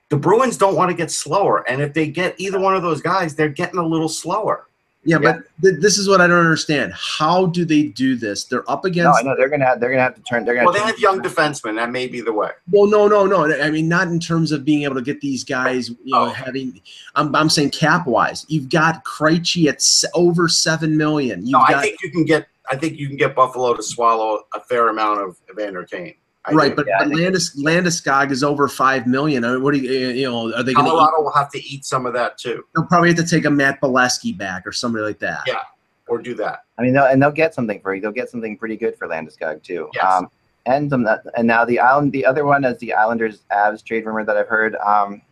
the 0.09 0.17
Bruins 0.17 0.57
don't 0.57 0.75
want 0.75 0.91
to 0.91 0.97
get 0.97 1.11
slower, 1.11 1.69
and 1.69 1.83
if 1.83 1.93
they 1.93 2.09
get 2.09 2.35
either 2.39 2.59
one 2.59 2.75
of 2.75 2.83
those 2.83 3.03
guys, 3.03 3.35
they're 3.35 3.51
getting 3.51 3.79
a 3.79 3.87
little 3.87 4.09
slower. 4.09 4.68
Yeah, 5.09 5.19
Yeah. 5.23 5.33
but 5.33 5.63
th- 5.63 5.81
this 5.81 5.97
is 5.97 6.09
what 6.09 6.21
I 6.21 6.27
don't 6.27 6.39
understand. 6.39 6.93
How 6.95 7.47
do 7.47 7.65
they 7.65 7.85
do 7.85 8.15
this? 8.15 8.45
They're 8.45 8.69
up 8.71 8.85
against. 8.85 9.05
no, 9.07 9.11
against 9.11 9.25
I 9.27 9.29
know 9.31 9.37
they're 9.37 9.49
gonna 9.49 9.65
have, 9.65 9.81
they're 9.81 9.91
gonna 9.91 10.03
have 10.03 10.15
to 10.17 10.23
turn. 10.23 10.45
They're 10.45 10.55
gonna. 10.55 10.67
Well, 10.67 10.75
they 10.75 10.81
have 10.81 10.99
young 10.99 11.21
defensemen. 11.23 11.77
That 11.77 11.91
may 11.91 12.07
be 12.07 12.21
the 12.21 12.33
way. 12.33 12.51
Well, 12.71 12.87
no, 12.87 13.09
no, 13.09 13.25
no. 13.27 13.51
I 13.63 13.71
mean, 13.71 13.89
not 13.89 14.09
in 14.09 14.21
terms 14.21 14.53
of 14.53 14.65
being 14.65 14.83
able 14.83 14.97
to 14.97 15.03
get 15.03 15.21
these 15.21 15.45
guys. 15.45 15.89
You 15.89 15.97
know, 16.13 16.27
Oh. 16.27 16.29
having. 16.29 16.81
I'm, 17.15 17.35
I'm 17.35 17.49
saying 17.49 17.71
cap 17.71 18.07
wise. 18.07 18.45
You've 18.49 18.69
got 18.69 19.05
Krejci 19.05 19.67
at 19.69 19.77
s- 19.77 20.05
over 20.15 20.49
seven 20.49 20.97
million. 20.97 21.41
You've 21.41 21.53
No, 21.53 21.61
I 21.61 21.81
think 21.81 21.97
you 22.03 22.11
can 22.11 22.25
get. 22.25 22.47
I 22.71 22.77
think 22.77 22.99
you 22.99 23.07
can 23.09 23.17
get 23.17 23.35
Buffalo 23.35 23.73
to 23.75 23.83
swallow 23.83 24.43
a 24.55 24.61
fair 24.61 24.89
amount 24.91 25.23
of 25.23 25.37
Evander 25.51 25.85
Kane. 25.85 26.15
I 26.49 26.53
right, 26.53 26.71
do. 26.71 26.77
but, 26.77 26.87
Yeah, 26.87 26.99
but 27.05 27.15
Landis 27.15 27.57
Landeskog 27.57 28.31
is 28.31 28.43
over 28.43 28.69
five 28.69 29.07
million. 29.07 29.45
I 29.45 29.53
mean, 29.53 29.63
what 29.63 29.75
do 29.75 29.81
you 29.81 30.09
you 30.09 30.31
know? 30.31 30.55
Are 30.55 30.63
they 30.63 30.73
going 30.73 30.87
to? 30.87 30.91
Colorado 30.91 31.23
will 31.23 31.33
have 31.33 31.51
to 31.53 31.63
eat 31.65 31.85
some 31.85 32.07
of 32.07 32.13
that 32.15 32.39
too, 32.39 32.65
They'll 32.75 32.87
probably 32.87 33.09
have 33.09 33.19
to 33.19 33.27
take 33.27 33.45
a 33.45 33.51
Matt 33.51 33.81
Beleskey 33.81 34.37
back 34.37 34.67
or 34.67 34.73
somebody 34.73 35.05
like 35.05 35.19
that. 35.21 35.43
Yeah. 35.47 35.61
or 36.09 36.19
do 36.19 36.35
that. 36.37 36.65
I 36.79 36.83
mean, 36.83 36.95
they'll, 36.95 37.05
and 37.05 37.21
they'll 37.21 37.31
get 37.31 37.55
something 37.55 37.81
for 37.81 37.95
you. 37.95 38.01
They'll 38.01 38.13
get 38.13 38.31
something 38.31 38.57
pretty 38.57 38.77
good 38.77 38.97
for 38.97 39.07
Landeskog 39.09 39.63
too. 39.63 39.91
Yes. 39.95 40.05
Um, 40.05 40.31
and 40.67 40.91
some 40.91 41.07
and 41.37 41.47
now 41.47 41.65
the 41.65 41.79
island, 41.79 42.13
the 42.13 42.25
other 42.25 42.45
one 42.45 42.65
is 42.65 42.79
the 42.79 42.93
Islanders 42.93 43.43
Avs 43.51 43.83
trade 43.83 44.05
rumor 44.05 44.25
that 44.25 44.37
I've 44.37 44.49
heard 44.49 44.77
um, 44.77 45.23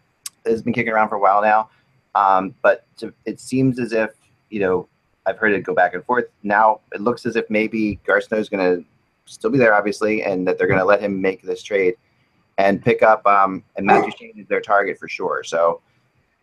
has 0.47 0.63
been 0.63 0.73
kicking 0.73 0.93
around 0.93 1.09
for 1.09 1.17
a 1.17 1.21
while 1.21 1.43
now. 1.43 1.71
Um, 2.15 2.55
but 2.63 2.87
to, 2.99 3.13
it 3.27 3.39
seems 3.39 3.79
as 3.79 3.93
if 3.93 4.11
you 4.49 4.61
know 4.61 4.89
I've 5.27 5.39
heard 5.39 5.53
it 5.53 5.63
go 5.63 5.75
back 5.75 5.95
and 5.95 6.05
forth. 6.05 6.27
Now 6.43 6.81
it 6.93 7.01
looks 7.01 7.27
as 7.27 7.37
if 7.37 7.49
maybe 7.51 8.01
Garth 8.07 8.25
Snow 8.25 8.39
is 8.39 8.49
going 8.49 8.79
to 8.79 8.85
still 9.27 9.51
be 9.51 9.59
there, 9.59 9.75
obviously, 9.75 10.23
and 10.23 10.47
that 10.47 10.59
they're 10.59 10.67
going 10.67 10.79
to 10.79 10.85
let 10.85 11.01
him 11.01 11.21
make 11.21 11.43
this 11.43 11.63
trade 11.63 11.95
and 12.59 12.83
pick 12.83 13.03
up. 13.03 13.27
Um, 13.27 13.63
and 13.77 13.87
Matt 13.87 14.05
Duchene 14.05 14.39
is 14.39 14.47
their 14.49 14.61
target 14.61 14.99
for 14.99 15.09
sure. 15.09 15.43
So 15.45 15.83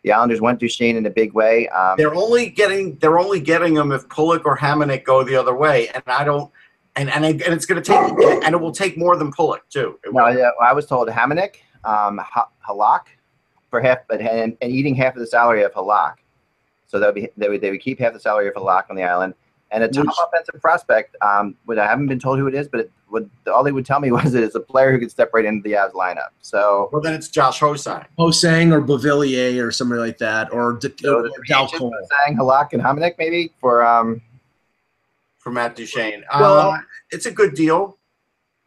the 0.04 0.12
Islanders 0.12 0.42
want 0.42 0.60
Duchene 0.60 0.98
in 0.98 1.06
a 1.06 1.10
big 1.10 1.34
way. 1.34 1.68
Um, 1.70 1.96
They're 1.98 2.14
only 2.14 2.50
getting 2.50 2.98
they're 2.98 3.18
only 3.20 3.40
getting 3.40 3.74
them 3.74 3.92
if 3.92 4.08
Pulock 4.10 4.46
or 4.46 4.58
Hamonic 4.58 5.06
go 5.06 5.24
the 5.24 5.36
other 5.36 5.56
way, 5.56 5.88
and 5.90 6.04
I 6.08 6.24
don't. 6.24 6.52
And 6.96 7.10
and, 7.10 7.26
and 7.26 7.42
it's 7.42 7.66
going 7.66 7.82
to 7.82 7.92
take 7.92 8.44
and 8.44 8.54
it 8.54 8.62
will 8.62 8.72
take 8.72 8.98
more 8.98 9.16
than 9.16 9.32
Pulock 9.32 9.62
too. 9.70 9.98
No, 10.12 10.28
yeah, 10.28 10.52
I 10.62 10.74
was 10.74 10.86
told 10.86 11.08
Hamonic, 11.08 11.56
um, 11.84 12.22
Halak, 12.68 13.06
for 13.70 13.82
half, 13.82 14.00
but 14.08 14.22
and, 14.22 14.56
and 14.62 14.72
eating 14.72 14.94
half 14.94 15.16
of 15.16 15.20
the 15.20 15.26
salary 15.26 15.64
of 15.64 15.74
Halak. 15.74 16.16
So 16.86 17.00
that 17.00 17.08
would 17.08 17.16
be 17.16 17.30
they 17.36 17.50
would 17.50 17.62
they 17.62 17.72
would 17.72 17.82
keep 17.82 18.00
half 18.00 18.14
the 18.14 18.20
salary 18.20 18.48
of 18.48 18.54
Halak 18.54 18.92
on 18.92 18.96
the 18.96 19.04
island, 19.04 19.34
and 19.74 19.84
a 19.84 19.88
top 19.90 20.06
Which- 20.06 20.16
offensive 20.26 20.62
prospect. 20.62 21.18
Um, 21.22 21.56
but 21.66 21.78
I 21.80 21.86
haven't 21.88 22.08
been 22.08 22.20
told 22.20 22.40
who 22.40 22.48
it 22.48 22.56
is, 22.56 22.68
but 22.70 22.80
it 22.80 22.92
would 23.10 23.30
all 23.52 23.64
they 23.64 23.72
would 23.74 23.86
tell 23.86 24.00
me 24.00 24.12
was 24.18 24.34
it's 24.34 24.56
a 24.56 24.60
player 24.60 24.92
who 24.92 25.00
could 25.00 25.12
step 25.12 25.32
right 25.34 25.44
into 25.46 25.62
the 25.68 25.76
Avs 25.76 25.94
lineup. 25.94 26.30
So. 26.42 26.90
Well, 26.94 27.02
then 27.02 27.14
it's 27.14 27.28
Josh 27.28 27.60
Ho-Sang. 27.60 28.06
Ho-Sang 28.18 28.72
or 28.72 28.82
Beauvillier 28.82 29.66
or 29.66 29.72
somebody 29.72 30.00
like 30.02 30.18
that, 30.20 30.52
or, 30.54 30.74
D- 30.74 30.94
So 31.02 31.18
or 31.20 31.24
the 31.24 31.30
Dal 31.48 31.62
chances 31.68 31.80
Cole. 31.80 31.94
saying 32.26 32.38
Halak 32.38 32.74
and 32.74 32.82
Hamonic 32.82 33.16
maybe 33.18 33.52
for 33.60 33.84
um 33.86 34.22
for 35.40 35.52
Matt 35.52 35.76
Duchene. 35.76 36.24
Well- 36.40 36.72
uh, 36.72 36.78
it's 37.12 37.26
a 37.26 37.32
good 37.32 37.54
deal. 37.56 37.98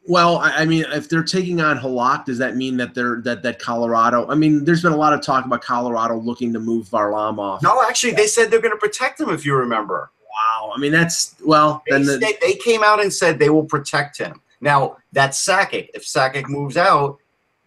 Well, 0.09 0.39
I 0.39 0.51
I 0.59 0.65
mean, 0.67 0.85
if 0.93 1.09
they're 1.09 1.25
taking 1.25 1.61
on 1.61 1.77
Halak, 1.79 2.27
does 2.27 2.39
that 2.39 2.55
mean 2.55 2.77
that 2.77 2.95
they're 2.95 3.21
that 3.23 3.43
that 3.43 3.59
Colorado? 3.59 4.25
I 4.29 4.37
mean, 4.37 4.65
there's 4.65 4.81
been 4.83 4.93
a 4.93 4.97
lot 4.97 5.13
of 5.13 5.21
talk 5.21 5.45
about 5.45 5.63
Colorado 5.63 6.17
looking 6.17 6.53
to 6.53 6.61
move 6.61 6.87
Varlamov. 6.89 7.61
No, 7.63 7.83
actually, 7.83 8.13
they 8.13 8.29
said 8.29 8.49
they're 8.53 8.61
going 8.61 8.71
to 8.75 8.79
protect 8.79 9.21
him. 9.21 9.31
If 9.31 9.45
you 9.45 9.57
remember, 9.57 10.13
Wow. 10.37 10.73
I 10.75 10.79
mean, 10.79 10.93
that's 10.93 11.35
well. 11.45 11.83
they, 11.87 11.93
Then 11.93 12.05
the, 12.05 12.21
said- 12.21 12.39
they 12.43 12.55
came 12.55 12.83
out 12.85 13.01
and 13.01 13.13
said 13.13 13.39
they 13.39 13.51
will 13.51 13.65
protect 13.65 14.19
him. 14.19 14.41
Now 14.61 14.99
that's 15.13 15.43
Sakic. 15.45 15.89
If 15.95 16.05
Sakic 16.05 16.49
moves 16.49 16.77
out, 16.77 17.19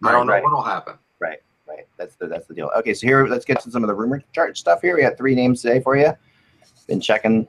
I 0.04 0.12
don't 0.12 0.26
know 0.26 0.32
Right, 0.32 0.36
right. 0.38 0.44
what 0.44 0.52
will 0.52 0.62
happen. 0.62 0.94
Right. 1.18 1.38
Right. 1.68 1.86
That's 1.96 2.14
the 2.16 2.26
that's 2.26 2.46
the 2.46 2.54
deal. 2.54 2.70
Okay, 2.78 2.94
so 2.94 3.06
here 3.06 3.26
let's 3.26 3.44
get 3.44 3.60
to 3.60 3.70
some 3.70 3.82
of 3.84 3.88
the 3.88 3.94
rumor 3.94 4.22
chart 4.32 4.56
stuff 4.56 4.80
here. 4.82 4.96
We 4.96 5.02
got 5.02 5.16
three 5.16 5.34
names 5.34 5.62
today 5.62 5.80
for 5.80 5.96
you. 5.96 6.12
Been 6.86 7.00
checking 7.00 7.46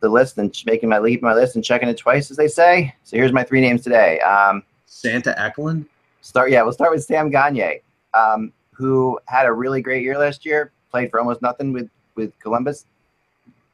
the 0.00 0.08
list 0.08 0.38
and 0.38 0.54
making 0.64 0.88
my 0.88 0.98
leap 0.98 1.20
my 1.22 1.34
list 1.34 1.56
and 1.56 1.64
checking 1.64 1.88
it 1.88 1.98
twice, 1.98 2.30
as 2.30 2.36
they 2.38 2.48
say. 2.48 2.94
So 3.04 3.16
here's 3.18 3.32
my 3.32 3.44
three 3.44 3.60
names 3.60 3.82
today. 3.82 4.18
Um, 4.20 4.62
Santa 4.86 5.38
Eklund. 5.38 5.84
start 6.22 6.50
yeah, 6.50 6.62
we'll 6.62 6.72
start 6.72 6.90
with 6.90 7.04
Sam 7.04 7.30
Gagner, 7.30 7.74
um, 8.14 8.52
who 8.72 9.18
had 9.26 9.44
a 9.46 9.52
really 9.52 9.82
great 9.82 10.02
year 10.02 10.16
last 10.18 10.46
year. 10.46 10.72
Played 10.90 11.10
for 11.10 11.20
almost 11.20 11.42
nothing 11.42 11.72
with 11.74 11.90
with 12.14 12.32
Columbus. 12.40 12.86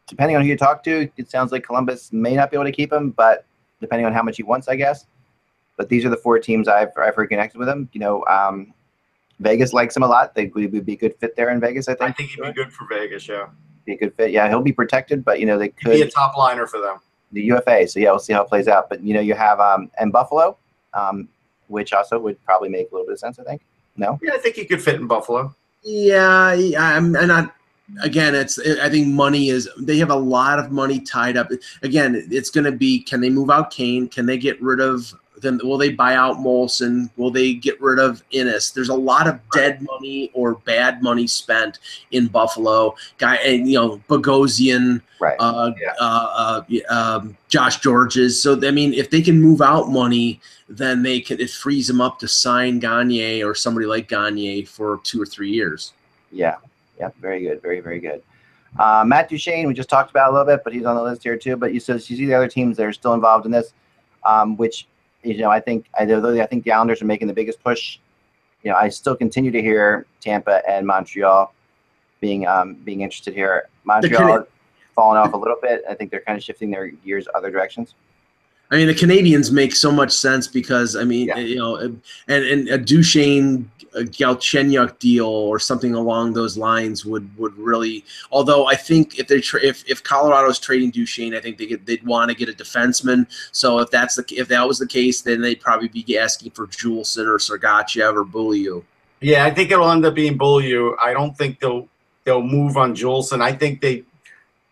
Depending 0.07 0.37
on 0.37 0.43
who 0.43 0.49
you 0.49 0.57
talk 0.57 0.83
to, 0.85 1.09
it 1.17 1.31
sounds 1.31 1.51
like 1.53 1.65
Columbus 1.65 2.13
may 2.13 2.35
not 2.35 2.51
be 2.51 2.57
able 2.57 2.65
to 2.67 2.73
keep 2.73 2.93
him, 2.93 3.11
but 3.11 3.45
depending 3.81 4.07
on 4.07 4.13
how 4.13 4.23
much 4.23 4.37
he 4.37 4.43
wants, 4.43 4.69
I 4.69 4.77
guess. 4.77 5.07
But 5.77 5.89
these 5.89 6.05
are 6.05 6.09
the 6.09 6.17
four 6.17 6.39
teams 6.39 6.69
I've 6.69 6.91
I've 6.97 7.19
reconnected 7.19 7.59
with 7.59 7.69
him. 7.69 7.89
You 7.93 8.01
know, 8.01 8.25
um, 8.27 8.73
Vegas 9.41 9.73
likes 9.73 9.97
him 9.97 10.03
a 10.03 10.07
lot. 10.07 10.35
They 10.35 10.47
would 10.47 10.87
be 10.87 10.93
a 10.95 10.97
good 10.97 11.15
fit 11.19 11.37
there 11.37 11.51
in 11.51 11.61
Vegas. 11.61 11.89
I 11.89 11.95
think. 11.95 12.11
I 12.11 12.13
think 12.13 12.31
he'd 12.31 12.43
be 12.43 12.53
good 12.53 12.73
for 12.73 12.87
Vegas. 12.89 13.29
Yeah, 13.29 13.49
Be 13.85 13.93
a 13.93 13.97
good 13.99 14.15
fit. 14.15 14.31
Yeah, 14.31 14.49
he'll 14.49 14.63
be 14.63 14.73
protected, 14.73 15.25
but 15.25 15.41
you 15.41 15.47
know 15.47 15.59
they 15.59 15.73
he'd 15.81 15.91
be 15.91 16.03
a 16.03 16.11
top 16.11 16.37
liner 16.37 16.67
for 16.67 16.81
them. 16.81 16.99
the 17.33 17.43
UFA. 17.43 17.87
So 17.89 18.01
yeah, 18.01 18.11
we'll 18.11 18.21
see 18.21 18.33
how 18.33 18.43
it 18.43 18.49
plays 18.49 18.69
out. 18.69 18.89
But 18.89 19.03
you 19.03 19.13
know, 19.13 19.21
you 19.21 19.35
have 19.35 19.61
um 19.61 19.91
and 19.99 20.13
Buffalo, 20.13 20.57
um, 20.95 21.29
which 21.69 21.93
also 21.93 22.19
would 22.19 22.43
probably 22.45 22.69
make 22.69 22.91
a 22.91 22.95
little 22.95 23.07
bit 23.07 23.15
of 23.15 23.19
sense. 23.19 23.39
I 23.39 23.43
think. 23.45 23.61
No. 23.97 24.19
Yeah, 24.23 24.33
I 24.35 24.39
think 24.39 24.57
he 24.57 24.65
could 24.65 24.83
fit 24.83 24.95
in 24.95 25.07
Buffalo. 25.07 25.55
Yeah, 25.83 26.55
I'm, 26.79 27.17
I'm 27.17 27.29
not. 27.29 27.55
Again, 28.03 28.35
it's. 28.35 28.59
I 28.59 28.89
think 28.91 29.07
money 29.07 29.49
is. 29.49 29.69
They 29.79 29.97
have 29.99 30.11
a 30.11 30.17
lot 30.17 30.59
of 30.59 30.73
money 30.73 30.99
tied 31.01 31.37
up. 31.37 31.51
Again, 31.83 32.27
it's 32.31 32.51
going 32.51 32.65
to 32.65 32.73
be. 32.73 33.01
Can 33.01 33.21
they 33.21 33.31
move 33.31 33.49
out 33.51 33.71
Kane? 33.71 34.09
Can 34.09 34.27
they 34.27 34.39
get 34.39 34.61
rid 34.61 34.81
of? 34.81 35.13
Then 35.41 35.61
will 35.63 35.77
they 35.79 35.91
buy 35.91 36.15
out 36.15 36.39
Moulson? 36.39 37.11
Will 37.17 37.31
they 37.31 37.53
get 37.53 37.81
rid 37.81 37.99
of 37.99 38.25
Ennis? 38.33 38.71
There's 38.71 38.89
a 38.89 38.95
lot 38.95 39.29
of 39.29 39.39
dead 39.53 39.83
money 39.83 40.31
or 40.33 40.55
bad 40.55 41.03
money 41.03 41.27
spent 41.27 41.79
in 42.11 42.27
Buffalo. 42.27 42.95
Guy 43.19 43.37
and 43.37 43.69
you 43.71 43.79
know 43.79 43.99
Bogosian, 44.09 45.01
Right. 45.21 45.37
uh, 45.39 45.73
Yeah. 45.81 45.93
uh, 46.01 46.63
uh, 46.69 46.93
um, 46.93 47.37
Josh 47.49 47.81
Gorges. 47.83 48.43
So 48.43 48.59
I 48.67 48.71
mean, 48.71 48.95
if 48.95 49.11
they 49.11 49.21
can 49.23 49.41
move 49.41 49.61
out 49.63 49.91
money, 49.91 50.41
then 50.69 51.03
they 51.03 51.21
can. 51.21 51.39
It 51.39 51.51
frees 51.51 51.87
them 51.87 52.01
up 52.01 52.19
to 52.21 52.27
sign 52.29 52.81
Gagner 52.81 53.47
or 53.47 53.55
somebody 53.55 53.87
like 53.87 54.09
Gagner 54.09 54.67
for 54.67 55.01
two 55.05 55.21
or 55.23 55.27
three 55.27 55.51
years. 55.51 55.93
Yeah. 56.33 56.57
Yeah. 56.99 57.11
Very 57.21 57.43
good. 57.43 57.63
Very 57.63 57.81
very 57.81 58.01
good. 58.01 58.23
Uh, 58.79 59.05
Matt 59.07 59.29
Duchene, 59.29 59.67
we 59.67 59.75
just 59.75 59.89
talked 59.89 60.11
about 60.11 60.31
a 60.31 60.33
little 60.33 60.47
bit, 60.47 60.63
but 60.63 60.73
he's 60.73 60.85
on 60.85 60.97
the 60.97 61.03
list 61.03 61.23
here 61.23 61.37
too. 61.37 61.57
But 61.57 61.73
you 61.73 61.81
says 61.81 62.11
you 62.11 62.17
see 62.17 62.27
the 62.27 62.35
other 62.35 62.49
teams 62.49 62.77
that 62.77 62.85
are 62.85 62.93
still 62.93 63.15
involved 63.15 63.47
in 63.47 63.53
this, 63.53 63.73
um, 64.25 64.57
which 64.57 64.87
you 65.23 65.39
know 65.39 65.51
I 65.51 65.61
think 65.61 65.87
I 65.99 66.03
I 66.03 66.47
think 66.47 66.65
the 66.65 66.73
Islanders 66.73 67.01
are 67.01 67.07
making 67.07 67.29
the 67.29 67.35
biggest 67.35 67.63
push. 67.63 67.99
You 68.63 68.71
know, 68.71 68.77
I 68.77 68.89
still 68.89 69.17
continue 69.17 69.51
to 69.51 69.63
hear 69.63 70.07
Tampa 70.21 70.63
and 70.69 70.87
Montreal 70.87 71.55
being 72.21 72.47
um, 72.47 72.75
being 72.75 73.01
interested 73.01 73.35
here. 73.35 73.69
Montreal 73.85 74.47
falling 74.95 75.19
off 75.19 75.33
a 75.33 75.37
little 75.37 75.59
bit. 75.61 75.83
I 75.89 75.95
think 75.95 76.11
they're 76.11 76.23
kind 76.23 76.37
of 76.37 76.43
shifting 76.43 76.71
their 76.71 76.89
gears 76.89 77.29
other 77.35 77.51
directions. 77.51 77.95
I 78.71 78.77
mean, 78.77 78.89
the 78.89 78.95
Canadiens 78.95 79.53
make 79.53 79.75
so 79.75 79.93
much 79.93 80.13
sense 80.13 80.49
because 80.49 80.97
I 80.97 81.05
mean, 81.05 81.29
Yeah. 81.29 81.39
you 81.39 81.57
know, 81.57 81.77
and 81.77 82.01
and 82.29 82.69
a 82.69 82.79
Duchene 82.79 83.71
a 83.95 84.01
Galchenyuk 84.01 84.99
deal 84.99 85.27
or 85.27 85.59
something 85.59 85.95
along 85.95 86.35
those 86.35 86.59
lines 86.59 87.07
would 87.07 87.27
would 87.39 87.57
really. 87.57 88.05
Although 88.31 88.67
I 88.67 88.75
think 88.75 89.19
if 89.19 89.29
they 89.29 89.41
tra- 89.41 89.63
if 89.63 89.89
if 89.89 90.03
Colorado's 90.03 90.59
trading 90.59 90.91
Duchene, 90.91 91.35
I 91.35 91.41
think 91.41 91.57
they 91.57 91.67
get, 91.67 91.87
they'd 91.87 92.05
want 92.05 92.31
to 92.31 92.37
get 92.37 92.49
a 92.49 92.53
defenseman. 92.53 93.27
So 93.53 93.79
if 93.79 93.91
that's 93.91 94.17
the 94.17 94.25
if 94.37 94.49
that 94.49 94.67
was 94.69 94.79
the 94.79 94.87
case, 94.87 95.23
then 95.23 95.41
they'd 95.41 95.61
probably 95.61 95.89
be 95.89 96.19
asking 96.19 96.51
for 96.51 96.67
Juulsen 96.67 97.27
or 97.27 97.39
Sergachev 97.39 98.15
or 98.15 98.25
Beaulieu. 98.25 98.83
Yeah, 99.23 99.47
I 99.47 99.51
think 99.51 99.71
it'll 99.71 99.91
end 99.91 100.05
up 100.05 100.15
being 100.15 100.37
Beaulieu. 100.37 100.95
I 101.03 101.15
don't 101.15 101.37
think 101.39 101.61
they'll 101.61 101.89
they'll 102.25 102.43
move 102.43 102.77
on 102.77 102.95
Juulsen. 102.95 103.41
I 103.41 103.53
think 103.53 103.81
they 103.81 104.05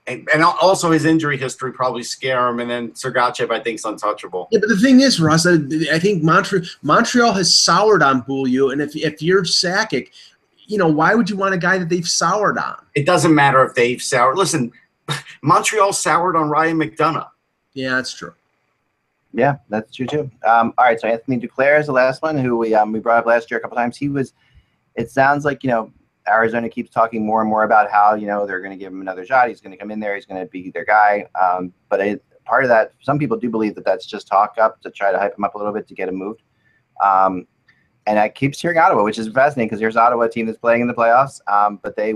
and, 0.06 0.28
and 0.32 0.42
also 0.42 0.90
his 0.90 1.04
injury 1.04 1.38
history 1.38 1.72
probably 1.72 2.02
scare 2.02 2.48
him. 2.48 2.60
And 2.60 2.70
then 2.70 2.90
Sergachev, 2.90 3.50
I 3.50 3.60
think, 3.60 3.76
is 3.76 3.84
untouchable. 3.84 4.48
Yeah, 4.50 4.58
but 4.60 4.68
the 4.68 4.76
thing 4.76 5.00
is, 5.00 5.20
Russ, 5.20 5.46
I, 5.46 5.54
I 5.92 5.98
think 5.98 6.22
Montreal 6.22 6.64
Montreal 6.82 7.32
has 7.32 7.54
soured 7.54 8.02
on 8.02 8.20
Beaulieu, 8.20 8.70
and 8.70 8.82
if 8.82 8.94
if 8.94 9.22
you're 9.22 9.42
Sakic, 9.44 10.10
you 10.66 10.78
know 10.78 10.88
why 10.88 11.14
would 11.14 11.30
you 11.30 11.36
want 11.36 11.54
a 11.54 11.58
guy 11.58 11.78
that 11.78 11.88
they've 11.88 12.06
soured 12.06 12.58
on? 12.58 12.76
It 12.94 13.06
doesn't 13.06 13.34
matter 13.34 13.64
if 13.64 13.74
they've 13.74 14.02
soured. 14.02 14.36
Listen, 14.36 14.72
Montreal 15.42 15.92
soured 15.92 16.36
on 16.36 16.48
Ryan 16.48 16.78
McDonagh. 16.78 17.28
Yeah, 17.72 17.96
that's 17.96 18.14
true. 18.14 18.34
Yeah, 19.32 19.56
that's 19.68 19.94
true 19.94 20.06
too. 20.06 20.30
Um, 20.46 20.74
all 20.78 20.84
right, 20.84 21.00
so 21.00 21.08
Anthony 21.08 21.40
Duclair 21.40 21.80
is 21.80 21.86
the 21.86 21.92
last 21.92 22.22
one 22.22 22.38
who 22.38 22.56
we 22.56 22.74
um, 22.74 22.92
we 22.92 23.00
brought 23.00 23.18
up 23.18 23.26
last 23.26 23.50
year 23.50 23.58
a 23.58 23.60
couple 23.60 23.76
times. 23.76 23.96
He 23.96 24.08
was. 24.08 24.32
It 24.96 25.10
sounds 25.10 25.44
like 25.44 25.64
you 25.64 25.70
know 25.70 25.92
Arizona 26.28 26.68
keeps 26.68 26.90
talking 26.90 27.24
more 27.26 27.40
and 27.40 27.50
more 27.50 27.64
about 27.64 27.90
how 27.90 28.14
you 28.14 28.26
know 28.26 28.46
they're 28.46 28.60
going 28.60 28.70
to 28.70 28.76
give 28.82 28.92
him 28.92 29.00
another 29.00 29.24
shot. 29.26 29.48
He's 29.48 29.60
going 29.60 29.72
to 29.72 29.76
come 29.76 29.90
in 29.90 30.00
there. 30.00 30.14
He's 30.14 30.26
going 30.26 30.40
to 30.40 30.46
be 30.50 30.70
their 30.70 30.84
guy. 30.84 31.26
Um, 31.40 31.72
but 31.88 32.00
it, 32.00 32.24
part 32.44 32.64
of 32.64 32.68
that, 32.68 32.92
some 33.00 33.18
people 33.18 33.36
do 33.36 33.50
believe 33.50 33.74
that 33.74 33.84
that's 33.84 34.06
just 34.06 34.26
talk 34.26 34.54
up 34.58 34.80
to 34.82 34.90
try 34.90 35.12
to 35.12 35.18
hype 35.18 35.36
him 35.36 35.44
up 35.44 35.54
a 35.54 35.58
little 35.58 35.72
bit 35.72 35.86
to 35.88 35.94
get 35.94 36.08
him 36.08 36.16
moved. 36.16 36.42
Um, 37.02 37.46
and 38.06 38.18
I 38.18 38.28
keep 38.28 38.54
hearing 38.54 38.78
Ottawa, 38.78 39.02
which 39.02 39.18
is 39.18 39.28
fascinating 39.28 39.68
because 39.68 39.80
here's 39.80 39.96
Ottawa 39.96 40.26
team 40.28 40.46
that's 40.46 40.58
playing 40.58 40.82
in 40.82 40.86
the 40.88 40.94
playoffs. 40.94 41.40
Um, 41.50 41.78
but 41.82 41.96
they 41.96 42.14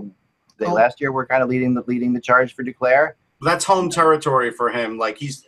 they 0.59 0.67
Oh. 0.67 0.73
last 0.75 1.01
year 1.01 1.13
were 1.13 1.25
kind 1.25 1.43
of 1.43 1.49
leading 1.49 1.73
the 1.75 1.83
leading 1.87 2.13
the 2.13 2.21
charge 2.21 2.55
for 2.55 2.65
Duclair. 2.65 3.13
That's 3.41 3.65
home 3.65 3.89
territory 3.91 4.51
for 4.51 4.71
him. 4.71 4.99
Like 4.99 5.17
he's, 5.17 5.45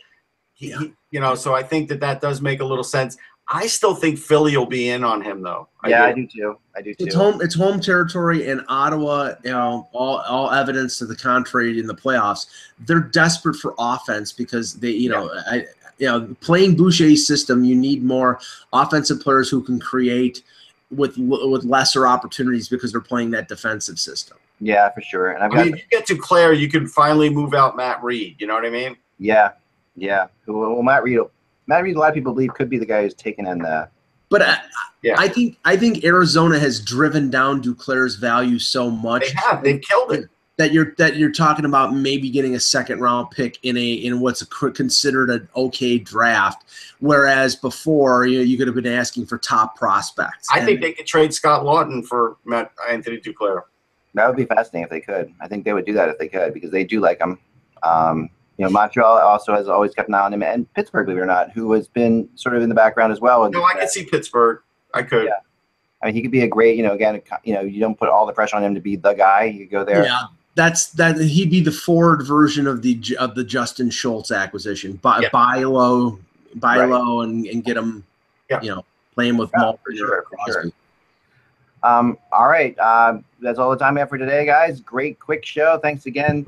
he, 0.54 0.70
Yeah. 0.70 0.78
he- 0.78 0.94
you 1.10 1.18
know. 1.20 1.34
So 1.34 1.54
I 1.54 1.62
think 1.62 1.88
that 1.88 1.98
that 2.00 2.20
does 2.20 2.40
make 2.40 2.60
a 2.60 2.64
little 2.64 2.84
sense. 2.84 3.16
I 3.52 3.66
still 3.66 3.96
think 3.96 4.18
Philly 4.18 4.56
will 4.56 4.64
be 4.64 4.90
in 4.90 5.02
on 5.02 5.20
him 5.20 5.42
though. 5.42 5.68
yeah, 5.84 6.04
I 6.04 6.12
do. 6.12 6.22
do 6.22 6.28
too. 6.28 6.58
I 6.76 6.82
do 6.82 6.94
too. 6.94 7.04
It's 7.04 7.14
home. 7.14 7.40
It's 7.42 7.54
home 7.54 7.80
territory, 7.80 8.46
in 8.46 8.64
Ottawa. 8.68 9.34
You 9.42 9.50
know, 9.50 9.88
all 9.92 10.18
all 10.18 10.52
evidence 10.52 10.98
to 10.98 11.06
the 11.06 11.16
contrary 11.16 11.80
in 11.80 11.86
the 11.88 11.94
playoffs. 11.94 12.46
They're 12.86 13.00
desperate 13.00 13.56
for 13.56 13.74
offense 13.78 14.32
because 14.32 14.74
they, 14.74 14.90
you 14.90 15.10
know, 15.10 15.28
I, 15.50 15.66
you 15.98 16.06
know, 16.06 16.34
playing 16.40 16.76
Boucher's 16.76 17.26
system, 17.26 17.64
you 17.64 17.74
need 17.74 18.04
more 18.04 18.38
offensive 18.72 19.20
players 19.20 19.50
who 19.50 19.62
can 19.62 19.80
create 19.80 20.44
with 20.92 21.18
with 21.18 21.64
lesser 21.64 22.06
opportunities 22.06 22.68
because 22.68 22.92
they're 22.92 23.00
playing 23.00 23.32
that 23.32 23.48
defensive 23.48 23.98
system. 23.98 24.38
Yeah, 24.60 24.90
for 24.90 25.00
sure. 25.00 25.32
And 25.32 25.42
I've 25.42 25.52
I 25.52 25.56
got 25.56 25.64
mean, 25.66 25.74
if 25.74 25.80
you 25.80 25.98
get 25.98 26.06
Duclair, 26.06 26.56
you 26.56 26.68
can 26.68 26.86
finally 26.86 27.30
move 27.30 27.54
out 27.54 27.76
Matt 27.76 28.02
Read. 28.02 28.36
You 28.40 28.46
know 28.46 28.54
what 28.54 28.64
I 28.64 28.70
mean? 28.70 28.96
yeah, 29.18 29.52
yeah. 29.96 30.28
Well, 30.46 30.74
well, 30.74 30.82
Matt 30.82 31.02
Read, 31.02 31.20
Matt 31.70 31.84
Read, 31.84 31.94
a 31.94 31.98
lot 32.00 32.08
of 32.08 32.14
people 32.14 32.32
believe 32.32 32.52
could 32.52 32.68
be 32.68 32.78
the 32.78 32.84
guy 32.84 33.02
who's 33.02 33.14
taken 33.14 33.46
in 33.46 33.58
the. 33.60 33.88
But 34.28 34.42
I, 34.42 34.58
Yeah. 35.02 35.14
I 35.16 35.28
think 35.28 35.56
I 35.64 35.76
think 35.76 36.04
Arizona 36.04 36.58
has 36.58 36.80
driven 36.80 37.30
down 37.30 37.62
Duclair's 37.62 38.16
value 38.16 38.58
so 38.58 38.90
much 38.90 39.22
They 39.22 39.32
have. 39.48 39.62
They've 39.62 39.80
killed 39.80 40.12
it. 40.12 40.28
that 40.56 40.72
you're 40.72 40.94
that 40.98 41.14
you're 41.16 41.30
talking 41.32 41.64
about 41.64 41.94
maybe 41.94 42.28
getting 42.28 42.56
a 42.56 42.60
second 42.60 43.00
round 43.00 43.30
pick 43.30 43.58
in 43.62 43.76
a 43.76 43.92
in 43.92 44.18
what's 44.20 44.42
a, 44.42 44.46
considered 44.72 45.30
an 45.30 45.48
okay 45.54 45.96
draft, 45.98 46.64
whereas 46.98 47.54
before 47.54 48.26
you 48.26 48.38
know, 48.38 48.44
you 48.44 48.58
could 48.58 48.66
have 48.66 48.74
been 48.74 48.86
asking 48.86 49.26
for 49.26 49.38
top 49.38 49.76
prospects. 49.76 50.48
I 50.52 50.58
And- 50.58 50.66
think 50.66 50.80
they 50.80 50.92
could 50.92 51.06
trade 51.06 51.32
Scott 51.32 51.62
Laughton 51.64 52.04
for 52.04 52.36
Matt 52.44 52.72
Anthony 52.88 53.18
Duclair. 53.20 53.62
That 54.14 54.26
would 54.26 54.36
be 54.36 54.44
fascinating 54.44 54.82
if 54.84 54.90
they 54.90 55.00
could. 55.00 55.32
I 55.40 55.46
think 55.46 55.64
they 55.64 55.72
would 55.72 55.86
do 55.86 55.92
that 55.94 56.08
if 56.08 56.18
they 56.18 56.26
could 56.26 56.52
because 56.52 56.72
they 56.72 56.82
do 56.82 56.98
like 57.00 57.20
him. 57.20 57.38
Um, 57.84 58.28
you 58.60 58.66
know, 58.66 58.70
Montreal 58.72 59.16
also 59.20 59.54
has 59.54 59.68
always 59.70 59.94
kept 59.94 60.08
an 60.10 60.14
eye 60.14 60.20
on 60.20 60.34
him, 60.34 60.42
and 60.42 60.70
Pittsburgh, 60.74 61.06
believe 61.06 61.16
it 61.16 61.22
or 61.22 61.26
not, 61.26 61.50
who 61.50 61.72
has 61.72 61.88
been 61.88 62.28
sort 62.34 62.54
of 62.54 62.62
in 62.62 62.68
the 62.68 62.74
background 62.74 63.10
as 63.10 63.18
well. 63.18 63.44
And 63.44 63.54
No, 63.54 63.64
I 63.64 63.72
could 63.72 63.88
see 63.88 64.04
Pittsburgh. 64.04 64.60
I 64.92 65.00
could. 65.02 65.24
Yeah. 65.24 65.36
I 66.02 66.06
mean, 66.06 66.14
he 66.14 66.20
could 66.20 66.30
be 66.30 66.42
a 66.42 66.46
great, 66.46 66.76
you 66.76 66.82
know, 66.82 66.92
again, 66.92 67.22
you 67.42 67.54
know, 67.54 67.62
you 67.62 67.80
don't 67.80 67.98
put 67.98 68.10
all 68.10 68.26
the 68.26 68.34
pressure 68.34 68.56
on 68.56 68.62
him 68.62 68.74
to 68.74 68.80
be 68.82 68.96
the 68.96 69.14
guy. 69.14 69.44
You 69.44 69.64
go 69.64 69.82
there. 69.82 70.04
yeah, 70.04 70.24
that's 70.56 70.88
that 70.92 71.18
he'd 71.18 71.50
be 71.50 71.62
the 71.62 71.72
forward 71.72 72.26
version 72.26 72.66
of 72.66 72.82
the 72.82 73.00
of 73.18 73.34
the 73.34 73.44
Justin 73.44 73.88
Schultz 73.88 74.30
acquisition. 74.30 74.92
Buy 74.96 75.20
Yeah. 75.20 75.28
buy 75.32 75.62
low, 75.62 76.18
buy 76.56 76.80
Right. 76.80 76.88
low, 76.90 77.22
and, 77.22 77.46
and 77.46 77.64
get 77.64 77.78
him. 77.78 78.04
Yeah. 78.50 78.60
You 78.60 78.74
know, 78.74 78.84
playing 79.14 79.38
with 79.38 79.50
Yeah, 79.54 79.60
Malkin 79.60 79.80
for 79.86 79.92
or 79.92 79.96
sure, 79.96 80.22
Crosby. 80.24 80.52
sure. 80.52 80.72
Um, 81.82 82.18
all 82.30 82.48
right. 82.48 82.78
Uh, 82.78 83.20
that's 83.40 83.58
all 83.58 83.70
the 83.70 83.76
time 83.78 83.94
we 83.94 84.00
have 84.00 84.10
for 84.10 84.18
today, 84.18 84.44
guys. 84.44 84.80
Great, 84.80 85.18
quick 85.18 85.46
show. 85.46 85.78
Thanks 85.82 86.04
again 86.04 86.44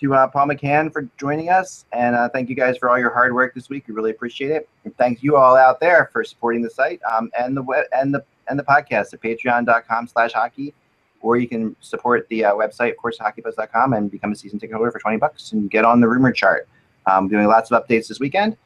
to 0.00 0.14
uh, 0.14 0.26
Paul 0.28 0.48
McCann 0.48 0.92
for 0.92 1.08
joining 1.16 1.50
us. 1.50 1.86
And 1.92 2.14
uh, 2.14 2.28
thank 2.28 2.48
you 2.48 2.54
guys 2.54 2.76
for 2.76 2.88
all 2.88 2.98
your 2.98 3.10
hard 3.10 3.34
work 3.34 3.54
this 3.54 3.68
week. 3.68 3.88
We 3.88 3.94
really 3.94 4.10
appreciate 4.10 4.50
it. 4.50 4.68
And 4.84 4.96
thank 4.96 5.22
you 5.22 5.36
all 5.36 5.56
out 5.56 5.80
there 5.80 6.10
for 6.12 6.24
supporting 6.24 6.62
the 6.62 6.70
site 6.70 7.00
um, 7.10 7.30
and 7.38 7.56
the 7.56 7.62
web 7.62 7.86
and 7.96 8.14
the 8.14 8.24
and 8.48 8.58
the 8.58 8.62
podcast 8.62 9.12
at 9.12 9.20
patreon.com 9.20 10.06
slash 10.08 10.32
hockey. 10.32 10.74
Or 11.20 11.36
you 11.36 11.48
can 11.48 11.74
support 11.80 12.28
the 12.28 12.44
uh, 12.44 12.54
website, 12.54 12.90
of 12.90 12.98
course, 12.98 13.18
hockeybuzz.com, 13.18 13.94
and 13.94 14.10
become 14.10 14.32
a 14.32 14.36
season 14.36 14.58
ticket 14.58 14.76
holder 14.76 14.92
for 14.92 15.00
20 15.00 15.16
bucks 15.16 15.52
and 15.52 15.70
get 15.70 15.84
on 15.84 16.00
the 16.00 16.08
rumor 16.08 16.30
chart. 16.30 16.68
Um, 17.06 17.28
doing 17.28 17.46
lots 17.46 17.70
of 17.70 17.82
updates 17.82 18.08
this 18.08 18.20
weekend. 18.20 18.56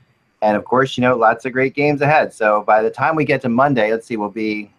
And 0.42 0.56
of 0.56 0.64
course, 0.64 0.96
you 0.96 1.02
know, 1.02 1.16
lots 1.16 1.44
of 1.44 1.52
great 1.52 1.74
games 1.74 2.00
ahead. 2.00 2.32
So 2.32 2.62
by 2.62 2.82
the 2.82 2.90
time 2.90 3.14
we 3.14 3.24
get 3.24 3.42
to 3.42 3.48
Monday, 3.48 3.90
let's 3.90 4.06
see, 4.06 4.16
we'll 4.16 4.30
be 4.30 4.70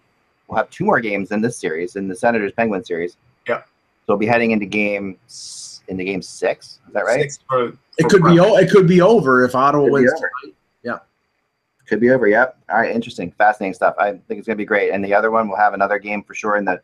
we'll 0.47 0.57
have 0.57 0.69
two 0.69 0.83
more 0.83 0.99
games 0.99 1.31
in 1.31 1.41
this 1.41 1.57
series, 1.57 1.95
in 1.95 2.07
the 2.07 2.15
Senators 2.15 2.51
Penguins 2.51 2.87
series. 2.87 3.17
Yeah. 3.47 3.59
So 3.59 3.63
we'll 4.09 4.17
be 4.17 4.25
heading 4.25 4.51
into 4.51 4.65
game 4.65 5.17
into 5.91 6.03
game 6.03 6.21
six. 6.21 6.79
Is 6.87 6.93
that 6.93 7.05
right? 7.05 7.21
Six 7.21 7.39
for- 7.47 7.67
It 7.67 7.75
for 8.03 8.09
could 8.09 8.23
be 8.23 8.37
Brett. 8.37 8.39
o- 8.49 8.57
it 8.57 8.71
could 8.71 8.87
be 8.87 9.01
over 9.01 9.43
if 9.43 9.53
Ottawa 9.53 9.83
Could 9.83 9.91
wins. 9.93 10.13
Yeah. 10.83 10.99
Could 11.87 11.99
be 11.99 12.09
over. 12.09 12.27
Yep. 12.27 12.57
All 12.69 12.79
right. 12.79 12.95
Interesting. 12.95 13.31
Fascinating 13.37 13.73
stuff. 13.73 13.95
I 13.99 14.11
think 14.13 14.39
it's 14.39 14.47
gonna 14.47 14.55
be 14.55 14.65
great. 14.65 14.91
And 14.91 15.03
the 15.03 15.13
other 15.13 15.29
one, 15.29 15.47
we'll 15.47 15.57
have 15.57 15.73
another 15.73 15.99
game 15.99 16.23
for 16.23 16.33
sure. 16.33 16.55
In 16.57 16.65
the 16.65 16.81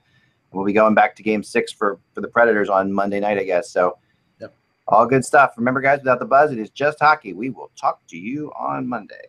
we'll 0.51 0.65
be 0.65 0.73
going 0.73 0.93
back 0.95 1.15
to 1.15 1.23
game 1.23 1.41
six 1.43 1.71
for 1.71 1.99
for 2.13 2.21
the 2.21 2.27
Predators 2.27 2.69
on 2.69 2.91
Monday 2.91 3.19
night, 3.19 3.37
I 3.39 3.43
guess. 3.43 3.71
So. 3.71 3.97
Yep. 4.41 4.53
All 4.89 5.05
good 5.05 5.23
stuff. 5.25 5.53
Remember, 5.57 5.81
guys, 5.81 5.99
without 5.99 6.19
the 6.19 6.25
buzz, 6.25 6.51
it 6.51 6.59
is 6.59 6.69
just 6.69 6.99
hockey. 6.99 7.33
We 7.33 7.49
will 7.49 7.71
talk 7.79 8.05
to 8.07 8.17
you 8.17 8.51
on 8.57 8.87
Monday. 8.87 9.27